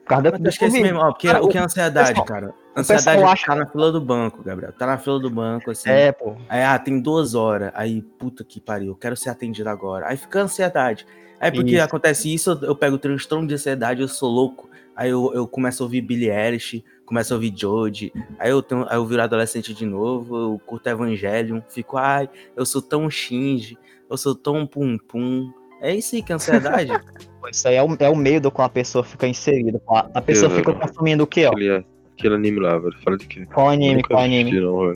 Causa 0.08 0.32
da, 0.32 0.50
acho 0.50 0.60
que 0.60 0.65
é 0.65 0.70
mesmo, 0.70 1.00
ó, 1.00 1.12
porque 1.12 1.28
Cara, 1.28 1.43
o 1.43 1.50
que 1.50 1.58
é 1.58 1.62
ansiedade, 1.62 2.10
pessoal- 2.10 2.26
cara? 2.26 2.54
Ansiedade 2.76 3.22
é 3.22 3.26
acha- 3.26 3.46
tá 3.48 3.56
na 3.56 3.65
fila 3.65 3.91
do 3.91 4.00
banco, 4.00 4.43
Gabriel. 4.43 4.72
Tá 4.72 4.86
na 4.86 4.98
fila 4.98 5.20
do 5.20 5.30
banco, 5.30 5.72
assim. 5.72 5.89
É, 5.89 6.12
pô. 6.12 6.36
Aí, 6.48 6.63
ah, 6.63 6.78
tem 6.78 7.02
duas 7.02 7.34
horas. 7.36 7.72
Aí, 7.74 8.02
puta 8.02 8.43
que 8.43 8.62
pariu, 8.62 8.96
quero 8.96 9.15
ser 9.17 9.30
atendido 9.30 9.67
agora. 9.70 10.08
Aí 10.08 10.15
fica 10.15 10.39
a 10.39 10.43
ansiedade. 10.43 11.06
Aí, 11.39 11.52
porque 11.52 11.76
Isso. 11.76 11.84
acontece 11.84 12.34
isso, 12.34 12.52
eu, 12.52 12.70
eu 12.70 12.76
pego 12.76 12.98
transtorno 12.98 13.48
de 13.48 13.54
ansiedade, 13.56 14.02
eu 14.02 14.08
sou 14.08 14.30
louco. 14.30 14.70
Aí 14.96 15.10
eu, 15.12 15.32
eu 15.34 15.48
começo 15.48 15.84
a 15.84 15.86
ouvir 15.86 16.02
Billie 16.02 16.32
Eilish, 16.32 16.84
começo 17.06 17.34
a 17.34 17.36
ouvir 17.36 17.54
Jodie. 17.56 18.12
Aí 18.39 18.50
eu, 18.50 18.62
tenho, 18.63 18.86
aí 18.89 18.98
eu 18.98 19.06
viro 19.06 19.22
adolescente 19.22 19.74
de 19.74 19.86
novo, 19.86 20.36
eu 20.36 20.62
curto 20.65 20.88
Evangelion. 20.88 21.62
Fico, 21.70 21.98
ai, 21.98 22.28
eu 22.56 22.65
sou 22.65 22.82
tão 22.82 23.08
xinge, 23.10 23.78
eu 24.10 24.17
sou 24.17 24.34
tão 24.34 24.65
pum-pum. 24.65 25.52
É 25.82 25.96
isso 25.96 26.16
aí 26.16 26.24
que 26.24 26.32
é 26.32 26.36
ansiedade. 26.36 26.92
Isso 27.50 27.66
aí 27.66 27.76
é 27.76 27.84
o, 27.84 27.96
é 28.00 28.10
o 28.10 28.16
meio 28.16 28.42
do 28.42 28.52
qual 28.52 28.66
a 28.66 28.70
pessoa 28.70 29.06
fica 29.06 29.26
inserida. 29.26 29.82
A, 29.88 30.10
a 30.16 30.22
pessoa 30.22 30.52
Eu- 30.52 30.58
fica 30.58 30.74
consumindo 30.74 31.24
o 31.24 31.28
quê, 31.28 31.46
ó? 31.46 31.52
Aquele, 31.52 31.86
aquele 32.18 32.36
anime 32.36 32.60
lá, 32.60 32.78
velho. 32.78 32.94
Fala 33.02 33.18
de 33.18 33.26
que. 33.26 33.46
Qual 33.46 33.70
anime, 33.70 34.04
qual 34.04 34.20
anime? 34.22 34.52
não. 34.60 34.92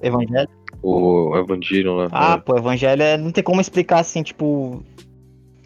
Evangelho? 0.00 0.48
O 0.82 1.36
Evangelion 1.36 1.96
lá. 1.96 2.08
Ah, 2.10 2.30
velho. 2.30 2.42
pô, 2.42 2.56
Evangelho 2.56 3.02
é, 3.02 3.18
não 3.18 3.30
tem 3.30 3.44
como 3.44 3.60
explicar 3.60 3.98
assim, 3.98 4.22
tipo. 4.22 4.82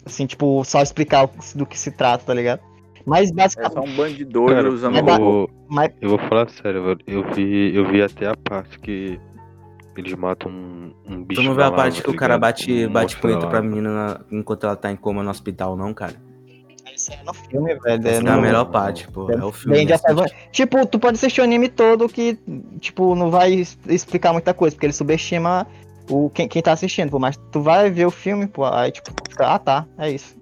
Assim, 0.05 0.25
tipo, 0.25 0.61
só 0.65 0.81
explicar 0.81 1.23
o 1.25 1.29
do 1.57 1.65
que 1.65 1.79
se 1.79 1.89
trata, 1.91 2.25
tá 2.25 2.33
ligado? 2.33 2.59
Mas 3.05 3.29
É 3.29 3.47
só 3.47 3.61
basicamente. 3.61 3.89
um 3.89 3.95
bando 3.95 4.13
de 4.15 4.25
doidos 4.25 4.55
Cara, 4.55 4.69
usando 4.69 5.05
vou, 5.17 5.49
Mas, 5.69 5.91
eu 6.01 6.09
vou 6.09 6.19
falar 6.19 6.49
sério, 6.49 6.83
velho. 6.83 6.99
Eu 7.07 7.23
vi, 7.33 7.73
eu 7.73 7.87
vi 7.87 8.01
até 8.01 8.27
a 8.27 8.35
parte 8.35 8.77
que 8.79 9.17
eles 10.01 10.13
matam 10.13 10.51
um, 10.51 10.93
um 11.07 11.23
bicho. 11.23 11.41
tu 11.41 11.47
não 11.47 11.55
vê 11.55 11.63
a 11.63 11.71
parte 11.71 12.01
que 12.03 12.09
o 12.09 12.15
cara 12.15 12.37
bate, 12.37 12.85
Um 12.85 12.91
bate 12.91 13.17
punheta 13.17 13.47
pra 13.47 13.61
menina 13.61 13.89
na- 13.89 14.19
enquanto 14.31 14.65
ela 14.65 14.75
tá 14.75 14.91
em 14.91 14.95
coma 14.95 15.23
no 15.23 15.29
hospital, 15.29 15.75
não, 15.75 15.93
cara? 15.93 16.15
isso 16.95 17.11
é 17.11 17.19
no 17.25 17.33
filme, 17.33 17.75
velho. 17.75 18.07
Essa 18.07 18.19
é, 18.21 18.23
no- 18.23 18.31
a 18.31 18.37
melhor 18.37 18.65
parte, 18.65 19.07
pô. 19.11 19.29
É 19.29 19.43
o 19.43 19.51
filme. 19.51 19.85
Evan- 20.07 20.25
Tipo, 20.51 20.85
tu 20.85 20.97
pode 20.97 21.15
assistir 21.17 21.41
o 21.41 21.43
anime 21.43 21.67
todo 21.67 22.07
que, 22.07 22.39
tipo, 22.79 23.15
não 23.15 23.29
vai 23.29 23.63
explicar 23.87 24.31
muita 24.31 24.53
coisa, 24.53 24.75
porque 24.75 24.85
ele 24.85 24.93
subestima 24.93 25.67
o, 26.09 26.29
quem, 26.29 26.47
quem 26.47 26.61
tá 26.61 26.71
assistindo, 26.71 27.09
pô. 27.09 27.19
Mas 27.19 27.35
tu 27.51 27.61
vai 27.61 27.89
ver 27.89 28.05
o 28.05 28.11
filme, 28.11 28.47
pô, 28.47 28.65
aí, 28.65 28.91
tipo, 28.91 29.11
fica, 29.29 29.47
ah, 29.47 29.59
tá, 29.59 29.85
é 29.97 30.09
isso. 30.09 30.35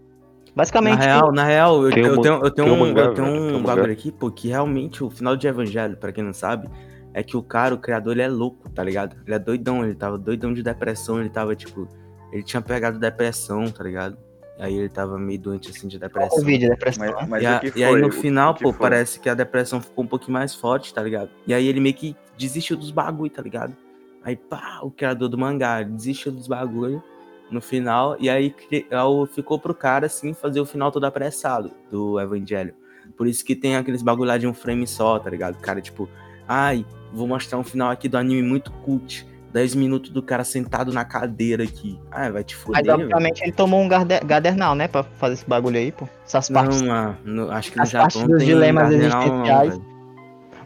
Na 0.56 0.62
Basicamente, 0.62 1.00
real, 1.00 1.32
na 1.32 1.44
real, 1.44 1.76
eu, 1.78 1.82
um 1.82 1.86
eu 1.86 2.22
tenho, 2.22 2.46
eu 2.46 2.52
tenho 2.52 2.68
um 2.68 2.74
um, 2.74 2.80
mangá, 2.80 3.02
eu 3.06 3.14
tenho 3.16 3.28
velho, 3.28 3.56
um 3.56 3.58
um 3.58 3.64
bagulho 3.64 3.92
aqui, 3.92 4.12
pô, 4.12 4.30
que 4.30 4.50
realmente 4.50 5.04
o 5.04 5.10
final 5.10 5.36
de 5.36 5.48
Evangelho, 5.48 5.98
pra 5.98 6.12
quem 6.12 6.24
não 6.24 6.34
sabe, 6.34 6.70
é 7.14 7.22
que 7.24 7.38
o 7.38 7.44
cara, 7.44 7.76
o 7.76 7.78
criador, 7.78 8.14
ele 8.14 8.22
é 8.24 8.28
louco, 8.28 8.70
tá 8.70 8.84
ligado? 8.84 9.16
Ele 9.26 9.36
é 9.36 9.40
doidão, 9.40 9.84
ele 9.86 9.96
tava 9.96 10.18
doidão 10.18 10.54
de 10.54 10.64
depressão, 10.64 11.20
ele 11.20 11.30
tava, 11.30 11.56
tipo, 11.56 11.88
ele 12.32 12.44
tinha 12.44 12.62
pegado 12.62 12.98
depressão, 13.00 13.70
tá 13.70 13.84
ligado? 13.84 14.18
Aí 14.60 14.76
ele 14.76 14.90
tava 14.90 15.18
meio 15.18 15.40
doente 15.40 15.72
assim 15.72 15.88
de 15.88 15.98
depressão. 16.00 16.30
Covid, 16.40 16.70
depressão. 16.70 17.06
Mas, 17.16 17.28
mas 17.30 17.44
e, 17.44 17.46
o 17.46 17.50
a- 17.50 17.62
e 17.76 17.84
aí 17.84 18.02
no 18.02 18.12
final, 18.12 18.54
que 18.54 18.64
pô, 18.64 18.72
foi? 18.72 18.80
parece 18.82 19.20
que 19.20 19.28
a 19.30 19.34
depressão 19.34 19.82
ficou 19.82 20.04
um 20.04 20.08
pouquinho 20.08 20.34
mais 20.34 20.54
forte, 20.56 20.94
tá 20.94 21.02
ligado? 21.02 21.30
E 21.48 21.54
aí 21.54 21.68
ele 21.68 21.80
meio 21.80 21.96
que 21.96 22.16
desistiu 22.38 22.78
dos 22.78 22.92
bagulho, 22.92 23.32
tá 23.32 23.42
ligado? 23.42 23.76
Aí 24.24 24.36
pá, 24.36 24.80
o 24.84 24.90
criador 24.92 25.28
do 25.28 25.38
mangá 25.38 25.82
desistiu 25.84 26.32
dos 26.32 26.48
bagulho 26.48 27.04
no 27.52 27.62
final, 27.62 28.16
e 28.20 28.30
aí 28.30 28.50
cri- 28.52 28.88
aí 28.90 29.28
ficou 29.28 29.60
pro 29.60 29.74
cara 29.76 30.06
assim 30.06 30.34
fazer 30.34 30.60
o 30.62 30.66
final 30.66 30.92
todo 30.92 31.04
apressado 31.06 31.72
do 31.92 32.20
Evangelho. 32.20 32.74
Por 33.18 33.28
isso 33.28 33.44
que 33.44 33.56
tem 33.56 33.76
aqueles 33.76 34.02
bagulho 34.02 34.28
lá 34.30 34.38
de 34.38 34.48
um 34.48 34.54
frame 34.54 34.88
só, 34.88 35.20
tá 35.20 35.30
ligado? 35.30 35.56
O 35.56 35.60
cara, 35.60 35.82
tipo, 35.82 36.08
ai, 36.54 36.86
vou 37.12 37.28
mostrar 37.28 37.58
um 37.58 37.64
final 37.64 37.90
aqui 37.90 38.08
do 38.08 38.18
anime 38.18 38.42
muito 38.44 38.72
cult. 38.72 39.26
10 39.52 39.76
minutos 39.76 40.10
do 40.10 40.24
cara 40.24 40.44
sentado 40.44 40.92
na 40.92 41.06
cadeira 41.06 41.64
aqui. 41.64 42.00
Ah, 42.12 42.28
vai 42.32 42.44
te 42.44 42.56
Mas 42.56 42.64
fuder, 42.64 42.84
velho. 42.86 43.04
obviamente 43.04 43.44
ele 43.44 43.52
tomou 43.52 43.80
um 43.82 43.88
gadernal, 43.88 44.74
né? 44.74 44.88
Pra 44.88 45.04
fazer 45.04 45.36
esse 45.36 45.46
bagulho 45.48 45.78
aí, 45.78 45.92
pô. 45.92 46.08
Essas 46.26 46.50
partes. 46.50 46.82
Não, 46.82 47.16
no- 47.24 47.52
acho 47.52 47.72
que 47.72 47.78
no 47.78 47.84
As 47.84 47.92
partes 47.92 48.16
Japão 48.18 48.32
dos 48.32 48.40
tem 48.40 48.48
dilemas 48.48 48.90
Gardenal, 48.90 49.28
não, 49.28 49.28
existenciais. 49.44 49.82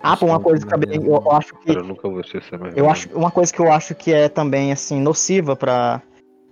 Ah, 0.02 0.16
pô, 0.16 0.28
uma 0.28 0.40
coisa 0.40 0.66
que 0.66 0.72
também 0.72 0.96
eu, 1.04 1.04
eu 1.16 1.32
acho 1.34 1.54
que. 1.56 1.72
Eu 1.72 1.84
nunca 1.84 2.08
vou 2.08 2.24
ser 2.24 2.38
essa 2.38 2.56
Eu 2.78 2.90
acho 2.90 3.10
uma 3.14 3.30
coisa 3.30 3.52
que 3.52 3.60
eu 3.60 3.70
acho 3.70 3.94
que 3.94 4.14
é 4.14 4.30
também 4.30 4.72
assim 4.72 5.02
nociva 5.02 5.54
para 5.54 6.02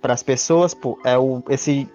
as 0.02 0.22
pessoas, 0.22 0.74
pô, 0.74 0.98
é 1.06 1.16
o 1.16 1.42
esse 1.48 1.88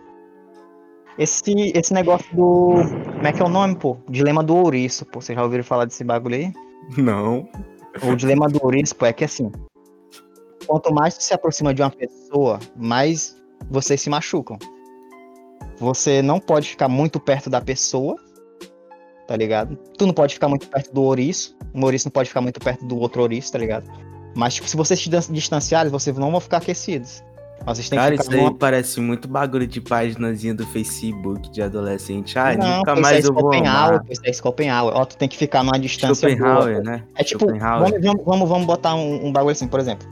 esse 1.19 1.71
esse 1.75 1.93
negócio 1.93 2.35
do 2.35 2.81
como 3.15 3.27
é 3.27 3.31
que 3.31 3.41
é 3.43 3.45
o 3.45 3.49
nome, 3.49 3.75
pô? 3.75 3.97
Dilema 4.09 4.41
do 4.41 4.55
ouriço, 4.55 5.05
pô. 5.05 5.21
Vocês 5.21 5.35
já 5.37 5.43
ouviram 5.43 5.63
falar 5.63 5.85
desse 5.85 6.03
bagulho 6.03 6.35
aí? 6.35 6.53
Não. 6.97 7.47
O 8.03 8.15
dilema 8.15 8.47
do 8.47 8.63
ouriço, 8.63 8.95
pô, 8.95 9.05
é 9.05 9.13
que 9.13 9.25
assim, 9.25 9.51
quanto 10.65 10.93
mais 10.93 11.17
tu 11.17 11.23
se 11.23 11.33
aproxima 11.33 11.73
de 11.73 11.81
uma 11.81 11.89
pessoa, 11.91 12.59
mais 12.75 13.35
vocês 13.69 14.01
se 14.01 14.09
machucam. 14.09 14.57
Você 15.77 16.21
não 16.21 16.39
pode 16.39 16.69
ficar 16.69 16.87
muito 16.87 17.19
perto 17.19 17.49
da 17.49 17.59
pessoa, 17.59 18.15
tá 19.27 19.35
ligado? 19.35 19.75
Tu 19.97 20.05
não 20.05 20.13
pode 20.13 20.35
ficar 20.35 20.47
muito 20.47 20.67
perto 20.69 20.93
do 20.93 21.01
ouriço, 21.01 21.57
um 21.73 21.83
ouriço 21.83 22.07
não 22.07 22.11
pode 22.11 22.29
ficar 22.29 22.41
muito 22.41 22.59
perto 22.59 22.85
do 22.85 22.97
outro 22.97 23.21
ouriço, 23.21 23.51
tá 23.51 23.57
ligado? 23.57 23.89
Mas, 24.35 24.53
tipo, 24.53 24.67
se 24.67 24.77
vocês 24.77 24.99
se 24.99 25.09
dis- 25.09 25.27
distanciarem, 25.27 25.91
vocês 25.91 26.17
não 26.17 26.31
vão 26.31 26.39
ficar 26.39 26.57
aquecidos. 26.57 27.23
Mas 27.65 27.77
Vocês 27.77 27.89
têm 27.89 27.99
Cara, 27.99 28.15
que 28.15 28.21
isso 28.21 28.31
aí 28.31 28.37
numa... 28.37 28.53
parece 28.53 28.99
muito 28.99 29.27
bagulho 29.27 29.67
de 29.67 29.79
paginazinha 29.79 30.53
do 30.53 30.65
Facebook 30.67 31.49
de 31.51 31.61
adolescente. 31.61 32.37
Ah, 32.37 32.55
Não, 32.55 32.77
nunca 32.77 32.93
isso 32.93 33.01
mais 33.01 33.25
é 33.25 33.27
eu 33.27 33.33
vou 33.33 33.53
amar. 33.53 34.03
isso 34.09 34.21
é 34.25 34.33
Schopenhauer. 34.33 34.95
Ó, 34.95 35.05
tu 35.05 35.17
tem 35.17 35.29
que 35.29 35.37
ficar 35.37 35.63
numa 35.63 35.77
distância 35.77 36.29
Schopenhauer, 36.29 36.83
né? 36.83 37.03
É 37.15 37.23
tipo, 37.23 37.45
vamos, 37.45 37.91
vamos, 37.91 38.25
vamos, 38.25 38.49
vamos 38.49 38.65
botar 38.65 38.95
um, 38.95 39.27
um 39.27 39.31
bagulho 39.31 39.51
assim, 39.51 39.67
por 39.67 39.79
exemplo. 39.79 40.07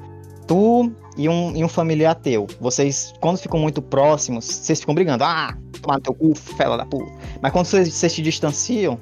Tu 0.47 0.91
e 1.17 1.27
um, 1.27 1.55
e 1.55 1.63
um 1.63 1.67
familiar 1.67 2.15
teu, 2.15 2.47
vocês, 2.59 3.13
quando 3.19 3.37
ficam 3.37 3.59
muito 3.59 3.81
próximos, 3.81 4.45
vocês 4.45 4.79
ficam 4.79 4.95
brigando. 4.95 5.23
Ah, 5.23 5.55
tomar 5.81 5.95
no 5.95 6.01
teu 6.01 6.13
cu, 6.13 6.33
fela 6.35 6.77
da 6.77 6.85
puta. 6.85 7.11
Mas 7.41 7.51
quando 7.51 7.65
vocês, 7.65 7.93
vocês 7.93 8.11
se 8.11 8.21
distanciam 8.21 8.99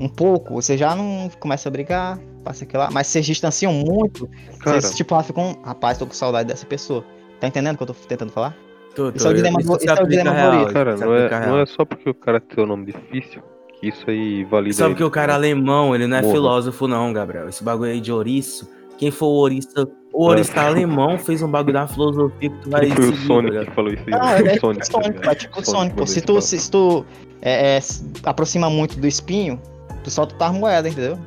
um 0.00 0.08
pouco, 0.08 0.54
você 0.54 0.78
já 0.78 0.96
não 0.96 1.30
começa 1.38 1.68
a 1.68 1.72
brigar, 1.72 2.18
passa 2.42 2.64
aquilo 2.64 2.82
lá. 2.82 2.90
Mas 2.90 3.08
vocês 3.08 3.26
distanciam 3.26 3.72
muito, 3.72 4.28
Cara, 4.60 4.80
vocês 4.80 4.94
tipo 4.94 5.14
lá 5.14 5.22
ficam, 5.22 5.56
rapaz, 5.62 5.98
tô 5.98 6.06
com 6.06 6.14
saudade 6.14 6.48
dessa 6.48 6.66
pessoa. 6.66 7.04
Tá 7.40 7.46
entendendo 7.46 7.74
o 7.74 7.76
que 7.78 7.82
eu 7.82 7.86
tô 7.88 7.94
tentando 7.94 8.30
falar? 8.32 8.56
Tô, 8.94 9.10
tô, 9.10 9.16
Isso 9.16 9.26
é 9.26 9.30
o 9.30 9.34
dilema 9.34 9.60
isso 9.60 9.76
isso 9.76 9.88
é 9.88 10.02
o 10.02 10.06
dilema 10.06 10.34
Maurício. 10.34 10.72
cara 10.72 10.96
não, 10.96 11.14
é, 11.14 11.46
não 11.46 11.60
é 11.60 11.66
só 11.66 11.84
porque 11.84 12.10
o 12.10 12.14
cara 12.14 12.40
tem 12.40 12.62
o 12.62 12.66
nome 12.66 12.86
difícil 12.86 13.40
que 13.80 13.88
isso 13.88 14.08
aí 14.08 14.44
valida. 14.44 14.74
Sabe 14.74 14.90
ele, 14.90 14.96
que 14.96 15.04
o 15.04 15.10
cara 15.10 15.32
tá 15.32 15.38
ligado? 15.38 15.58
alemão, 15.58 15.94
ele 15.94 16.06
não 16.06 16.16
é 16.18 16.22
Morra. 16.22 16.34
filósofo 16.34 16.86
não, 16.86 17.12
Gabriel. 17.12 17.48
Esse 17.48 17.64
bagulho 17.64 17.90
aí 17.90 18.00
de 18.00 18.12
ouriço. 18.12 18.68
Quem 18.98 19.10
for 19.10 19.26
o 19.26 19.36
ourista, 19.36 19.88
o 20.12 20.24
ourista 20.24 20.60
alemão 20.60 21.16
fez 21.18 21.40
um 21.40 21.48
bagulho 21.48 21.72
da 21.72 21.86
filosofia 21.86 22.50
que 22.50 22.58
tu 22.58 22.68
vai 22.68 22.90
foi 22.90 23.04
o 23.04 23.12
seguir, 23.12 23.26
Sonic 23.26 23.54
tá 23.56 23.64
que 23.64 23.70
falou 23.70 23.92
isso 23.94 24.02
aí? 24.06 24.14
Ah, 24.14 24.38
é 24.38 24.42
o 24.42 24.48
tipo 24.52 24.60
Sonic, 24.60 25.20
tá 25.20 25.30
é 25.30 25.34
tipo 25.34 25.64
Sonic, 25.64 25.96
pô. 25.96 26.06
Se 26.06 26.20
tu, 26.20 26.40
se, 26.42 26.70
tu 26.70 27.06
é, 27.40 27.78
é, 27.78 27.80
aproxima 28.24 28.68
muito 28.68 29.00
do 29.00 29.06
espinho, 29.06 29.58
tu 30.04 30.10
solta 30.10 30.34
tua 30.34 30.52
moeda, 30.52 30.86
entendeu? 30.86 31.18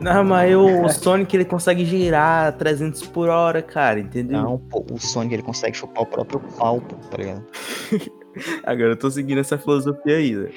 Não, 0.00 0.24
mas 0.24 0.54
o, 0.54 0.84
o 0.84 0.88
Sonic 0.90 1.36
ele 1.36 1.44
consegue 1.44 1.84
girar 1.84 2.56
300 2.56 3.06
por 3.06 3.28
hora, 3.28 3.62
cara, 3.62 4.00
entendeu? 4.00 4.42
Não, 4.42 4.58
pô, 4.58 4.84
o 4.90 4.98
Sonic 4.98 5.34
ele 5.34 5.42
consegue 5.42 5.76
chupar 5.76 6.02
o 6.02 6.06
próprio 6.06 6.40
pau, 6.56 6.80
pô, 6.80 6.96
tá 6.96 7.16
ligado? 7.16 7.44
Agora 8.64 8.90
eu 8.92 8.96
tô 8.96 9.10
seguindo 9.10 9.38
essa 9.38 9.58
filosofia 9.58 10.16
aí, 10.16 10.34
né? 10.34 10.50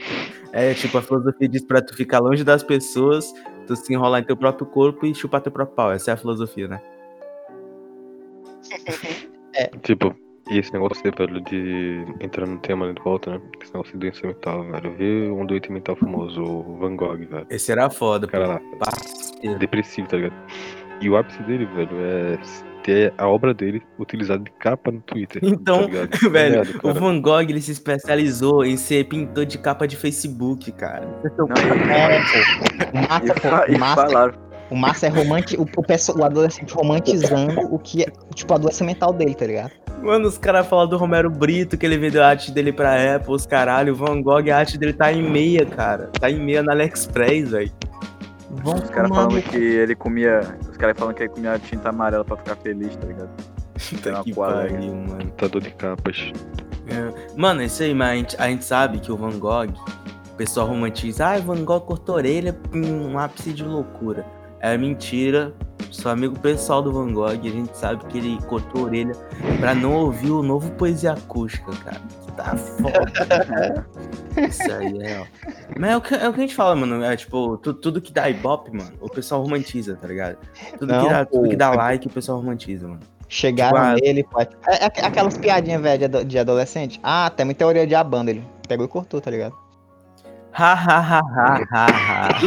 É 0.54 0.74
tipo, 0.74 0.98
a 0.98 1.02
filosofia 1.02 1.48
diz 1.50 1.64
pra 1.64 1.82
tu 1.82 1.94
ficar 1.96 2.20
longe 2.20 2.44
das 2.44 2.64
pessoas, 2.64 3.34
tu 3.68 3.76
se 3.76 3.94
enrolar 3.94 4.22
em 4.22 4.26
teu 4.26 4.38
próprio 4.38 4.66
corpo 4.66 5.06
e 5.06 5.14
chupar 5.14 5.42
teu 5.42 5.52
próprio 5.52 5.76
pau. 5.76 5.92
Essa 5.92 6.12
é 6.12 6.14
a 6.14 6.18
filosofia, 6.18 6.68
né? 6.68 6.82
Tipo, 9.84 10.14
e 10.50 10.60
esse 10.60 10.72
negócio 10.74 11.02
aí, 11.06 11.12
velho, 11.18 11.42
de 11.42 12.06
entrar 12.20 12.46
no 12.46 12.58
tema 12.60 12.94
de 12.94 13.02
volta, 13.02 13.32
né? 13.32 13.42
Esse 13.62 13.74
negócio 13.74 13.94
de 13.94 14.00
doença 14.00 14.28
mental, 14.28 14.64
velho. 14.64 14.86
Eu 14.88 14.94
vi 14.96 15.32
um 15.32 15.46
doente 15.46 15.72
mental 15.72 15.96
famoso, 15.96 16.42
o 16.42 16.78
Van 16.78 16.96
Gogh, 16.96 17.18
velho. 17.18 17.48
Esse 17.50 17.72
era 17.72 17.90
foda, 17.90 18.28
cara 18.28 18.48
lá. 18.48 18.62
Parceiro. 18.80 19.58
depressivo, 19.60 20.08
tá 20.08 20.18
ligado? 20.18 20.36
E 21.02 21.10
o 21.10 21.18
ápice 21.18 21.42
dele, 21.44 21.66
velho, 21.66 21.90
é 22.00 22.38
ter 22.84 23.12
a 23.18 23.28
obra 23.28 23.52
dele 23.52 23.82
utilizada 23.98 24.44
de 24.44 24.52
capa 24.52 24.92
no 24.92 25.02
Twitter. 25.02 25.42
Então, 25.44 25.90
tá? 25.90 26.30
Velho, 26.30 26.64
Tá 26.64 26.72
ligado, 26.72 26.80
o? 26.84 26.94
Van 26.94 27.20
Gogh 27.20 27.42
ele 27.50 27.60
se 27.60 27.72
especializou 27.72 28.64
em 28.64 28.78
ser 28.78 29.06
pintor 29.06 29.46
de 29.46 29.58
capa 29.58 29.88
de 29.88 29.96
Facebook, 29.96 30.72
cara. 30.74 31.08
Não, 31.38 31.48
É, 31.92 32.20
pô. 32.20 32.98
O 32.98 33.02
massa, 33.10 33.26
e, 33.26 33.42
pô, 33.42 33.74
e 33.74 33.78
massa, 33.80 33.96
falaram. 34.08 34.46
O 34.70 34.76
massa 34.76 35.08
é 35.08 35.10
romanti 35.10 35.56
o, 35.58 35.64
o, 35.64 36.20
o 36.20 36.24
adolescente 36.24 36.74
romantizando 36.74 37.62
o 37.74 37.78
que 37.78 38.04
é, 38.04 38.08
tipo, 38.34 38.54
a 38.54 38.58
doença 38.58 38.84
mental 38.84 39.14
dele, 39.14 39.36
tá 39.36 39.46
ligado? 39.46 39.72
Mano, 40.02 40.28
os 40.28 40.38
caras 40.38 40.68
falam 40.68 40.88
do 40.88 40.98
Romero 40.98 41.30
Brito, 41.30 41.78
que 41.78 41.86
ele 41.86 41.98
vendeu 41.98 42.24
a 42.24 42.28
arte 42.28 42.52
dele 42.52 42.72
pra 42.72 43.16
Apple, 43.16 43.34
os 43.34 43.46
caralho. 43.46 43.94
O 43.94 43.96
Van 43.96 44.22
Gogh, 44.22 44.52
a 44.52 44.58
arte 44.58 44.78
dele 44.78 44.94
tá 44.94 45.12
em 45.12 45.22
meia, 45.22 45.66
cara. 45.66 46.10
Tá 46.20 46.30
em 46.30 46.40
meia 46.40 46.62
na 46.62 46.74
AliExpress, 46.74 47.50
velho. 47.52 47.72
Vamos 48.64 48.84
Os 48.84 48.90
caras 48.90 49.10
falando 49.10 49.36
no 49.36 49.42
que 49.42 49.58
ele 49.58 49.96
comia. 49.96 50.42
Os 50.70 50.78
caras 50.78 50.98
falando 50.98 51.16
que 51.16 51.24
ele 51.24 51.30
comia 51.30 51.60
tinta 51.60 51.90
amarela 51.90 52.24
pra 52.24 52.38
ficar 52.38 52.56
feliz, 52.58 52.96
tá 52.96 53.08
ligado? 53.08 53.30
Uma 54.06 54.24
que 54.24 54.34
pariu, 54.34 54.96
mano. 54.96 55.18
Computador 55.18 55.62
de 55.62 55.72
capas. 55.72 56.32
É. 56.88 57.36
Mano, 57.36 57.64
isso 57.64 57.82
aí, 57.84 57.94
mas 57.94 58.10
a 58.10 58.16
gente, 58.16 58.36
a 58.40 58.48
gente 58.48 58.64
sabe 58.64 59.00
que 59.00 59.12
o 59.12 59.18
Van 59.18 59.38
Gogh, 59.38 59.74
o 60.32 60.36
pessoal 60.36 60.68
romantiza, 60.68 61.26
ah, 61.26 61.40
Van 61.40 61.64
Gogh 61.64 61.82
cortou 61.82 62.16
a 62.16 62.18
orelha 62.20 62.56
em 62.74 62.86
um 62.86 63.18
ápice 63.18 63.52
de 63.52 63.64
loucura. 63.64 64.26
É 64.66 64.78
mentira. 64.78 65.54
Sou 65.92 66.12
amigo 66.12 66.38
pessoal 66.40 66.82
do 66.82 66.92
Van 66.92 67.14
Gogh 67.14 67.26
a 67.28 67.36
gente 67.36 67.78
sabe 67.78 68.04
que 68.06 68.18
ele 68.18 68.40
cortou 68.48 68.82
a 68.82 68.86
orelha 68.86 69.14
pra 69.60 69.76
não 69.76 69.94
ouvir 69.94 70.32
o 70.32 70.42
novo 70.42 70.72
Poesia 70.72 71.14
Acústica, 71.14 71.72
cara. 71.84 72.02
Que 72.26 72.32
tá 72.32 72.56
foda. 72.58 73.88
Isso 74.50 74.72
aí 74.74 75.02
é, 75.04 75.20
ó. 75.22 75.26
Mas 75.80 75.92
é 75.92 75.98
o, 75.98 76.02
que, 76.02 76.16
é 76.16 76.28
o 76.28 76.34
que 76.34 76.40
a 76.40 76.42
gente 76.42 76.56
fala, 76.56 76.76
mano. 76.76 77.04
É 77.04 77.16
tipo, 77.16 77.58
tu- 77.58 77.76
tudo 77.76 78.02
que 78.02 78.12
dá 78.12 78.28
ibope, 78.30 78.76
mano, 78.76 78.92
o 79.00 79.08
pessoal 79.08 79.42
romantiza, 79.44 79.96
tá 80.02 80.08
ligado? 80.08 80.38
Tudo, 80.80 80.92
Não, 80.92 81.04
que, 81.04 81.10
dá, 81.10 81.26
tudo 81.26 81.50
que 81.50 81.56
dá 81.56 81.70
like, 81.70 82.08
o 82.08 82.10
pessoal 82.10 82.40
romantiza, 82.40 82.88
mano. 82.88 83.02
Chegaram 83.30 83.78
Tipo, 83.78 83.88
ah, 83.88 83.96
nele, 84.02 84.24
pô. 84.24 84.42
É, 84.42 84.48
é 84.68 84.86
aqu- 84.86 85.06
aquelas 85.06 85.38
piadinhas, 85.38 85.82
velho, 85.82 86.26
de 86.26 86.40
adolescente. 86.40 87.00
Ah, 87.04 87.30
tem 87.30 87.46
muita 87.46 87.60
teoria 87.60 87.86
de 87.86 87.94
abando. 87.96 88.32
Ele 88.32 88.44
pegou 88.68 88.86
e 88.86 88.90
cortou, 88.90 89.22
tá 89.22 89.30
ligado? 89.30 89.56
Ha, 90.52 90.74
ha, 90.74 91.00
ha, 91.00 91.20
ha, 91.20 91.62
ha, 91.72 91.88
ha. 91.92 92.40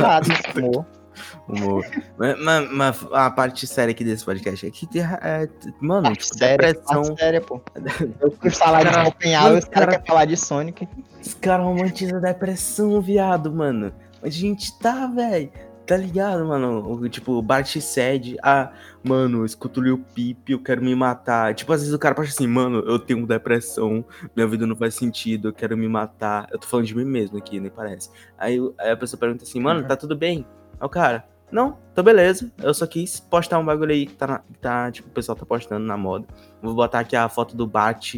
Humor. 1.48 1.84
mas, 2.18 2.70
mas- 2.72 3.06
a 3.12 3.30
parte 3.30 3.66
séria 3.66 3.92
aqui 3.92 4.04
desse 4.04 4.24
podcast 4.24 4.66
é 4.66 4.70
que, 4.70 4.86
tem- 4.86 5.02
é, 5.02 5.48
mano, 5.80 6.04
Parte 6.04 6.24
tipo, 6.26 6.38
séria, 6.38 6.56
depressão. 6.72 7.02
parte 7.02 7.18
séria, 7.20 7.40
pô. 7.40 7.60
Eu 8.20 8.30
fui 8.32 8.50
falar 8.50 8.78
de 8.84 8.90
Cara, 8.90 9.04
mano, 9.04 9.08
os 9.58 9.64
caras 9.64 9.64
cara- 9.66 9.86
querem 9.92 10.06
falar 10.06 10.24
de 10.24 10.36
Sonic. 10.36 10.88
Os 11.24 11.34
caras 11.34 11.64
romantizam 11.66 12.20
depressão, 12.20 13.00
viado, 13.00 13.52
mano. 13.52 13.92
A 14.22 14.28
gente 14.28 14.76
tá, 14.78 15.06
velho? 15.06 15.50
Tá 15.86 15.96
ligado, 15.96 16.44
mano? 16.44 16.86
O, 16.92 17.08
tipo, 17.08 17.32
o 17.32 17.40
Bart 17.40 17.74
cede. 17.80 18.36
Ah, 18.42 18.72
mano, 19.02 19.38
eu 19.38 19.46
escuto 19.46 19.80
o 19.80 19.82
Lil 19.82 20.04
Peep, 20.14 20.50
eu 20.50 20.62
quero 20.62 20.82
me 20.84 20.94
matar. 20.94 21.54
Tipo, 21.54 21.72
às 21.72 21.80
vezes 21.80 21.94
o 21.94 21.98
cara 21.98 22.14
pode 22.14 22.28
assim, 22.28 22.46
mano, 22.46 22.80
eu 22.80 22.98
tenho 22.98 23.26
depressão, 23.26 24.04
minha 24.36 24.46
vida 24.46 24.66
não 24.66 24.76
faz 24.76 24.94
sentido, 24.96 25.48
eu 25.48 25.52
quero 25.54 25.78
me 25.78 25.88
matar. 25.88 26.46
Eu 26.52 26.58
tô 26.58 26.66
falando 26.66 26.84
de 26.84 26.94
mim 26.94 27.06
mesmo 27.06 27.38
aqui, 27.38 27.58
nem 27.58 27.70
parece. 27.70 28.10
Aí, 28.36 28.58
aí 28.78 28.90
a 28.90 28.96
pessoa 28.98 29.18
pergunta 29.18 29.44
assim, 29.44 29.60
mano, 29.60 29.82
tá 29.88 29.96
tudo 29.96 30.14
bem? 30.14 30.44
Aí 30.80 30.86
o 30.86 30.88
cara, 30.88 31.24
não, 31.50 31.78
tá 31.94 32.02
beleza. 32.02 32.52
Eu 32.62 32.72
só 32.74 32.86
quis 32.86 33.18
postar 33.20 33.58
um 33.58 33.64
bagulho 33.64 33.92
aí 33.92 34.06
que 34.06 34.14
tá, 34.14 34.26
na- 34.26 34.38
que 34.40 34.58
tá, 34.60 34.90
tipo, 34.92 35.08
o 35.08 35.12
pessoal 35.12 35.36
tá 35.36 35.44
postando 35.46 35.84
na 35.84 35.96
moda. 35.96 36.26
Vou 36.62 36.74
botar 36.74 37.00
aqui 37.00 37.16
a 37.16 37.28
foto 37.28 37.56
do 37.56 37.66
Bart 37.66 38.16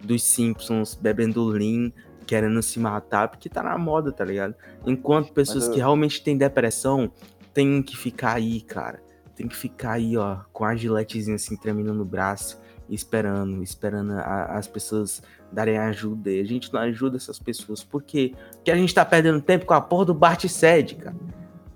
dos 0.00 0.22
Simpsons 0.22 0.94
bebendo 0.94 1.44
Lean, 1.44 1.90
querendo 2.26 2.62
se 2.62 2.78
matar, 2.78 3.28
porque 3.28 3.48
tá 3.48 3.62
na 3.62 3.76
moda, 3.76 4.12
tá 4.12 4.24
ligado? 4.24 4.54
Enquanto 4.86 5.32
pessoas 5.32 5.66
eu- 5.66 5.72
que 5.72 5.78
realmente 5.78 6.22
têm 6.22 6.36
depressão 6.36 7.10
tem 7.52 7.82
que 7.82 7.96
ficar 7.96 8.34
aí, 8.34 8.60
cara. 8.60 9.00
Tem 9.34 9.48
que 9.48 9.56
ficar 9.56 9.92
aí, 9.92 10.16
ó, 10.16 10.38
com 10.52 10.64
a 10.64 10.74
giletezinha 10.76 11.36
assim, 11.36 11.56
tremendo 11.56 11.92
no 11.94 12.04
braço, 12.04 12.60
esperando, 12.88 13.62
esperando 13.62 14.12
a- 14.12 14.56
as 14.56 14.66
pessoas 14.66 15.22
darem 15.50 15.78
ajuda. 15.78 16.30
E 16.30 16.40
a 16.40 16.44
gente 16.44 16.72
não 16.72 16.80
ajuda 16.80 17.16
essas 17.16 17.38
pessoas. 17.38 17.82
Por 17.82 18.02
quê? 18.02 18.34
Porque 18.52 18.70
a 18.70 18.76
gente 18.76 18.94
tá 18.94 19.04
perdendo 19.04 19.40
tempo 19.40 19.64
com 19.66 19.74
a 19.74 19.80
porra 19.80 20.04
do 20.06 20.14
Bart 20.14 20.44
Sed, 20.46 20.94
cara. 20.96 21.16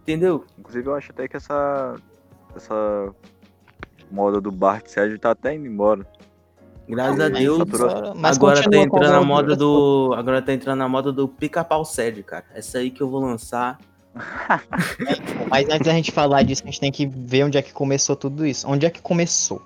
Entendeu? 0.03 0.45
Inclusive 0.59 0.89
eu 0.89 0.95
acho 0.95 1.13
até 1.13 1.29
que 1.29 1.37
essa. 1.37 1.95
Essa 2.55 3.15
moda 4.11 4.41
do 4.41 4.53
Bart 4.53 4.87
Sérgio 4.87 5.19
tá 5.19 5.31
até 5.31 5.55
indo 5.55 5.67
embora. 5.67 6.07
Graças 6.89 7.21
a 7.21 7.29
Deus. 7.29 7.59
saturou. 7.59 8.15
Mas 8.15 8.37
agora 8.37 8.63
tá 8.69 8.77
entrando 8.77 9.15
a 9.15 9.23
moda 9.23 9.57
do. 9.57 10.13
Agora 10.17 10.43
tá 10.43 10.53
entrando 10.53 10.83
a 10.83 10.89
moda 10.89 11.13
do 11.13 11.27
pica-pau 11.27 11.85
sede, 11.85 12.23
cara. 12.23 12.45
Essa 12.55 12.79
aí 12.79 12.91
que 12.91 13.01
eu 13.01 13.09
vou 13.09 13.21
lançar. 13.21 13.79
Mas 15.49 15.69
antes 15.71 15.87
da 15.87 15.93
gente 15.93 16.13
falar 16.13 16.43
disso, 16.43 16.63
a 16.63 16.67
gente 16.67 16.81
tem 16.81 16.93
que 16.93 17.07
ver 17.07 17.45
onde 17.45 17.57
é 17.57 17.63
que 17.63 17.73
começou 17.73 18.15
tudo 18.15 18.45
isso. 18.45 18.69
Onde 18.69 18.85
é 18.85 18.91
que 18.91 19.01
começou? 19.01 19.63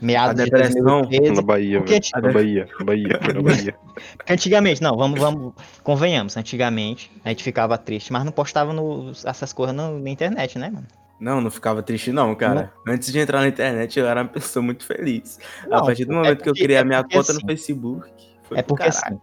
Meados 0.00 0.40
A 0.40 0.44
de 0.44 0.50
depressão? 0.50 1.02
2013. 1.02 1.34
Na 1.34 1.42
Bahia, 1.42 1.78
Porque 1.80 2.00
Na 2.14 2.32
Bahia, 2.32 2.68
na 2.78 2.84
Bahia, 2.84 3.20
na 3.34 3.42
Bahia. 3.42 3.74
porque 4.16 4.32
antigamente, 4.32 4.82
não, 4.82 4.96
vamos, 4.96 5.20
vamos, 5.20 5.52
convenhamos, 5.82 6.36
antigamente 6.36 7.10
a 7.24 7.28
gente 7.28 7.42
ficava 7.44 7.76
triste, 7.76 8.12
mas 8.12 8.24
não 8.24 8.32
postava 8.32 8.72
no- 8.72 9.10
essas 9.24 9.52
coisas 9.52 9.76
no- 9.76 9.98
na 9.98 10.10
internet, 10.10 10.58
né, 10.58 10.70
mano? 10.70 10.86
Não, 11.20 11.38
não 11.40 11.50
ficava 11.50 11.82
triste, 11.82 12.10
não, 12.12 12.34
cara. 12.34 12.72
Antes 12.88 13.12
de 13.12 13.18
entrar 13.18 13.40
na 13.40 13.48
internet, 13.48 13.98
eu 13.98 14.06
era 14.08 14.22
uma 14.22 14.28
pessoa 14.28 14.62
muito 14.62 14.86
feliz. 14.86 15.38
a 15.66 15.76
Não, 15.76 15.84
partir 15.84 16.06
do 16.06 16.12
é 16.12 16.16
momento 16.16 16.42
que 16.42 16.48
eu 16.48 16.52
porque- 16.54 16.62
criei 16.64 16.78
é 16.78 16.80
a 16.80 16.84
minha 16.84 17.02
porque 17.02 17.16
conta 17.16 17.32
assim- 17.32 17.40
no 17.42 17.46
Facebook. 17.46 18.08
Foi 18.44 18.58
É 18.58 18.62
porque 18.62 18.84
caralho. 18.84 19.04
assim, 19.06 19.20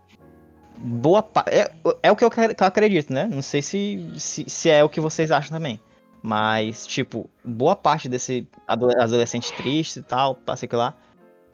boa 0.77 1.23
parte. 1.23 1.49
É, 1.55 1.71
é 2.03 2.11
o 2.11 2.15
que 2.15 2.23
eu, 2.23 2.29
que 2.29 2.39
eu 2.39 2.67
acredito, 2.67 3.11
né? 3.11 3.25
Não 3.25 3.41
sei 3.41 3.63
se, 3.63 4.07
se, 4.15 4.45
se 4.47 4.69
é 4.69 4.83
o 4.83 4.89
que 4.89 4.99
vocês 5.01 5.31
acham 5.31 5.57
também. 5.57 5.79
Mas, 6.27 6.85
tipo, 6.85 7.29
boa 7.41 7.73
parte 7.73 8.09
desse 8.09 8.45
ado- 8.67 8.91
adolescente 8.99 9.53
triste 9.53 9.99
e 9.99 10.03
tal, 10.03 10.35
passe 10.35 10.67
que 10.67 10.75
lá, 10.75 10.93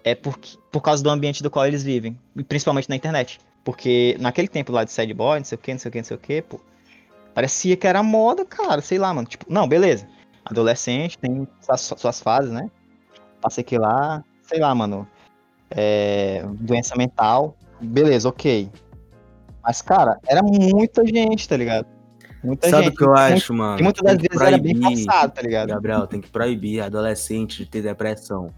é 0.03 0.15
por, 0.15 0.35
por 0.71 0.81
causa 0.81 1.03
do 1.03 1.11
ambiente 1.11 1.43
do 1.43 1.51
qual 1.51 1.67
eles 1.67 1.83
vivem. 1.83 2.19
Principalmente 2.47 2.89
na 2.89 2.95
internet. 2.95 3.39
Porque 3.63 4.17
naquele 4.19 4.47
tempo 4.47 4.71
lá 4.71 4.83
de 4.83 4.91
sad 4.91 5.13
boy, 5.13 5.37
não 5.37 5.45
sei 5.45 5.57
o 5.57 5.61
que, 5.61 5.71
não 5.73 5.79
sei 5.79 5.89
o 5.89 5.91
que, 5.91 5.97
não 5.99 6.05
sei 6.05 6.17
o 6.17 6.19
que, 6.19 6.41
pô. 6.41 6.59
Parecia 7.35 7.77
que 7.77 7.85
era 7.85 8.01
moda, 8.01 8.43
cara, 8.45 8.81
sei 8.81 8.97
lá, 8.97 9.13
mano. 9.13 9.27
Tipo, 9.27 9.45
não, 9.47 9.67
beleza. 9.67 10.07
Adolescente 10.43 11.19
tem 11.19 11.47
suas, 11.61 11.93
suas 11.95 12.19
fases, 12.19 12.51
né? 12.51 12.67
Passei 13.41 13.63
que 13.63 13.77
lá, 13.77 14.23
sei 14.41 14.59
lá, 14.59 14.73
mano. 14.73 15.07
É, 15.69 16.43
doença 16.61 16.95
mental, 16.95 17.55
beleza, 17.79 18.27
ok. 18.27 18.71
Mas, 19.63 19.83
cara, 19.83 20.17
era 20.25 20.41
muita 20.41 21.05
gente, 21.05 21.47
tá 21.47 21.55
ligado? 21.55 21.85
Muita 22.43 22.69
Sabe 22.69 22.89
o 22.89 22.95
que 22.95 23.03
eu 23.03 23.07
muito- 23.07 23.19
acho, 23.19 23.53
mano? 23.53 23.79
E 23.79 23.83
muitas 23.83 24.03
das 24.03 24.17
que 24.21 24.27
vezes 24.29 24.41
era 24.47 24.57
bem 24.57 24.77
proibir- 24.79 25.05
forçado, 25.05 25.33
tá 25.33 25.41
ligado? 25.41 25.69
Gabriel, 25.69 26.07
tem 26.07 26.19
que 26.21 26.29
proibir 26.29 26.81
adolescente 26.81 27.57
de 27.63 27.65
ter 27.69 27.81
depressão. 27.81 28.49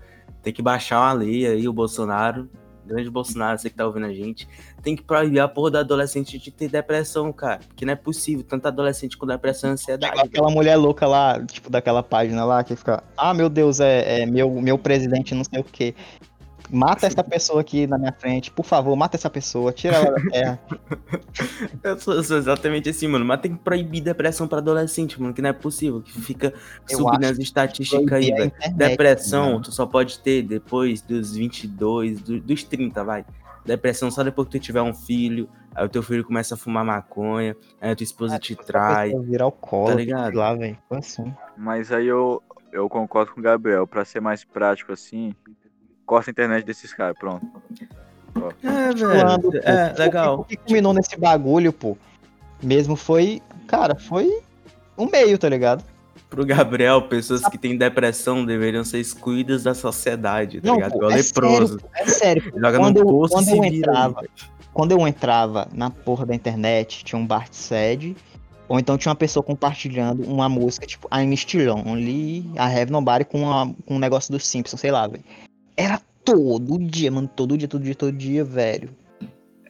Tem 0.42 0.52
que 0.52 0.62
baixar 0.62 1.00
uma 1.02 1.14
lei 1.14 1.46
aí, 1.46 1.68
o 1.68 1.74
Bolsonaro, 1.74 2.50
grande 2.86 3.10
Bolsonaro, 3.10 3.58
você 3.58 3.70
que 3.70 3.76
tá 3.76 3.86
ouvindo 3.86 4.06
a 4.06 4.14
gente, 4.14 4.48
tem 4.84 4.96
que 4.96 5.02
proibir 5.04 5.40
a 5.40 5.48
porra 5.48 5.72
do 5.72 5.78
adolescente 5.80 6.38
de 6.38 6.52
ter 6.52 6.68
depressão, 6.70 7.34
cara. 7.34 7.60
Porque 7.68 7.84
não 7.86 7.94
é 7.94 7.96
possível, 7.96 8.44
tanto 8.48 8.68
adolescente 8.68 9.18
com 9.18 9.26
depressão 9.26 9.72
e 9.72 9.74
ansiedade. 9.74 10.12
Igual 10.14 10.26
aquela 10.26 10.50
mulher 10.52 10.76
louca 10.76 11.08
lá, 11.08 11.44
tipo, 11.44 11.70
daquela 11.70 12.04
página 12.04 12.46
lá, 12.46 12.64
que 12.64 12.76
fica, 12.76 13.04
ah, 13.18 13.34
meu 13.34 13.50
Deus, 13.50 13.80
é, 13.80 14.22
é 14.22 14.26
meu, 14.28 14.50
meu 14.62 14.78
presidente 14.78 15.34
não 15.34 15.44
sei 15.44 15.60
o 15.60 15.64
quê. 15.64 15.96
Mata 16.72 17.06
essa 17.08 17.24
pessoa 17.24 17.62
aqui 17.62 17.86
na 17.88 17.98
minha 17.98 18.12
frente, 18.14 18.50
por 18.52 18.66
favor, 18.66 18.96
mata 18.96 19.16
essa 19.16 19.30
pessoa, 19.30 19.72
tira 19.72 19.96
ela 19.98 20.12
da 20.12 20.22
terra. 20.32 20.60
Eu 21.84 22.00
sou, 22.00 22.14
eu 22.16 22.24
sou 22.24 22.38
exatamente 22.38 22.90
assim, 22.90 23.08
mano. 23.08 23.24
Mas 23.26 23.42
tem 23.42 23.54
que 23.56 23.64
proibir 23.64 24.02
depressão 24.02 24.48
pra 24.48 24.58
adolescente, 24.58 25.22
mano, 25.22 25.34
que 25.34 25.42
não 25.42 25.50
é 25.50 25.54
possível. 25.54 26.02
Que 26.02 26.20
fica 26.22 26.54
Eu 26.90 26.98
subindo 26.98 27.26
as 27.26 27.38
estatísticas 27.38 28.12
aí, 28.12 28.32
velho. 28.32 28.52
Depressão, 28.76 29.58
né? 29.58 29.62
tu 29.64 29.72
só 29.72 29.86
pode 29.86 30.20
ter 30.20 30.42
depois 30.44 31.02
dos 31.02 31.36
22, 31.36 32.22
do- 32.22 32.40
dos 32.40 32.64
30, 32.64 33.04
vai. 33.04 33.26
Depressão 33.66 34.12
só 34.12 34.24
depois 34.24 34.48
que 34.48 34.60
tu 34.60 34.62
tiver 34.62 34.82
um 34.82 34.94
filho, 34.94 35.50
aí 35.74 35.86
o 35.86 35.90
teu 35.90 36.04
filho 36.04 36.24
começa 36.24 36.54
a 36.54 36.58
fumar 36.58 36.86
maconha, 36.86 37.56
aí 37.82 37.92
a 37.92 37.96
tua 37.96 38.04
esposa 38.04 38.38
te 38.38 38.54
Essa 38.54 38.64
trai. 38.64 39.08
pessoa 39.10 39.24
Vira 39.24 39.44
alcoólatra, 39.44 39.96
tá 39.96 40.02
ligado? 40.02 40.36
lá, 40.36 40.54
velho. 40.54 40.78
Foi 40.88 40.98
assim. 41.00 41.34
Mas 41.58 41.92
aí 41.92 42.06
eu, 42.08 42.44
eu 42.72 42.88
concordo 42.88 43.32
com 43.34 43.40
o 43.40 43.44
Gabriel. 43.44 43.88
Pra 43.88 44.06
ser 44.06 44.20
mais 44.20 44.44
prático 44.44 44.92
assim, 44.92 45.34
corta 46.06 46.30
a 46.30 46.32
internet 46.32 46.66
desses 46.66 46.94
caras, 46.94 47.16
pronto. 47.18 47.46
É, 48.64 48.94
velho. 48.94 49.42
pô, 49.42 49.52
É, 49.58 49.92
o 49.92 49.94
que- 49.96 50.00
legal. 50.02 50.40
O 50.40 50.44
que 50.44 50.58
culminou 50.58 50.94
nesse 50.94 51.18
bagulho, 51.18 51.72
pô, 51.74 51.98
mesmo 52.62 52.96
foi, 52.96 53.42
cara, 53.68 53.96
foi 53.96 54.30
um 54.98 55.10
meio, 55.10 55.38
tá 55.38 55.48
ligado? 55.50 55.84
Pro 56.30 56.46
Gabriel, 56.46 57.02
pessoas 57.04 57.42
que 57.48 57.58
têm 57.58 57.78
depressão 57.78 58.46
deveriam 58.46 58.84
ser 58.84 59.00
excluídas 59.00 59.64
da 59.64 59.74
sociedade, 59.74 60.60
tá 60.60 60.68
Não, 60.68 60.76
ligado? 60.76 60.92
pô, 60.94 61.10
é 61.10 61.16
leproso. 61.16 61.80
sério, 61.80 61.80
pô, 61.80 61.88
é 61.96 62.06
sério. 62.08 62.52
pô. 62.52 62.60
Joga 62.60 62.78
Quando 62.80 63.04
no 63.04 63.10
eu- 63.22 63.26
e 63.26 63.30
quando 63.30 63.46
se 63.46 63.52
eu 63.58 63.62
vira. 63.62 63.68
aí, 63.74 63.78
entrava, 63.80 64.22
velho. 64.22 64.32
quando 64.74 64.92
eu 64.92 65.08
entrava 65.08 65.68
na 65.74 65.90
porra 65.90 66.26
da 66.26 66.36
internet, 66.36 67.04
tinha 67.06 67.18
um 67.18 67.26
bar 67.26 67.48
de 67.50 67.56
sede, 67.56 68.18
ou 68.68 68.78
então 68.80 68.98
tinha 68.98 69.12
uma 69.12 69.16
pessoa 69.16 69.44
compartilhando 69.44 70.24
uma 70.24 70.50
música, 70.50 70.86
tipo, 70.86 71.08
I'm 71.16 71.36
still 71.38 71.74
lonely, 71.74 72.40
I 72.56 72.82
have 72.82 72.92
nobody, 72.92 73.24
com, 73.24 73.42
uma- 73.44 73.74
com 73.86 73.96
um 73.96 74.00
negócio 74.00 74.32
do 74.32 74.40
Simpsons, 74.40 74.82
sei 74.82 74.92
lá, 74.92 75.08
velho. 75.08 75.24
Era 75.78 76.02
todo 76.24 76.80
dia, 76.80 77.12
mano, 77.12 77.28
todo 77.28 77.58
dia, 77.58 77.68
todo 77.68 77.84
dia, 77.84 77.96
todo 77.96 78.12
dia, 78.12 78.44
velho. 78.44 78.90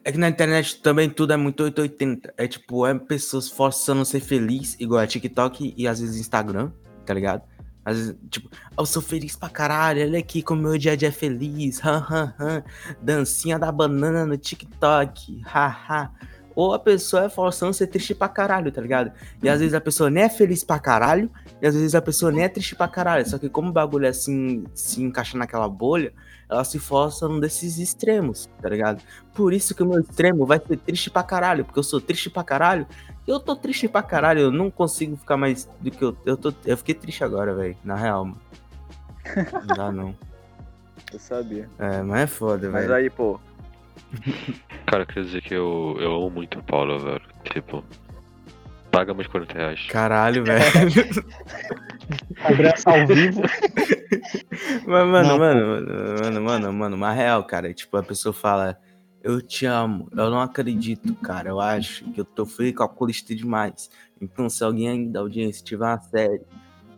É 0.04 0.12
que 0.12 0.18
na 0.18 0.28
internet 0.28 0.80
também 0.80 1.10
tudo 1.10 1.32
é 1.32 1.36
muito 1.36 1.62
880. 1.64 2.32
É 2.36 2.46
tipo, 2.46 2.86
é 2.86 2.94
pessoas 2.96 3.48
forçando 3.48 4.02
a 4.02 4.04
ser 4.04 4.20
feliz, 4.20 4.76
igual 4.78 5.00
a 5.00 5.06
TikTok 5.06 5.74
e 5.76 5.88
às 5.88 6.00
vezes 6.00 6.20
Instagram, 6.20 6.70
tá 7.04 7.12
ligado? 7.12 7.42
Às 7.84 7.96
vezes, 7.96 8.16
tipo, 8.30 8.48
"Ah, 8.52 8.82
eu 8.82 8.86
sou 8.86 9.02
feliz 9.02 9.36
pra 9.36 9.48
caralho, 9.48 10.02
olha 10.02 10.18
aqui 10.18 10.42
como 10.42 10.62
meu 10.62 10.78
dia 10.78 10.92
a 10.92 10.96
dia 10.96 11.08
é 11.08 11.12
feliz, 11.12 11.80
han, 11.84 12.04
han, 12.08 12.34
han. 12.38 12.62
Dancinha 13.02 13.58
da 13.58 13.70
banana 13.70 14.24
no 14.24 14.36
TikTok, 14.36 15.42
haha. 15.44 16.10
Ou 16.56 16.72
a 16.72 16.78
pessoa 16.78 17.24
é 17.24 17.28
forçando 17.28 17.74
ser 17.74 17.86
triste 17.86 18.14
pra 18.14 18.28
caralho, 18.28 18.72
tá 18.72 18.80
ligado? 18.80 19.12
E 19.42 19.48
às 19.48 19.60
vezes 19.60 19.74
a 19.74 19.80
pessoa 19.80 20.08
nem 20.10 20.24
é 20.24 20.28
feliz 20.30 20.64
pra 20.64 20.78
caralho, 20.78 21.30
e 21.60 21.66
às 21.66 21.74
vezes 21.74 21.94
a 21.94 22.00
pessoa 22.00 22.32
nem 22.32 22.44
é 22.44 22.48
triste 22.48 22.74
pra 22.74 22.88
caralho. 22.88 23.28
Só 23.28 23.36
que 23.38 23.48
como 23.50 23.68
o 23.68 23.72
bagulho 23.72 24.06
é 24.06 24.08
assim, 24.08 24.64
se 24.74 25.02
encaixa 25.02 25.36
naquela 25.36 25.68
bolha, 25.68 26.12
ela 26.48 26.64
se 26.64 26.78
força 26.78 27.28
num 27.28 27.38
desses 27.38 27.78
extremos, 27.78 28.48
tá 28.62 28.68
ligado? 28.70 29.02
Por 29.34 29.52
isso 29.52 29.74
que 29.74 29.82
o 29.82 29.86
meu 29.86 30.00
extremo 30.00 30.46
vai 30.46 30.58
ser 30.66 30.78
triste 30.78 31.10
pra 31.10 31.22
caralho, 31.22 31.64
porque 31.64 31.78
eu 31.78 31.82
sou 31.82 32.00
triste 32.00 32.30
pra 32.30 32.42
caralho. 32.42 32.86
Eu 33.26 33.38
tô 33.38 33.54
triste 33.54 33.86
pra 33.86 34.02
caralho, 34.02 34.40
eu 34.40 34.50
não 34.50 34.70
consigo 34.70 35.16
ficar 35.16 35.36
mais 35.36 35.68
do 35.80 35.90
que 35.90 36.02
eu. 36.02 36.16
Eu, 36.24 36.36
tô, 36.38 36.54
eu 36.64 36.76
fiquei 36.78 36.94
triste 36.94 37.22
agora, 37.22 37.52
velho, 37.54 37.76
na 37.84 37.96
real, 37.96 38.24
mano. 38.24 38.40
Não 39.66 39.76
dá 39.76 39.92
não. 39.92 40.14
Eu 41.12 41.20
sabia. 41.20 41.68
É, 41.78 42.02
mas 42.02 42.22
é 42.22 42.26
foda, 42.26 42.68
Mas 42.68 42.82
velho. 42.82 42.94
aí, 42.94 43.08
pô, 43.10 43.38
Cara, 44.96 45.04
quer 45.04 45.24
dizer 45.24 45.42
que 45.42 45.52
eu, 45.52 45.94
eu 46.00 46.14
amo 46.14 46.30
muito 46.30 46.58
o 46.58 46.62
Paulo, 46.62 46.98
velho. 46.98 47.20
Tipo, 47.52 47.84
paga 48.90 49.12
meus 49.12 49.26
40 49.26 49.52
reais. 49.52 49.86
Caralho, 49.90 50.40
velho. 50.42 50.64
Cobrança 52.46 52.90
ao 52.90 53.06
vivo. 53.06 53.42
Mas, 54.88 55.06
mano, 55.06 55.28
Não, 55.28 55.38
mano, 55.38 55.66
mano, 55.66 56.22
mano, 56.22 56.40
mano, 56.40 56.72
mano, 56.72 56.96
uma 56.96 57.12
real, 57.12 57.44
cara. 57.44 57.74
Tipo, 57.74 57.98
a 57.98 58.02
pessoa 58.02 58.32
fala, 58.32 58.80
eu 59.22 59.42
te 59.42 59.66
amo. 59.66 60.08
Eu 60.12 60.30
não 60.30 60.40
acredito, 60.40 61.14
cara. 61.16 61.50
Eu 61.50 61.60
acho 61.60 62.10
que 62.12 62.18
eu 62.22 62.24
tô 62.24 62.46
frio 62.46 62.72
calculista 62.72 63.34
demais. 63.34 63.90
Então, 64.18 64.48
se 64.48 64.64
alguém 64.64 64.88
aí 64.88 65.06
da 65.06 65.20
audiência 65.20 65.62
tiver 65.62 65.84
uma 65.84 66.00
série 66.00 66.40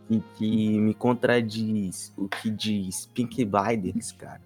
que, 0.07 0.23
que 0.35 0.79
me 0.79 0.93
contradiz 0.93 2.13
o 2.15 2.29
que 2.29 2.49
diz 2.49 3.07
Pink 3.07 3.43
Blinders, 3.43 4.13
cara, 4.13 4.39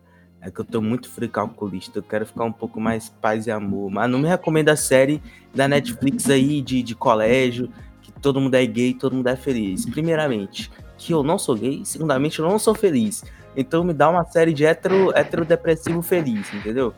é 0.46 0.52
que 0.52 0.60
eu 0.60 0.66
tô 0.66 0.82
muito 0.82 1.10
frio 1.10 1.30
calculista. 1.30 2.00
Eu 2.00 2.04
quero 2.04 2.26
ficar 2.26 2.44
um 2.44 2.52
pouco 2.52 2.80
mais 2.80 3.08
paz 3.10 3.48
e 3.48 3.52
amor. 3.52 3.90
Mas 3.90 4.12
não 4.12 4.20
me 4.20 4.28
recomenda 4.28 4.74
a 4.74 4.76
série 4.76 5.22
da 5.56 5.70
Netflix 5.70 6.30
aí 6.30 6.62
de, 6.62 6.84
de 6.84 6.94
colégio, 6.94 7.72
que 8.02 8.12
todo 8.12 8.42
mundo 8.42 8.54
é 8.56 8.66
gay, 8.66 8.94
todo 8.94 9.16
mundo 9.16 9.28
é 9.28 9.38
feliz. 9.38 9.86
Primeiramente, 9.86 10.70
que 10.98 11.14
eu 11.14 11.24
não 11.24 11.40
sou 11.40 11.56
gay, 11.56 11.82
segundamente, 11.86 12.40
eu 12.40 12.48
não 12.48 12.60
sou 12.60 12.76
feliz. 12.76 13.24
Então 13.56 13.86
me 13.86 13.94
dá 13.94 14.10
uma 14.10 14.26
série 14.26 14.52
de 14.52 14.66
hetero, 14.66 15.12
heterodepressivo 15.16 16.02
feliz, 16.02 16.54
entendeu? 16.54 16.94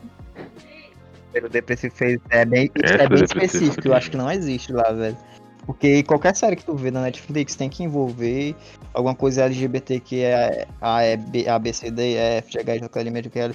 O 1.40 1.48
depressivo 1.48 1.94
fez 1.94 2.18
é 2.30 2.44
bem, 2.44 2.70
é 2.82 3.06
bem 3.06 3.22
específico, 3.22 3.78
eu 3.78 3.82
feliz. 3.82 3.96
acho 3.98 4.10
que 4.10 4.16
não 4.16 4.30
existe 4.30 4.72
lá, 4.72 4.90
velho. 4.90 5.16
Porque 5.66 6.02
qualquer 6.04 6.34
série 6.36 6.54
que 6.54 6.64
tu 6.64 6.74
vê 6.74 6.90
na 6.90 7.02
Netflix 7.02 7.56
tem 7.56 7.68
que 7.68 7.82
envolver 7.82 8.54
alguma 8.94 9.14
coisa 9.14 9.42
LGBT 9.44 9.98
que 10.00 10.22
é 10.22 10.66
A, 10.80 11.04
E, 11.04 11.16
B, 11.16 11.48
A, 11.48 11.58
B, 11.58 11.72
C, 11.72 11.90
D, 11.90 12.14
E, 12.14 12.38
F, 12.38 12.52
G, 12.52 12.60
H, 12.60 12.78
J, 12.78 12.88
K, 12.88 13.00
L, 13.00 13.08
M, 13.08 13.18
N, 13.18 13.28
Q, 13.28 13.38
L, 13.40 13.54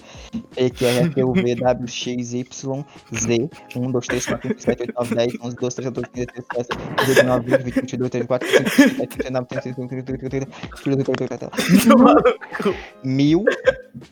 E, 0.57 0.69
Q, 0.69 0.85
R, 0.85 0.97
F, 1.07 1.23
U, 1.23 1.33
V, 1.33 1.55
W, 1.55 1.87
X, 1.87 2.33
Y, 2.33 2.85
Z, 3.13 3.49
1, 3.75 3.91
2, 3.91 4.07
3, 4.07 4.25
4, 4.25 4.47
5, 4.49 4.61
7, 4.61 4.81
8, 4.81 4.93
9, 4.93 5.15
10, 5.15 5.33
11, 5.41 5.55
12, 5.55 5.75
13, 5.75 5.91
14, 5.91 6.11
15, 6.11 6.27
16, 6.27 6.67
17, 6.67 6.95
18, 6.97 7.15
19, 7.15 7.49
20, 7.49 7.63
21, 7.63 7.81
22, 7.81 8.11
24, 8.11 8.47
25, 8.47 8.69
27, 8.79 9.17
29, 9.17 9.47
30, 9.47 9.61
31, 9.61 9.87
32, 9.87 10.29
33, 10.29 10.47
34, 10.83 11.51
mil. 13.03 13.45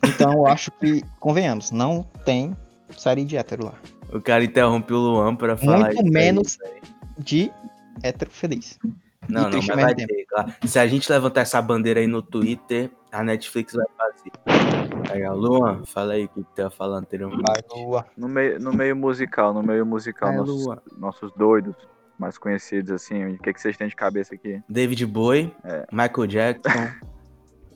Então 0.05 0.31
eu 0.33 0.47
acho 0.47 0.71
que, 0.71 1.03
convenhamos, 1.19 1.71
não 1.71 2.05
tem 2.23 2.55
série 2.97 3.25
de 3.25 3.37
hétero 3.37 3.65
lá. 3.65 3.73
O 4.13 4.21
cara 4.21 4.43
interrompe 4.43 4.93
o 4.93 4.97
Luan 4.97 5.35
pra 5.35 5.55
falar 5.55 5.93
Muito 5.93 6.05
menos 6.05 6.57
de 7.19 7.51
hétero 8.03 8.31
feliz. 8.31 8.79
Não, 9.27 9.49
e 9.49 9.51
não, 9.51 9.59
mas 9.59 9.67
vai 9.67 9.95
ter, 9.95 10.25
claro. 10.27 10.53
Se 10.65 10.79
a 10.79 10.87
gente 10.87 11.11
levantar 11.11 11.41
essa 11.41 11.61
bandeira 11.61 11.99
aí 11.99 12.07
no 12.07 12.21
Twitter, 12.21 12.89
a 13.11 13.23
Netflix 13.23 13.73
vai 13.73 13.85
fazer. 13.97 14.31
Aí, 15.11 15.23
ó, 15.25 15.33
Luan, 15.33 15.83
fala 15.85 16.13
aí 16.13 16.25
o 16.25 16.29
que 16.29 16.41
tu 16.55 16.61
ia 16.61 16.69
falar 16.69 16.97
anteriormente. 16.97 17.43
no 18.17 18.27
meio, 18.27 18.59
no 18.59 18.73
meio 18.73 18.95
musical, 18.95 19.53
no 19.53 19.61
meio 19.61 19.85
musical, 19.85 20.29
É, 20.31 20.37
nossos, 20.37 20.65
Lua. 20.65 20.83
nossos 20.97 21.31
doidos 21.33 21.75
mais 22.17 22.37
conhecidos, 22.37 22.91
assim, 22.91 23.33
o 23.33 23.37
que, 23.37 23.53
que 23.53 23.61
vocês 23.61 23.77
têm 23.77 23.87
de 23.87 23.95
cabeça 23.95 24.35
aqui? 24.35 24.61
David 24.67 25.05
Bowie, 25.05 25.53
É. 25.63 25.85
Michael 25.91 26.27
Jackson, 26.27 26.69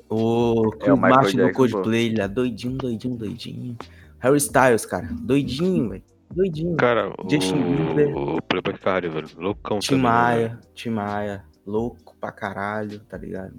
O 0.10 0.70
É, 0.82 0.94
o 0.94 0.98
Martin 0.98 1.38
do 1.38 1.44
Jackson, 1.46 1.58
Coldplay, 1.58 2.08
ele 2.08 2.22
é 2.22 2.28
doidinho, 2.28 2.78
doidinho, 2.78 3.16
doidinho. 3.16 3.78
Harry 4.20 4.38
Styles, 4.38 4.86
cara, 4.86 5.08
doidinho, 5.12 5.90
velho. 5.90 6.04
Doidinho. 6.34 6.76
Cara, 6.78 7.14
Justin 7.30 7.62
Bieber. 7.62 8.16
o, 8.16 8.38
o 8.38 8.42
Playboy 8.42 8.74
Cardi, 8.78 9.08
velho. 9.10 9.28
Loucão 9.38 9.80
Tim 9.80 9.96
né, 9.96 10.02
Maia, 10.02 10.60
Tim 10.74 10.90
Maia, 10.90 11.44
louco 11.66 12.16
pra 12.20 12.32
caralho, 12.32 13.00
tá 13.02 13.18
ligado? 13.18 13.54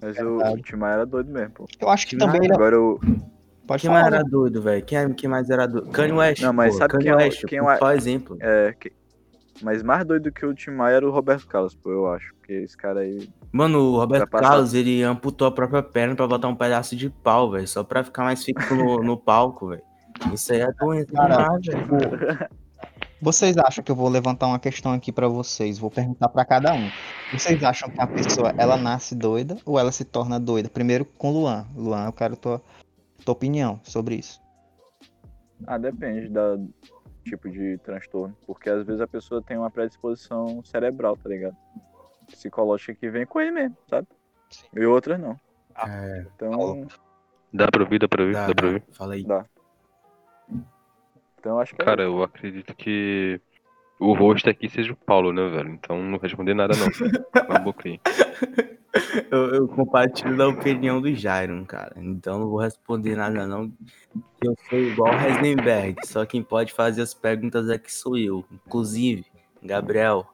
Mas 0.00 0.16
o, 0.18 0.38
o 0.38 0.56
Tim 0.62 0.76
Maia 0.76 0.94
era 0.94 1.06
doido 1.06 1.30
mesmo, 1.32 1.50
pô. 1.54 1.66
Eu 1.80 1.88
acho 1.88 2.06
que 2.06 2.16
Tim 2.16 2.18
também 2.24 2.40
ele 2.44 2.52
é- 2.52 2.54
Agora 2.54 2.80
o. 2.80 3.00
pode 3.66 3.82
Quem 3.82 3.90
mais 3.90 4.04
falar. 4.04 4.16
era 4.16 4.24
doido, 4.24 4.62
velho? 4.62 4.84
Quem, 4.84 5.12
quem 5.14 5.28
mais 5.28 5.50
era 5.50 5.66
doido? 5.66 5.90
Kanye 5.90 6.12
West, 6.12 6.42
Não, 6.42 6.52
mas 6.52 6.72
pô, 6.72 6.78
sabe 6.78 6.92
Kanye 6.92 7.04
quem 7.04 7.12
é 7.12 7.14
o- 7.14 7.18
West, 7.18 7.44
quem 7.46 7.58
é 7.58 7.62
o- 7.62 7.66
principal 7.66 7.92
exemplo. 7.92 8.36
É, 8.40 8.74
que- 8.78 8.92
mas 9.60 9.82
mais 9.82 10.04
doido 10.06 10.30
que 10.30 10.46
o 10.46 10.54
Tim 10.54 10.70
Maia 10.70 10.96
era 10.96 11.06
o 11.08 11.10
Roberto 11.10 11.46
Carlos, 11.48 11.74
pô, 11.74 11.90
eu 11.90 12.06
acho. 12.06 12.32
Porque 12.36 12.52
esse 12.52 12.76
cara 12.76 13.00
aí. 13.00 13.28
Mano, 13.52 13.78
o 13.80 13.96
Roberto 13.96 14.30
passar. 14.30 14.50
Carlos, 14.50 14.72
ele 14.72 15.02
amputou 15.02 15.48
a 15.48 15.50
própria 15.50 15.82
perna 15.82 16.14
pra 16.14 16.26
botar 16.28 16.46
um 16.48 16.54
pedaço 16.54 16.94
de 16.94 17.10
pau, 17.10 17.50
velho. 17.50 17.66
Só 17.66 17.82
pra 17.82 18.04
ficar 18.04 18.22
mais 18.22 18.42
fixo 18.44 18.74
no, 18.74 19.02
no 19.02 19.16
palco, 19.18 19.68
velho. 19.68 19.82
Isso 20.32 20.52
aí 20.52 20.60
é 20.60 20.72
doença 20.72 21.12
Cara, 21.12 21.58
velho. 21.58 22.48
Vocês 23.20 23.56
acham 23.58 23.82
que 23.82 23.90
eu 23.90 23.96
vou 23.96 24.08
levantar 24.08 24.46
uma 24.46 24.60
questão 24.60 24.92
aqui 24.92 25.10
pra 25.10 25.26
vocês? 25.26 25.78
Vou 25.78 25.90
perguntar 25.90 26.28
pra 26.28 26.44
cada 26.44 26.72
um. 26.72 26.88
Vocês 27.32 27.62
acham 27.64 27.90
que 27.90 28.00
a 28.00 28.06
pessoa 28.06 28.54
ela 28.56 28.76
nasce 28.76 29.14
doida 29.16 29.56
ou 29.64 29.78
ela 29.78 29.90
se 29.90 30.04
torna 30.04 30.38
doida? 30.38 30.68
Primeiro 30.68 31.04
com 31.04 31.30
o 31.30 31.32
Luan. 31.32 31.66
Luan, 31.74 32.06
eu 32.06 32.12
quero 32.12 32.36
tua, 32.36 32.62
tua 33.24 33.32
opinião 33.32 33.80
sobre 33.82 34.14
isso. 34.14 34.40
Ah, 35.66 35.78
depende 35.78 36.28
da 36.28 36.56
tipo 37.24 37.50
de 37.50 37.76
transtorno. 37.78 38.36
Porque 38.46 38.70
às 38.70 38.86
vezes 38.86 39.00
a 39.00 39.06
pessoa 39.06 39.42
tem 39.42 39.58
uma 39.58 39.70
predisposição 39.70 40.62
cerebral, 40.64 41.16
tá 41.16 41.28
ligado? 41.28 41.56
Psicológica 42.28 42.94
que 42.94 43.10
vem 43.10 43.26
com 43.26 43.40
ele 43.40 43.50
mesmo, 43.50 43.76
sabe? 43.90 44.06
E 44.74 44.84
outras 44.86 45.18
não. 45.20 45.36
É, 45.76 46.24
Então, 46.34 46.86
Dá 47.52 47.66
pra 47.68 47.82
ouvir, 47.82 47.98
dá 47.98 48.08
pra 48.08 48.22
ouvir, 48.22 48.34
dá, 48.34 48.46
dá 48.46 48.54
pra 48.54 48.66
ouvir. 48.66 48.82
Fala 48.92 49.14
aí. 49.14 49.24
dá. 49.24 49.44
Então 51.38 51.52
eu 51.52 51.60
acho 51.60 51.74
que 51.74 51.82
é 51.82 51.84
Cara, 51.84 52.02
eu 52.02 52.22
acredito 52.22 52.74
que 52.74 53.40
o 53.98 54.12
rosto 54.12 54.48
aqui 54.48 54.68
seja 54.68 54.92
o 54.92 54.96
Paulo, 54.96 55.32
né, 55.32 55.48
velho? 55.48 55.70
Então 55.70 56.02
não 56.02 56.18
responder 56.18 56.54
nada 56.54 56.74
não. 56.76 56.86
Aí. 57.84 58.00
Eu, 59.30 59.54
eu 59.54 59.68
compartilho 59.68 60.36
da 60.36 60.48
opinião 60.48 61.00
do 61.00 61.14
Jairon, 61.14 61.64
cara. 61.64 61.94
Então 61.98 62.40
não 62.40 62.48
vou 62.48 62.58
responder 62.58 63.16
nada, 63.16 63.46
não. 63.46 63.72
Eu 64.42 64.54
sou 64.68 64.78
igual 64.78 65.14
o 65.14 65.20
Heisenberg. 65.20 66.06
Só 66.06 66.24
quem 66.24 66.42
pode 66.42 66.72
fazer 66.72 67.02
as 67.02 67.14
perguntas 67.14 67.68
é 67.68 67.78
que 67.78 67.92
sou 67.92 68.16
eu. 68.16 68.44
Inclusive, 68.50 69.26
Gabriel, 69.62 70.26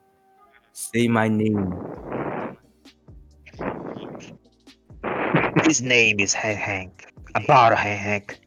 say 0.73 1.09
my 1.09 1.29
name. 1.29 1.69
His 5.69 5.81
name 5.81 6.23
is 6.23 6.35
Hank. 6.35 7.07
About 7.35 7.75
Hank. 7.75 8.44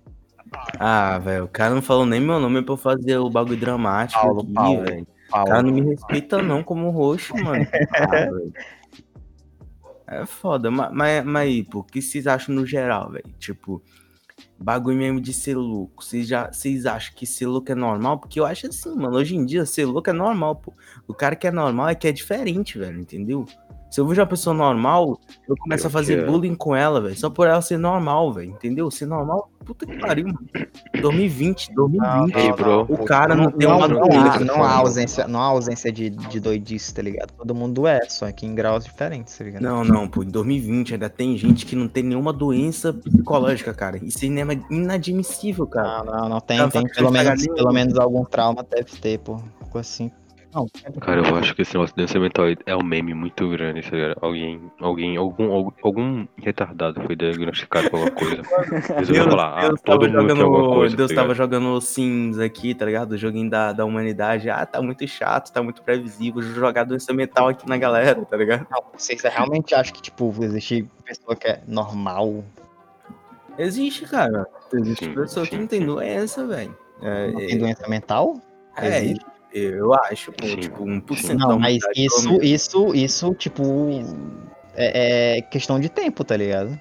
Ah, 0.80 1.18
velho, 1.20 1.46
o 1.46 1.48
cara 1.48 1.74
não 1.74 1.82
falou 1.82 2.06
nem 2.06 2.20
meu 2.20 2.40
nome 2.40 2.62
pra 2.62 2.74
eu 2.74 2.78
fazer 2.78 3.18
o 3.18 3.30
bagulho 3.30 3.60
dramático 3.60 4.22
Paulo, 4.22 4.42
aqui, 4.42 4.54
Paulo. 4.54 4.84
velho. 4.84 5.08
O 5.30 5.46
cara 5.46 5.62
não 5.64 5.72
me 5.72 5.82
respeita 5.82 6.42
não 6.42 6.64
como 6.64 6.90
roxo, 6.90 7.36
mano. 7.36 7.66
Ah, 10.10 10.22
é 10.22 10.26
foda, 10.26 10.72
mas, 10.72 10.90
mas, 10.94 11.26
mas 11.26 11.42
aí, 11.44 11.64
pô, 11.66 11.80
o 11.80 11.84
que 11.84 12.02
vocês 12.02 12.28
acham 12.28 12.56
no 12.56 12.66
geral, 12.66 13.12
velho? 13.12 13.26
Tipo, 13.38 13.84
bagulho 14.58 14.98
mesmo 14.98 15.20
de 15.20 15.34
ser 15.34 15.56
louco. 15.56 16.02
Vocês, 16.02 16.26
já, 16.26 16.50
vocês 16.50 16.86
acham 16.86 17.14
que 17.14 17.26
ser 17.26 17.48
louco 17.48 17.72
é 17.72 17.76
normal? 17.76 18.18
Porque 18.18 18.40
eu 18.40 18.46
acho 18.46 18.68
assim, 18.68 18.96
mano, 18.96 19.18
hoje 19.18 19.36
em 19.36 19.46
dia 19.46 19.66
ser 19.66 19.86
louco 19.86 20.10
é 20.10 20.14
normal, 20.14 20.56
pô. 20.56 20.74
O 21.08 21.14
cara 21.14 21.36
que 21.36 21.46
é 21.46 21.52
normal 21.52 21.90
é 21.90 21.96
que 21.96 22.08
é 22.08 22.14
diferente, 22.14 22.78
velho, 22.78 23.00
entendeu? 23.00 23.46
Se 23.90 24.02
eu 24.02 24.08
vejo 24.08 24.20
uma 24.22 24.28
pessoa 24.28 24.54
normal, 24.54 25.18
eu 25.48 25.56
começo 25.58 25.88
a 25.88 25.90
Pior 25.90 26.00
que 26.02 26.08
fazer 26.08 26.26
bullying 26.26 26.56
com 26.56 26.76
ela, 26.76 27.00
velho. 27.02 27.18
Só 27.18 27.30
por 27.30 27.48
ela 27.48 27.62
ser 27.62 27.78
normal, 27.78 28.34
velho. 28.34 28.52
Entendeu? 28.52 28.92
Ser 28.92 29.06
normal, 29.06 29.50
puta 29.66 29.86
que 29.86 29.98
pariu, 29.98 30.26
mano. 30.28 30.40
2020, 31.02 31.74
2020. 31.74 32.36
Ei, 32.36 32.52
bro. 32.52 32.86
O 32.90 33.06
cara 33.06 33.34
não, 33.36 33.50
tem 33.52 33.68
não, 33.68 33.78
uma 33.78 33.88
não, 33.88 34.02
doença. 34.02 34.36
há, 34.38 34.40
não 34.40 34.64
há 34.64 34.74
ausência, 34.76 35.28
não 35.28 35.42
há 35.42 35.46
ausência 35.46 35.92
de, 35.92 36.10
de 36.10 36.40
doidice, 36.40 36.94
tá 36.94 37.02
ligado? 37.02 37.32
Todo 37.32 37.56
mundo 37.56 37.88
é, 37.88 38.02
só 38.10 38.30
que 38.32 38.46
em 38.46 38.54
graus 38.54 38.84
diferentes, 38.84 39.38
tá 39.38 39.44
ligado? 39.44 39.62
Não, 39.62 39.84
não, 39.84 40.08
pô, 40.08 40.22
em 40.24 40.30
2020 40.30 40.94
ainda 40.94 41.10
tem 41.10 41.38
gente 41.38 41.66
que 41.66 41.76
não 41.76 41.88
tem 41.88 42.04
nenhuma 42.04 42.34
doença 42.34 42.94
psicológica, 42.94 43.74
cara. 43.74 43.98
Isso 44.04 44.24
é 44.24 44.28
ina- 44.28 44.66
inadmissível, 44.70 45.66
cara. 45.66 46.04
Não, 46.04 46.14
não, 46.22 46.30
não 46.30 46.40
tem, 46.42 46.58
Não, 46.58 46.70
tem 46.70 46.84
pelo 46.84 47.12
menos, 47.12 47.48
pelo 47.48 47.72
menos 47.72 47.98
algum 47.98 48.26
trauma 48.26 48.66
deve 48.70 48.92
ter, 49.00 49.20
pô. 49.20 49.40
Ficou 49.64 49.80
assim. 49.80 50.12
Não, 50.58 50.68
Cara, 51.00 51.22
eu 51.22 51.36
acho 51.36 51.54
que 51.54 51.62
esse 51.62 51.76
negócio 51.76 51.96
de 51.96 52.02
doença 52.02 52.20
mental 52.20 52.46
é 52.66 52.76
um 52.76 52.82
meme 52.84 53.14
muito 53.14 53.48
grande, 53.48 53.84
tá 53.84 53.96
ligado? 53.96 54.18
Alguém, 54.20 54.72
alguém, 54.82 55.16
algum, 55.16 55.52
algum, 55.52 55.72
algum 55.84 56.28
retardado 56.36 57.00
foi 57.04 57.16
diagnosticado 57.16 57.92
com 57.92 57.98
alguma 57.98 58.16
coisa. 58.16 58.42
Resolveu 58.98 59.30
falar, 59.30 59.54
ah, 59.54 59.68
Deus 59.68 59.82
todo 59.82 60.00
tava 60.00 60.12
mundo 60.12 60.34
tem 60.34 60.42
alguma 60.42 60.60
jogando, 60.60 60.76
coisa, 60.76 60.98
Deus 60.98 61.10
tá 61.12 61.16
tava 61.22 61.36
jogando 61.36 61.80
Sims 61.80 62.40
aqui, 62.40 62.74
tá 62.74 62.86
ligado? 62.86 63.12
O 63.12 63.18
joguinho 63.18 63.50
da, 63.52 63.72
da 63.72 63.86
humanidade. 63.86 64.50
Ah, 64.50 64.66
tá 64.66 64.82
muito 64.82 65.08
chato, 65.08 65.52
tá 65.52 65.62
muito 65.62 65.84
previsível. 65.84 66.42
Jogar 66.42 66.86
doença 66.86 67.14
mental 67.14 67.50
aqui 67.50 67.70
na 67.70 67.78
galera, 67.78 68.26
tá 68.26 68.36
ligado? 68.36 68.66
não, 68.72 68.84
vocês 68.98 69.22
realmente 69.22 69.76
acham 69.76 69.94
que, 69.94 70.02
tipo, 70.02 70.34
existe 70.42 70.90
pessoa 71.06 71.36
que 71.36 71.48
é 71.48 71.62
normal? 71.68 72.44
Existe, 73.60 74.06
cara. 74.06 74.48
Existe 74.74 75.06
Sim, 75.06 75.14
pessoa 75.14 75.46
que 75.46 75.56
sim, 75.56 75.62
não 75.62 75.68
tem 75.68 75.82
sim. 75.82 75.86
doença, 75.86 76.46
velho. 76.48 76.76
É, 77.02 77.32
Não 77.32 77.38
tem 77.38 77.58
doença 77.60 77.88
mental? 77.88 78.42
é, 78.76 79.04
Existe? 79.04 79.26
Eu 79.52 79.94
acho, 79.94 80.32
pô, 80.32 80.46
Sim, 80.46 80.58
tipo, 80.58 80.84
1% 80.86 81.16
sim. 81.16 81.38
da 81.38 81.48
Não, 81.48 81.60
mas 81.60 81.78
isso, 81.96 82.42
isso, 82.42 82.96
isso, 82.96 83.34
tipo, 83.36 83.64
é, 84.76 85.38
é 85.38 85.42
questão 85.42 85.80
de 85.80 85.90
tempo, 85.90 86.24
tá 86.24 86.36
ligado? 86.36 86.80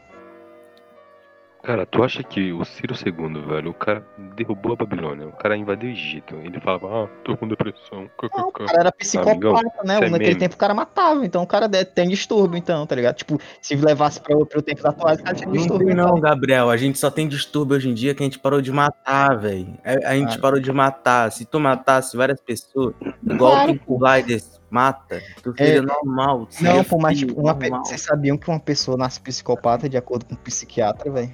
Cara, 1.66 1.84
tu 1.84 2.04
acha 2.04 2.22
que 2.22 2.52
o 2.52 2.64
Ciro 2.64 2.94
II, 2.94 3.42
velho, 3.44 3.70
o 3.72 3.74
cara 3.74 4.00
derrubou 4.36 4.74
a 4.74 4.76
Babilônia, 4.76 5.26
o 5.26 5.32
cara 5.32 5.56
invadiu 5.56 5.88
o 5.88 5.92
Egito, 5.92 6.36
ele 6.36 6.60
falava, 6.60 6.86
ah, 6.86 7.08
tô 7.24 7.36
com 7.36 7.48
depressão, 7.48 8.08
Não, 8.36 8.48
o 8.48 8.52
cara 8.52 8.70
era 8.78 8.92
psicopata, 8.92 9.82
né? 9.84 9.94
isso 9.96 10.04
é 10.04 10.08
Naquele 10.10 10.28
meme. 10.28 10.34
tempo 10.36 10.54
o 10.54 10.58
cara 10.58 10.72
matava, 10.74 11.26
então 11.26 11.42
o 11.42 11.46
cara 11.46 11.68
tem 11.68 12.08
distúrbio, 12.08 12.56
então, 12.56 12.86
tá 12.86 12.94
ligado? 12.94 13.16
Tipo, 13.16 13.40
se 13.60 13.74
levasse 13.74 14.20
pra, 14.20 14.36
pro 14.46 14.62
tempo 14.62 14.86
atual, 14.86 15.14
o 15.14 15.22
cara 15.24 15.34
tinha 15.34 15.48
Não 15.48 15.54
distúrbio. 15.56 15.96
não, 15.96 16.04
então. 16.10 16.20
Gabriel. 16.20 16.70
A 16.70 16.76
gente 16.76 17.00
só 17.00 17.10
tem 17.10 17.26
distúrbio 17.26 17.76
hoje 17.76 17.88
em 17.88 17.94
dia 17.94 18.14
que 18.14 18.22
a 18.22 18.26
gente 18.26 18.38
parou 18.38 18.62
de 18.62 18.70
matar, 18.70 19.36
velho. 19.36 19.76
A, 19.84 20.10
a 20.10 20.14
gente 20.14 20.36
Ah. 20.38 20.40
parou 20.40 20.60
de 20.60 20.70
matar. 20.70 21.32
Se 21.32 21.44
tu 21.44 21.58
matasse 21.58 22.16
várias 22.16 22.40
pessoas, 22.40 22.94
igual 23.28 23.50
Claro, 23.54 23.72
o 23.72 23.74
Pink 23.74 23.84
Blinders 23.98 24.60
mata, 24.70 25.22
tu 25.42 25.54
seria 25.56 25.78
É. 25.78 25.80
normal. 25.80 26.46
tu 26.46 26.62
Não, 26.62 26.70
seria 26.72 26.84
pô, 26.84 26.98
mas 26.98 27.18
tipo, 27.18 27.40
uma 27.40 27.54
normal. 27.54 27.84
vocês 27.84 28.00
sabiam 28.02 28.36
que 28.36 28.48
uma 28.50 28.60
pessoa 28.60 28.96
nasce 28.96 29.20
psicopata 29.20 29.88
de 29.88 29.96
acordo 29.96 30.24
com 30.26 30.34
um 30.34 30.38
psiquiatra, 30.38 31.10
velho? 31.10 31.32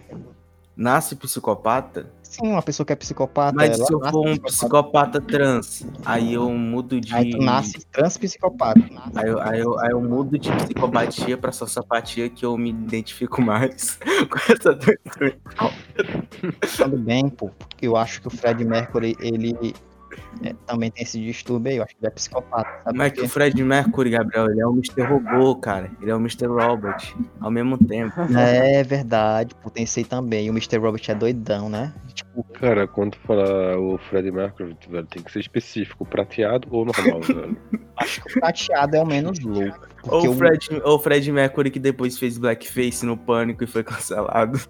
Nasce 0.75 1.15
psicopata, 1.17 2.07
Sim, 2.23 2.49
uma 2.53 2.63
pessoa 2.63 2.87
que 2.87 2.95
é 2.95 2.97
psicopata. 2.97 3.55
mas 3.55 3.77
se 3.77 3.93
eu 3.93 3.99
nasce 3.99 4.11
for 4.11 4.27
um 4.27 4.37
psicopata 4.39 5.21
trans, 5.21 5.85
aí 6.03 6.33
eu 6.33 6.49
mudo 6.49 6.99
de. 6.99 7.15
Aí 7.15 7.29
tu 7.31 7.37
nasce 7.37 7.85
transpsicopata. 7.93 8.81
Aí 9.15 9.29
eu, 9.29 9.39
aí, 9.43 9.61
eu, 9.61 9.79
aí 9.79 9.91
eu 9.91 10.01
mudo 10.01 10.39
de 10.39 10.51
psicopatia 10.51 11.37
pra 11.37 11.53
sociopatia 11.53 12.31
que 12.31 12.43
eu 12.47 12.57
me 12.57 12.71
identifico 12.71 13.43
mais 13.43 13.99
com 14.31 14.39
essa 14.51 14.75
doença. 14.75 15.77
Tudo 16.85 16.97
bem, 16.97 17.29
pô. 17.29 17.51
Eu 17.81 17.95
acho 17.95 18.23
que 18.23 18.29
o 18.29 18.31
Fred 18.31 18.65
Mercury, 18.65 19.15
ele 19.21 19.75
é, 20.43 20.55
também 20.67 20.91
tem 20.91 21.03
esse 21.03 21.19
distúrbio 21.21 21.71
aí. 21.73 21.77
Eu 21.79 21.85
acho 21.85 21.95
que 21.95 22.01
ele 22.01 22.09
é 22.09 22.11
psicopata. 22.11 22.69
Sabe 22.85 22.99
Mas 22.99 23.13
que 23.13 23.21
o? 23.23 23.29
Fred 23.29 23.63
Mercury, 23.63 24.11
Gabriel, 24.11 24.47
ele 24.51 24.61
é 24.61 24.67
o 24.67 24.73
Mr. 24.73 25.03
Robô, 25.03 25.57
cara. 25.57 25.91
Ele 26.01 26.11
é 26.11 26.15
o 26.15 26.19
Mr. 26.19 26.47
Robot 26.47 27.17
ao 27.41 27.51
mesmo 27.51 27.79
tempo. 27.79 28.15
É 28.37 28.83
verdade, 28.83 29.55
pô, 29.55 29.71
tem 29.71 29.85
esse 29.85 30.01
aí 30.01 30.05
também. 30.05 30.49
O 30.49 30.53
Mr. 30.53 30.79
Robert 30.79 31.03
é 31.09 31.15
doidão, 31.15 31.69
né? 31.69 31.93
Tipo, 32.15 32.45
Cara, 32.55 32.87
quando 32.87 33.13
tu 33.13 33.19
falar 33.27 33.79
o 33.79 33.99
Fred 33.99 34.31
Mercury, 34.31 34.77
velho, 34.89 35.07
tem 35.07 35.23
que 35.23 35.31
ser 35.33 35.41
específico, 35.41 36.05
prateado 36.05 36.69
ou 36.71 36.85
normal, 36.85 37.21
velho. 37.23 37.57
acho 37.97 38.23
que 38.23 38.37
o 38.39 38.41
prateado 38.41 38.97
é 38.97 39.03
o 39.03 39.07
menos 39.07 39.39
louco. 39.41 39.87
Ou 40.09 40.27
o 40.27 40.31
o- 40.31 40.35
Fred, 40.35 40.69
ou 40.85 40.97
o 40.97 40.99
Fred 40.99 41.31
Mercury 41.33 41.71
que 41.71 41.79
depois 41.79 42.19
fez 42.19 42.39
blackface 42.39 43.05
no 43.07 43.17
pânico 43.17 43.63
e 43.65 43.67
foi 43.67 43.83
cancelado. 43.85 44.61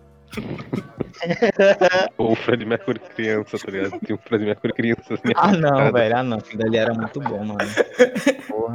Ou 2.18 2.33
o 2.33 2.37
Fred 2.37 2.64
Mercury 2.64 2.99
criança, 2.99 3.59
tá 3.59 3.70
ligado? 3.70 4.01
Tem 4.01 4.16
um 4.16 4.18
Fred 4.18 4.45
Mercury 4.45 4.72
criança 4.72 5.14
assim. 5.14 5.33
Ah, 5.37 5.53
não, 5.53 5.70
cara. 5.70 5.93
velho. 5.93 6.16
Ah, 6.16 6.22
não. 6.22 6.39
Aquilo 6.39 6.62
dali 6.62 6.76
era 6.76 6.95
muito 6.95 7.20
bom, 7.20 7.45
mano. 7.45 7.59
Porra. 8.49 8.72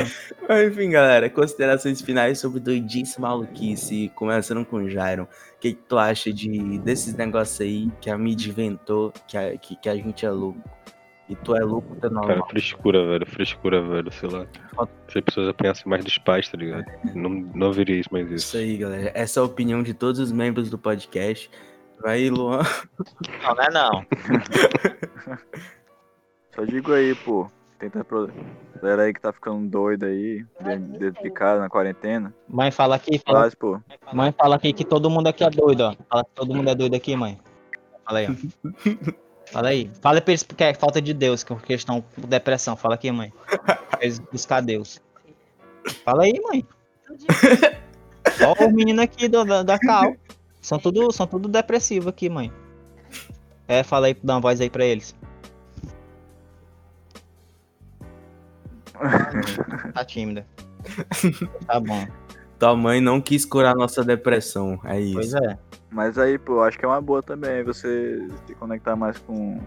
Mas, 0.48 0.68
enfim, 0.68 0.90
galera, 0.90 1.30
considerações 1.30 2.02
finais 2.02 2.40
sobre 2.40 2.60
doidice 2.60 3.20
maluquice, 3.20 4.12
começando 4.16 4.66
com 4.66 4.78
o 4.78 4.90
Jairon. 4.90 5.24
O 5.24 5.28
que, 5.60 5.74
que 5.74 5.82
tu 5.88 5.98
acha 5.98 6.32
de, 6.32 6.80
desses 6.80 7.16
negócios 7.16 7.60
aí 7.62 7.90
que 8.00 8.10
a 8.10 8.18
mídia 8.18 8.50
inventou, 8.50 9.12
que 9.28 9.38
a, 9.38 9.58
que, 9.58 9.76
que 9.76 9.90
a 9.90 9.96
gente 9.96 10.26
é 10.26 10.30
louco? 10.30 10.77
E 11.30 11.36
tu 11.36 11.56
é 11.56 11.60
louco, 11.60 11.90
tu 11.96 12.08
é 12.08 12.10
Cara, 12.10 12.14
normal. 12.14 12.48
frescura, 12.50 13.06
velho, 13.06 13.26
frescura, 13.26 13.82
velho, 13.82 14.12
sei 14.14 14.30
lá. 14.30 14.46
Se 15.10 15.18
as 15.18 15.24
pessoas 15.26 15.50
apanhassem 15.50 15.86
mais 15.86 16.04
dos 16.06 16.18
pais, 16.18 16.48
tá 16.50 16.58
ligado? 16.58 16.86
Não, 17.14 17.30
não 17.30 17.68
haveria 17.68 18.00
isso 18.00 18.10
mais 18.12 18.28
Isso 18.32 18.36
isso. 18.36 18.58
aí, 18.58 18.78
galera. 18.78 19.12
Essa 19.14 19.40
é 19.40 19.42
a 19.42 19.46
opinião 19.46 19.84
de 19.84 19.94
todos 19.94 20.20
os 20.22 20.32
membros 20.32 20.70
do 20.70 20.78
podcast. 20.78 21.50
Vai, 22.02 22.30
Luan. 22.30 22.62
Não, 23.44 23.56
não 23.56 23.64
é 23.64 23.70
não. 23.72 24.06
Só 26.56 26.64
digo 26.64 26.94
aí, 26.94 27.14
pô. 27.16 27.50
Tenta 27.80 28.04
pro. 28.04 28.30
Galera 28.82 29.04
aí 29.04 29.14
que 29.14 29.22
tá 29.22 29.32
ficando 29.34 29.68
doida 29.70 30.06
aí, 30.08 30.44
dentro 30.64 31.00
dentro 31.00 31.24
de 31.24 31.30
casa, 31.32 31.62
na 31.62 31.70
quarentena. 31.70 32.34
Mãe, 32.48 32.72
fala 32.72 32.96
aqui, 32.96 33.20
fala, 33.20 33.42
Faz, 33.42 33.56
pô. 33.56 33.80
mãe, 34.14 34.32
fala 34.32 34.56
aqui 34.56 34.72
que 34.74 34.86
todo 34.86 35.10
mundo 35.10 35.28
aqui 35.28 35.44
é 35.44 35.50
doido, 35.50 35.82
ó. 35.82 35.96
Fala 36.10 36.24
que 36.24 36.32
todo 36.34 36.54
mundo 36.56 36.70
é 36.70 36.76
doido 36.76 36.96
aqui, 36.96 37.16
mãe. 37.16 37.38
Fala 38.06 38.20
aí, 38.20 38.28
ó. 38.30 38.34
Fala 39.52 39.70
aí. 39.70 39.90
Fala 40.02 40.22
pra 40.22 40.32
eles 40.32 40.44
porque 40.44 40.64
é 40.64 40.74
falta 40.74 41.02
de 41.02 41.14
Deus, 41.14 41.44
que 41.44 41.54
eles 41.54 41.82
estão 41.82 42.02
com 42.02 42.22
depressão. 42.28 42.76
Fala 42.76 42.96
aqui, 42.96 43.12
mãe. 43.12 43.32
Eles 44.00 44.20
buscar 44.20 44.62
Deus. 44.62 45.02
Fala 46.04 46.24
aí, 46.24 46.40
mãe. 46.42 46.66
Ó 48.46 48.66
o 48.66 48.72
menino 48.72 49.02
aqui 49.02 49.28
do, 49.28 49.44
da, 49.46 49.64
da 49.64 49.80
Cal. 49.80 50.16
São 50.62 50.78
tudo, 50.78 51.12
são 51.12 51.26
tudo 51.26 51.48
depressivo 51.48 52.10
aqui, 52.10 52.30
mãe. 52.30 52.52
É, 53.68 53.84
fala 53.84 54.08
aí, 54.08 54.18
dá 54.22 54.36
uma 54.36 54.42
voz 54.42 54.60
aí 54.60 54.70
pra 54.70 54.86
eles. 54.86 55.16
Tá 59.94 60.04
tímida. 60.04 60.46
Tá 61.66 61.80
bom. 61.80 62.06
Tua 62.60 62.76
mãe 62.76 63.00
não 63.00 63.22
quis 63.22 63.46
curar 63.46 63.76
nossa 63.76 64.04
depressão. 64.04 64.80
É 64.84 65.00
isso. 65.00 65.14
Pois 65.14 65.34
é. 65.34 65.58
Mas 65.92 66.18
aí, 66.18 66.38
pô, 66.38 66.62
acho 66.62 66.78
que 66.78 66.86
é 66.86 66.88
uma 66.88 67.02
boa 67.02 67.22
também 67.22 67.64
você 67.64 68.28
se 68.46 68.56
conectar 68.56 68.96
mais 68.96 69.18
com, 69.20 69.60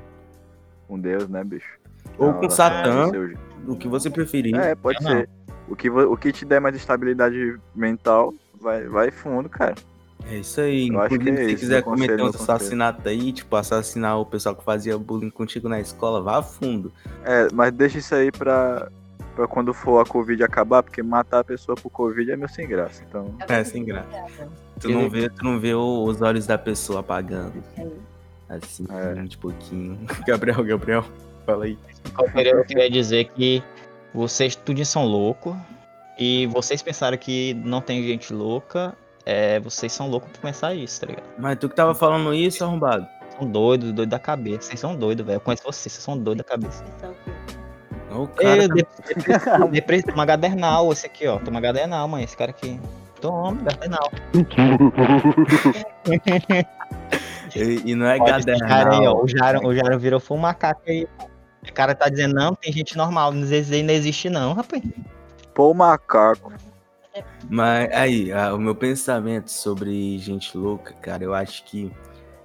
com 0.89 0.99
Deus, 0.99 1.29
né, 1.29 1.43
bicho? 1.45 1.79
Ou 2.19 2.35
com 2.35 2.51
Satã, 2.51 3.09
seu- 3.11 3.35
o 3.67 3.77
que 3.77 3.89
você 3.89 4.11
preferir. 4.11 4.55
É, 4.57 4.75
pode 4.75 5.03
não. 5.03 5.11
ser. 5.13 5.29
O 5.69 5.77
que, 5.77 5.89
o 5.89 6.17
que 6.17 6.33
te 6.33 6.45
der 6.45 6.61
mais 6.61 6.75
estabilidade 6.75 7.57
mental, 7.75 8.35
vai, 8.61 8.87
vai 8.89 9.11
fundo, 9.13 9.49
cara. 9.49 9.75
É 10.29 10.37
isso 10.39 10.61
aí. 10.61 10.89
Eu 10.89 10.95
Inclusive, 11.07 11.25
que 11.25 11.31
é 11.31 11.37
se 11.37 11.51
isso, 11.53 11.61
quiser 11.61 11.83
conselho, 11.83 12.09
cometer 12.19 12.23
conselho. 12.39 12.43
assassinatos 12.55 13.07
aí, 13.07 13.33
tipo, 13.33 13.57
assassinar 13.57 14.19
o 14.19 14.27
pessoal 14.27 14.55
que 14.57 14.65
fazia 14.65 14.99
bullying 14.99 15.31
contigo 15.31 15.69
na 15.69 15.81
escola, 15.81 16.21
vá 16.21 16.39
a 16.39 16.43
fundo. 16.43 16.93
É, 17.25 17.47
mas 17.55 17.73
deixa 17.73 17.99
isso 17.99 18.15
aí 18.15 18.31
pra, 18.33 18.91
pra 19.41 19.49
quando 19.49 19.73
for 19.73 20.01
a 20.01 20.05
Covid 20.05 20.43
acabar, 20.45 20.83
porque 20.83 21.03
matar 21.03 21.41
a 21.41 21.45
pessoa 21.45 21.75
por 21.75 21.89
Covid 21.89 22.31
é 22.31 22.37
meio 22.37 22.49
sem 22.49 22.69
graça. 22.69 23.03
Então, 23.09 23.35
É, 23.49 23.65
sem 23.65 23.85
graça. 23.85 24.07
Tu 24.79 24.91
não 24.91 25.09
vê, 25.09 25.31
tu 25.31 25.43
não 25.43 25.59
vê 25.59 25.75
os 25.75 26.21
olhos 26.21 26.47
da 26.47 26.59
pessoa 26.59 27.01
apagando. 27.01 27.63
Assim, 28.49 28.87
É. 28.91 29.15
de 29.23 29.39
pouquinho. 29.39 29.99
Gabriel, 30.27 30.63
Gabriel, 30.63 31.05
fala 31.47 31.65
aí. 31.65 31.79
Eu 32.19 32.31
queria, 32.33 32.53
eu 32.53 32.65
queria 32.65 32.91
dizer 32.91 33.31
que 33.31 33.63
vocês 34.13 34.55
tudo 34.55 34.85
são 34.85 35.05
loucos. 35.07 35.57
E 36.19 36.47
vocês 36.49 36.83
pensaram 36.83 37.17
que 37.17 37.55
não 37.55 37.81
tem 37.81 38.03
gente 38.03 38.35
louca. 38.35 38.95
É, 39.25 39.59
vocês 39.61 39.91
são 39.91 40.11
loucos 40.11 40.31
por 40.33 40.41
pensar 40.41 40.75
isso, 40.75 41.01
tá 41.01 41.07
ligado? 41.07 41.25
Mas 41.39 41.59
tu 41.59 41.67
que 41.67 41.75
tava 41.75 41.95
falando 41.95 42.35
isso, 42.35 42.63
arrombado. 42.63 43.07
São 43.39 43.51
doidos, 43.51 43.93
doidos 43.93 44.11
da 44.11 44.19
cabeça. 44.19 44.63
Vocês 44.69 44.81
são 44.81 44.95
doidos, 44.95 45.25
velho. 45.25 45.37
Eu 45.37 45.41
conheço 45.41 45.63
vocês, 45.63 45.91
vocês 45.93 46.05
são 46.05 46.19
doidos 46.19 46.45
da 46.45 46.51
cabeça. 46.51 46.85
O 48.25 48.29
cara 48.29 48.63
Ei, 48.63 48.69
tá- 48.69 48.75
depressivo, 48.75 49.69
depressivo, 49.69 50.11
toma 50.13 50.25
gadernal, 50.27 50.93
esse 50.93 51.07
aqui, 51.07 51.27
ó. 51.27 51.39
Toma 51.39 51.61
gadernal, 51.61 52.07
mãe. 52.09 52.25
Esse 52.25 52.37
cara 52.37 52.51
aqui. 52.51 52.81
Toma, 53.21 53.63
gadernal. 53.63 54.11
E, 57.55 57.91
e 57.91 57.95
não 57.97 58.07
é 58.07 58.17
Olha 58.19 58.39
esse 58.39 58.59
cara 58.61 58.93
aí, 58.93 59.07
ó. 59.07 59.15
gadernal. 59.15 59.25
O 59.25 59.29
Jaron, 59.29 59.67
o 59.67 59.75
Jaron 59.75 59.99
virou 59.99 60.21
foi 60.21 60.37
um 60.37 60.41
macaco 60.41 60.83
aí. 60.87 61.07
O 61.69 61.73
cara 61.73 61.95
tá 61.95 62.09
dizendo, 62.09 62.35
não, 62.35 62.55
tem 62.55 62.73
gente 62.73 62.97
normal. 62.97 63.33
Não 63.33 63.43
existe, 63.43 63.83
não 63.83 63.93
existe 63.93 64.31
não, 64.31 64.53
rapaz. 64.55 64.83
pô, 65.53 65.75
macaco. 65.75 66.53
Mas 67.49 67.91
aí, 67.93 68.33
o 68.55 68.59
meu 68.59 68.75
pensamento 68.75 69.51
sobre 69.51 70.17
gente 70.19 70.57
louca, 70.57 70.95
cara, 71.03 71.25
eu 71.25 71.35
acho 71.35 71.65
que 71.65 71.91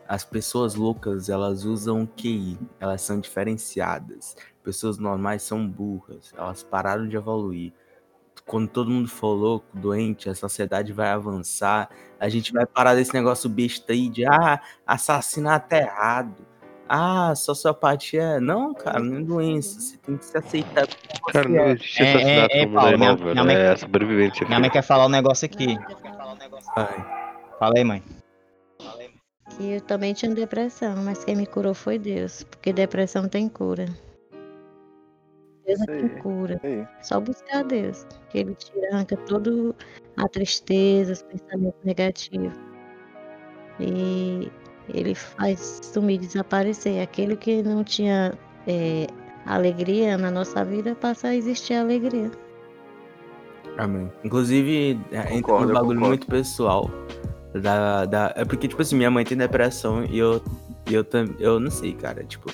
as 0.07 0.26
pessoas 0.26 0.73
loucas, 0.73 1.30
elas 1.30 1.63
usam 1.65 2.05
QI, 2.05 2.57
elas 2.80 3.01
são 3.01 3.19
diferenciadas. 3.19 4.36
Pessoas 4.66 4.97
normais 4.97 5.43
são 5.43 5.66
burras, 5.68 6.34
elas 6.36 6.63
pararam 6.63 7.07
de 7.07 7.16
evoluir. 7.16 7.72
Quando 8.45 8.68
todo 8.68 8.89
mundo 8.89 9.07
for 9.07 9.34
louco, 9.34 9.66
doente, 9.74 10.28
a 10.30 10.36
sociedade 10.36 10.91
vai 10.91 11.09
avançar, 11.09 11.89
a 12.20 12.28
gente 12.28 12.51
vai 12.51 12.66
parar 12.66 12.95
desse 12.95 13.13
negócio 13.13 13.47
besta 13.49 13.93
aí 13.93 14.09
de 14.09 14.26
ah, 14.26 14.59
assassinato 14.86 15.74
é 15.76 15.82
errado. 15.84 16.45
Ah, 16.89 17.34
sociopatia. 17.36 18.39
Não, 18.39 18.74
cara, 18.74 18.99
não 18.99 19.18
é 19.18 19.22
doença. 19.22 19.80
Você 19.80 19.97
tem 19.97 20.18
que 20.18 20.26
se 20.26 20.38
aceitar 20.38 20.86
como 20.88 21.32
Cara, 21.34 21.47
não 21.49 21.59
é. 21.59 21.72
existe 21.72 22.03
É, 22.03 22.09
assassinato 22.09 22.53
é, 22.53 22.57
é, 22.59 22.66
mundo 22.66 22.74
Paulo, 22.76 22.89
animal, 22.89 22.97
minha- 23.16 23.16
velho. 23.18 23.32
minha 23.32 23.43
mãe- 23.43 23.55
É 23.55 23.70
a 23.72 23.78
sobrevivência. 23.78 24.47
Minha 24.47 24.59
mãe 24.59 24.70
quer 24.70 24.82
falar 24.84 25.05
um 25.05 25.09
negócio 25.09 25.45
aqui. 25.45 25.78
Vai. 26.76 27.05
Fala 27.59 27.74
aí, 27.78 27.84
mãe. 27.84 28.03
Eu 29.59 29.80
também 29.82 30.13
tinha 30.13 30.34
depressão, 30.34 30.95
mas 31.03 31.24
quem 31.24 31.36
me 31.36 31.45
curou 31.45 31.74
foi 31.74 31.97
Deus, 31.97 32.43
porque 32.43 32.74
depressão 32.74 33.28
tem 33.30 33.47
cura. 33.47 33.86
Deus 35.66 35.82
aí. 35.82 35.99
tem 35.99 36.09
cura. 36.22 36.61
Só 37.01 37.20
buscar 37.20 37.63
Deus, 37.63 38.05
que 38.30 38.38
Ele 38.39 38.55
tira, 38.55 38.89
arranca 38.93 39.18
toda 39.18 39.74
a 40.18 40.28
tristeza, 40.28 41.13
os 41.13 41.22
pensamentos 41.24 41.80
negativos. 41.84 42.53
E 43.80 44.51
Ele 44.93 45.16
faz 45.16 45.80
sumir, 45.84 46.20
desaparecer. 46.20 47.01
Aquele 47.01 47.36
que 47.36 47.63
não 47.63 47.84
tinha 47.84 48.34
é, 48.68 49.07
alegria 49.45 50.18
na 50.18 50.32
nossa 50.32 50.63
vida, 50.63 50.95
passa 50.95 51.30
a 51.30 51.36
existir 51.36 51.74
alegria. 51.76 52.32
Amém. 53.78 54.09
Inclusive, 54.24 54.99
é, 55.11 55.18
entra 55.20 55.32
Concordo, 55.34 55.63
num 55.66 55.70
eu 55.70 55.76
bagulho 55.76 55.99
muito 55.99 56.28
pessoal. 56.28 56.89
Da, 57.53 58.05
da, 58.05 58.34
é 58.36 58.43
porque, 58.45 58.68
tipo 58.68 58.82
assim, 58.82 58.95
minha 58.95 59.09
mãe 59.11 59.24
tem 59.26 59.38
depressão 59.38 60.03
e 60.05 60.18
eu, 60.18 60.41
e 60.89 60.93
eu, 60.93 61.03
tam- 61.03 61.34
eu 61.39 61.59
não 61.59 61.72
sei, 61.72 61.93
cara. 61.93 62.24
Tipo, 62.24 62.51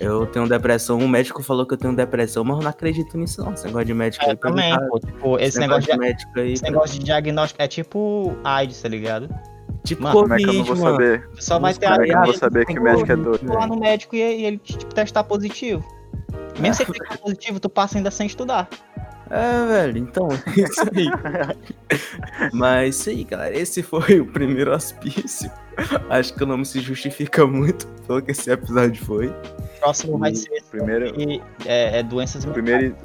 eu 0.00 0.26
tenho 0.26 0.48
depressão. 0.48 0.98
O 0.98 1.08
médico 1.08 1.42
falou 1.42 1.66
que 1.66 1.74
eu 1.74 1.78
tenho 1.78 1.94
depressão, 1.94 2.44
mas 2.44 2.56
eu 2.58 2.62
não 2.62 2.70
acredito 2.70 3.16
nisso, 3.18 3.42
não. 3.44 3.52
Esse 3.54 3.66
negócio 3.66 3.86
de 3.86 3.94
médico 3.94 4.24
É, 4.24 4.30
aí. 4.30 4.36
pra 4.36 4.50
mim 4.50 4.56
também, 4.56 4.74
tá- 4.78 4.86
pô. 4.88 4.98
Tipo, 5.00 5.38
esse 5.38 5.58
negócio 5.58 5.82
de, 5.84 5.92
de 5.92 5.98
médico 5.98 6.40
aí. 6.40 6.52
esse 6.52 6.62
negócio 6.62 6.98
de 6.98 7.04
diagnóstico 7.04 7.62
é 7.62 7.68
tipo 7.68 8.36
AIDS, 8.44 8.80
tá 8.82 8.88
ligado? 8.88 9.28
Tipo, 9.84 10.02
Mano, 10.02 10.20
Como 10.20 10.34
é 10.34 10.36
que 10.38 10.42
eu 10.42 10.46
não 10.48 10.52
Covid, 10.64 10.68
vou 10.74 10.84
mano. 10.84 10.96
saber? 10.96 11.28
Só 11.38 11.58
vai 11.60 11.72
ter 11.74 11.86
Como 11.86 12.00
é 12.02 12.04
que 12.04 12.10
eu 12.10 12.14
caras 12.14 12.26
vou 12.26 12.28
AIDS, 12.32 12.40
saber 12.40 12.66
que 12.66 12.78
o 12.78 12.82
médico 12.82 13.12
é 13.12 13.16
doido? 13.16 13.38
tu 13.46 13.52
lá 13.52 13.66
no 13.68 13.76
médico 13.78 14.16
e, 14.16 14.18
e 14.18 14.44
ele 14.44 14.58
tipo, 14.58 14.92
testar 14.94 15.22
positivo. 15.24 15.84
Mesmo 16.58 16.74
se 16.74 16.82
ele 16.82 16.92
ficar 16.94 17.18
positivo, 17.18 17.60
tu 17.60 17.68
passa 17.68 17.98
ainda 17.98 18.10
sem 18.10 18.26
estudar. 18.26 18.68
É, 19.30 19.66
velho, 19.66 19.98
então, 19.98 20.28
isso 20.56 20.80
aí. 20.94 22.50
Mas 22.52 22.96
isso 22.96 23.10
aí, 23.10 23.24
galera. 23.24 23.56
Esse 23.56 23.82
foi 23.82 24.20
o 24.20 24.26
primeiro 24.26 24.72
hospício. 24.74 25.50
Acho 26.08 26.34
que 26.34 26.42
o 26.42 26.46
nome 26.46 26.64
se 26.64 26.80
justifica 26.80 27.46
muito 27.46 27.86
pelo 28.06 28.22
que 28.22 28.30
esse 28.30 28.50
episódio 28.50 29.04
foi. 29.04 29.28
O 29.28 29.80
próximo 29.80 30.18
vai 30.18 30.34
ser 30.34 30.62
Primeiro, 30.70 31.12
é, 31.64 31.98
é 31.98 32.02
doenças 32.02 32.44
mentais 32.44 32.64
primeiro, 32.64 32.96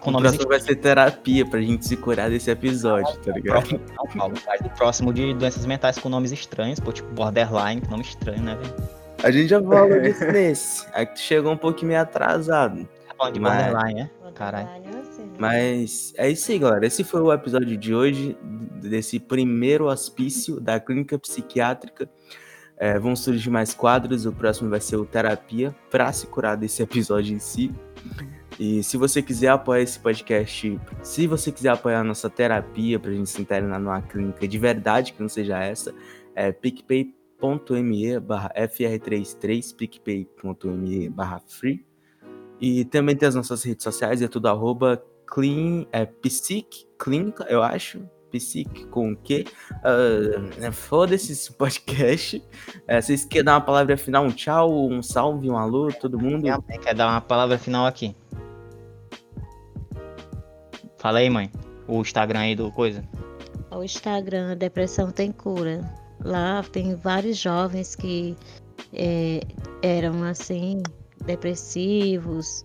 com 0.00 0.10
O 0.12 0.18
próximo 0.20 0.48
vai 0.48 0.60
ser 0.60 0.76
terapia 0.76 1.44
pra 1.44 1.60
gente 1.60 1.86
se 1.86 1.96
curar 1.96 2.30
desse 2.30 2.50
episódio, 2.50 3.14
tá 3.18 3.32
ligado? 3.32 3.52
próximo, 3.60 3.80
não, 3.96 4.06
Paulo, 4.18 4.36
faz 4.36 4.60
o 4.62 4.70
próximo 4.70 5.12
de 5.12 5.34
doenças 5.34 5.66
mentais 5.66 5.98
com 5.98 6.08
nomes 6.08 6.32
estranhos, 6.32 6.80
pô, 6.80 6.90
tipo 6.92 7.12
borderline, 7.12 7.80
que 7.82 7.90
nome 7.90 8.02
estranho, 8.02 8.42
né, 8.42 8.56
velho? 8.56 8.74
A 9.22 9.30
gente 9.30 9.48
já 9.48 9.62
falou 9.62 10.00
disso 10.00 10.24
nesse. 10.24 10.86
É 10.94 11.04
que 11.04 11.14
tu 11.14 11.20
chegou 11.20 11.52
um 11.52 11.56
pouquinho 11.56 11.88
meio 11.88 12.00
atrasado. 12.00 12.88
Tá 13.06 13.14
falando 13.18 13.34
de 13.34 13.40
Mas- 13.40 13.64
borderline, 13.66 14.00
né? 14.02 14.10
Caralho. 14.34 14.68
Mas 15.38 16.12
é 16.16 16.30
isso 16.30 16.50
aí, 16.52 16.58
galera. 16.58 16.86
Esse 16.86 17.02
foi 17.02 17.20
o 17.20 17.32
episódio 17.32 17.76
de 17.76 17.94
hoje, 17.94 18.36
desse 18.80 19.18
primeiro 19.18 19.86
hospício 19.86 20.60
da 20.60 20.78
clínica 20.78 21.18
psiquiátrica. 21.18 22.10
É, 22.76 22.98
vão 22.98 23.14
surgir 23.14 23.50
mais 23.50 23.74
quadros. 23.74 24.26
O 24.26 24.32
próximo 24.32 24.70
vai 24.70 24.80
ser 24.80 24.96
o 24.96 25.04
Terapia, 25.04 25.74
pra 25.90 26.12
se 26.12 26.26
curar 26.26 26.56
desse 26.56 26.82
episódio 26.84 27.34
em 27.34 27.38
si. 27.38 27.72
E 28.58 28.82
se 28.82 28.98
você 28.98 29.22
quiser 29.22 29.48
apoiar 29.48 29.80
esse 29.80 29.98
podcast, 29.98 30.78
se 31.02 31.26
você 31.26 31.50
quiser 31.50 31.70
apoiar 31.70 32.00
a 32.00 32.04
nossa 32.04 32.28
terapia 32.28 32.98
pra 32.98 33.10
gente 33.10 33.30
se 33.30 33.40
internar 33.40 33.80
numa 33.80 34.02
clínica 34.02 34.46
de 34.46 34.58
verdade, 34.58 35.14
que 35.14 35.22
não 35.22 35.30
seja 35.30 35.58
essa, 35.58 35.94
é 36.34 36.52
picpay.me 36.52 38.20
barra 38.20 38.52
fr33, 38.54 39.74
picpay.me 39.74 41.08
barra 41.08 41.40
free. 41.40 41.86
E 42.60 42.84
também 42.84 43.16
tem 43.16 43.26
as 43.26 43.34
nossas 43.34 43.62
redes 43.62 43.82
sociais, 43.82 44.20
é 44.20 44.28
tudo 44.28 44.48
arroba 44.48 45.02
clean, 45.30 45.86
é 45.92 46.04
psic, 46.04 46.86
clínica, 46.98 47.46
eu 47.48 47.62
acho. 47.62 48.02
Psic 48.30 48.86
com 48.86 49.12
o 49.12 49.16
quê? 49.16 49.44
Ah, 49.82 50.70
Foda-se 50.72 51.32
esse 51.32 51.52
podcast. 51.52 52.42
É, 52.86 53.00
vocês 53.00 53.24
querem 53.24 53.44
dar 53.44 53.54
uma 53.54 53.60
palavra 53.60 53.96
final, 53.96 54.24
um 54.24 54.30
tchau, 54.30 54.88
um 54.88 55.02
salve, 55.02 55.50
um 55.50 55.56
alô, 55.56 55.92
todo 55.92 56.18
mundo? 56.18 56.42
Minha 56.42 56.58
mãe 56.68 56.78
quer 56.78 56.94
dar 56.94 57.08
uma 57.08 57.20
palavra 57.20 57.58
final 57.58 57.86
aqui. 57.86 58.14
Fala 60.98 61.20
aí, 61.20 61.30
mãe. 61.30 61.50
O 61.88 62.00
Instagram 62.00 62.40
aí 62.40 62.54
do 62.54 62.70
coisa. 62.70 63.02
O 63.70 63.82
Instagram, 63.82 64.56
Depressão 64.56 65.10
Tem 65.10 65.32
Cura. 65.32 65.80
Lá 66.22 66.62
tem 66.62 66.94
vários 66.94 67.38
jovens 67.38 67.96
que 67.96 68.36
é, 68.92 69.40
eram 69.82 70.22
assim, 70.22 70.82
depressivos, 71.24 72.62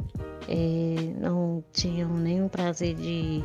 é, 0.48 0.96
não 1.20 1.64
tinham 1.74 2.10
nenhum 2.18 2.48
prazer 2.48 2.96
de, 2.96 3.44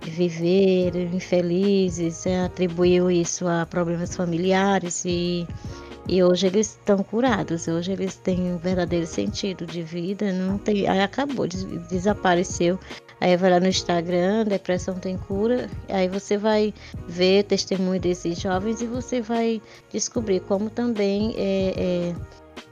de 0.00 0.10
viver, 0.10 0.94
infelizes, 1.12 2.26
é, 2.26 2.44
atribuíam 2.44 3.10
isso 3.10 3.46
a 3.46 3.66
problemas 3.66 4.14
familiares 4.16 5.04
e 5.04 5.46
E 6.10 6.22
hoje 6.22 6.46
eles 6.46 6.68
estão 6.70 7.02
curados, 7.02 7.68
hoje 7.68 7.92
eles 7.92 8.16
têm 8.16 8.54
um 8.54 8.56
verdadeiro 8.56 9.06
sentido 9.06 9.66
de 9.66 9.82
vida, 9.82 10.32
não 10.32 10.56
tem, 10.56 10.88
aí 10.88 11.00
acabou, 11.02 11.46
des- 11.46 11.64
desapareceu. 11.88 12.78
Aí 13.20 13.36
vai 13.36 13.50
lá 13.50 13.60
no 13.60 13.66
Instagram, 13.68 14.44
depressão 14.46 14.94
tem 14.94 15.18
cura, 15.18 15.68
aí 15.88 16.08
você 16.08 16.38
vai 16.38 16.72
ver 17.06 17.44
testemunho 17.44 18.00
desses 18.00 18.40
jovens 18.40 18.80
e 18.80 18.86
você 18.86 19.20
vai 19.20 19.60
descobrir 19.92 20.40
como 20.40 20.70
também 20.70 21.34
é, 21.36 21.74
é, 21.76 22.14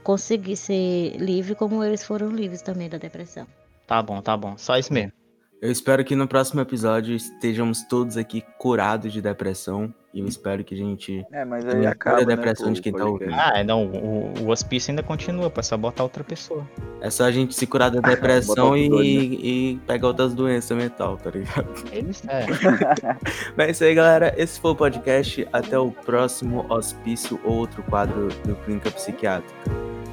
conseguir 0.03 0.55
ser 0.55 1.17
livre 1.17 1.55
como 1.55 1.83
eles 1.83 2.03
foram 2.03 2.29
livres 2.29 2.61
também 2.61 2.89
da 2.89 2.97
depressão. 2.97 3.47
Tá 3.85 4.01
bom, 4.01 4.21
tá 4.21 4.35
bom. 4.35 4.57
Só 4.57 4.77
isso 4.77 4.93
mesmo. 4.93 5.11
Eu 5.59 5.71
espero 5.71 6.05
que 6.05 6.15
no 6.15 6.27
próximo 6.27 6.61
episódio 6.61 7.15
estejamos 7.15 7.81
todos 7.83 8.15
aqui 8.15 8.43
curados 8.59 9.11
de 9.11 9.21
depressão. 9.21 9.91
E 10.13 10.19
eu 10.19 10.27
espero 10.27 10.63
que 10.63 10.75
a 10.75 10.77
gente. 10.77 11.25
É, 11.31 11.43
mas 11.43 11.65
aí 11.65 11.85
a 11.85 11.91
acaba, 11.91 12.17
cura 12.17 12.27
né, 12.27 12.35
depressão 12.35 12.67
pô, 12.67 12.73
de 12.73 12.81
quem 12.81 12.93
tá 12.93 13.03
podcast. 13.03 13.39
Ah, 13.39 13.63
não, 13.63 13.85
o, 13.87 14.33
o 14.43 14.49
hospício 14.49 14.91
ainda 14.91 15.01
continua, 15.01 15.51
é 15.55 15.61
só 15.61 15.75
botar 15.75 16.03
outra 16.03 16.23
pessoa. 16.23 16.67
É 17.01 17.09
só 17.09 17.23
a 17.23 17.31
gente 17.31 17.55
se 17.55 17.65
curar 17.65 17.89
da 17.89 17.99
depressão 18.07 18.77
e, 18.77 18.87
doido, 18.87 19.05
e 19.05 19.79
pegar 19.87 20.07
outras 20.07 20.33
doenças 20.33 20.77
mental, 20.77 21.17
tá 21.17 21.31
ligado? 21.31 21.67
É. 21.91 22.45
Mas 23.57 23.67
é 23.67 23.71
isso 23.71 23.83
aí, 23.83 23.95
galera. 23.95 24.33
Esse 24.37 24.59
foi 24.59 24.71
o 24.71 24.75
podcast. 24.75 25.47
Até 25.51 25.77
o 25.77 25.91
próximo 25.91 26.65
hospício 26.69 27.39
ou 27.43 27.55
outro 27.55 27.81
quadro 27.83 28.27
do 28.45 28.55
Clínica 28.57 28.91
Psiquiátrica. 28.91 29.55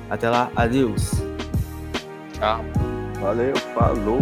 Até 0.08 0.28
lá, 0.28 0.50
adeus. 0.56 1.12
Tchau. 2.32 2.64
Valeu, 3.20 3.56
falou. 3.74 4.20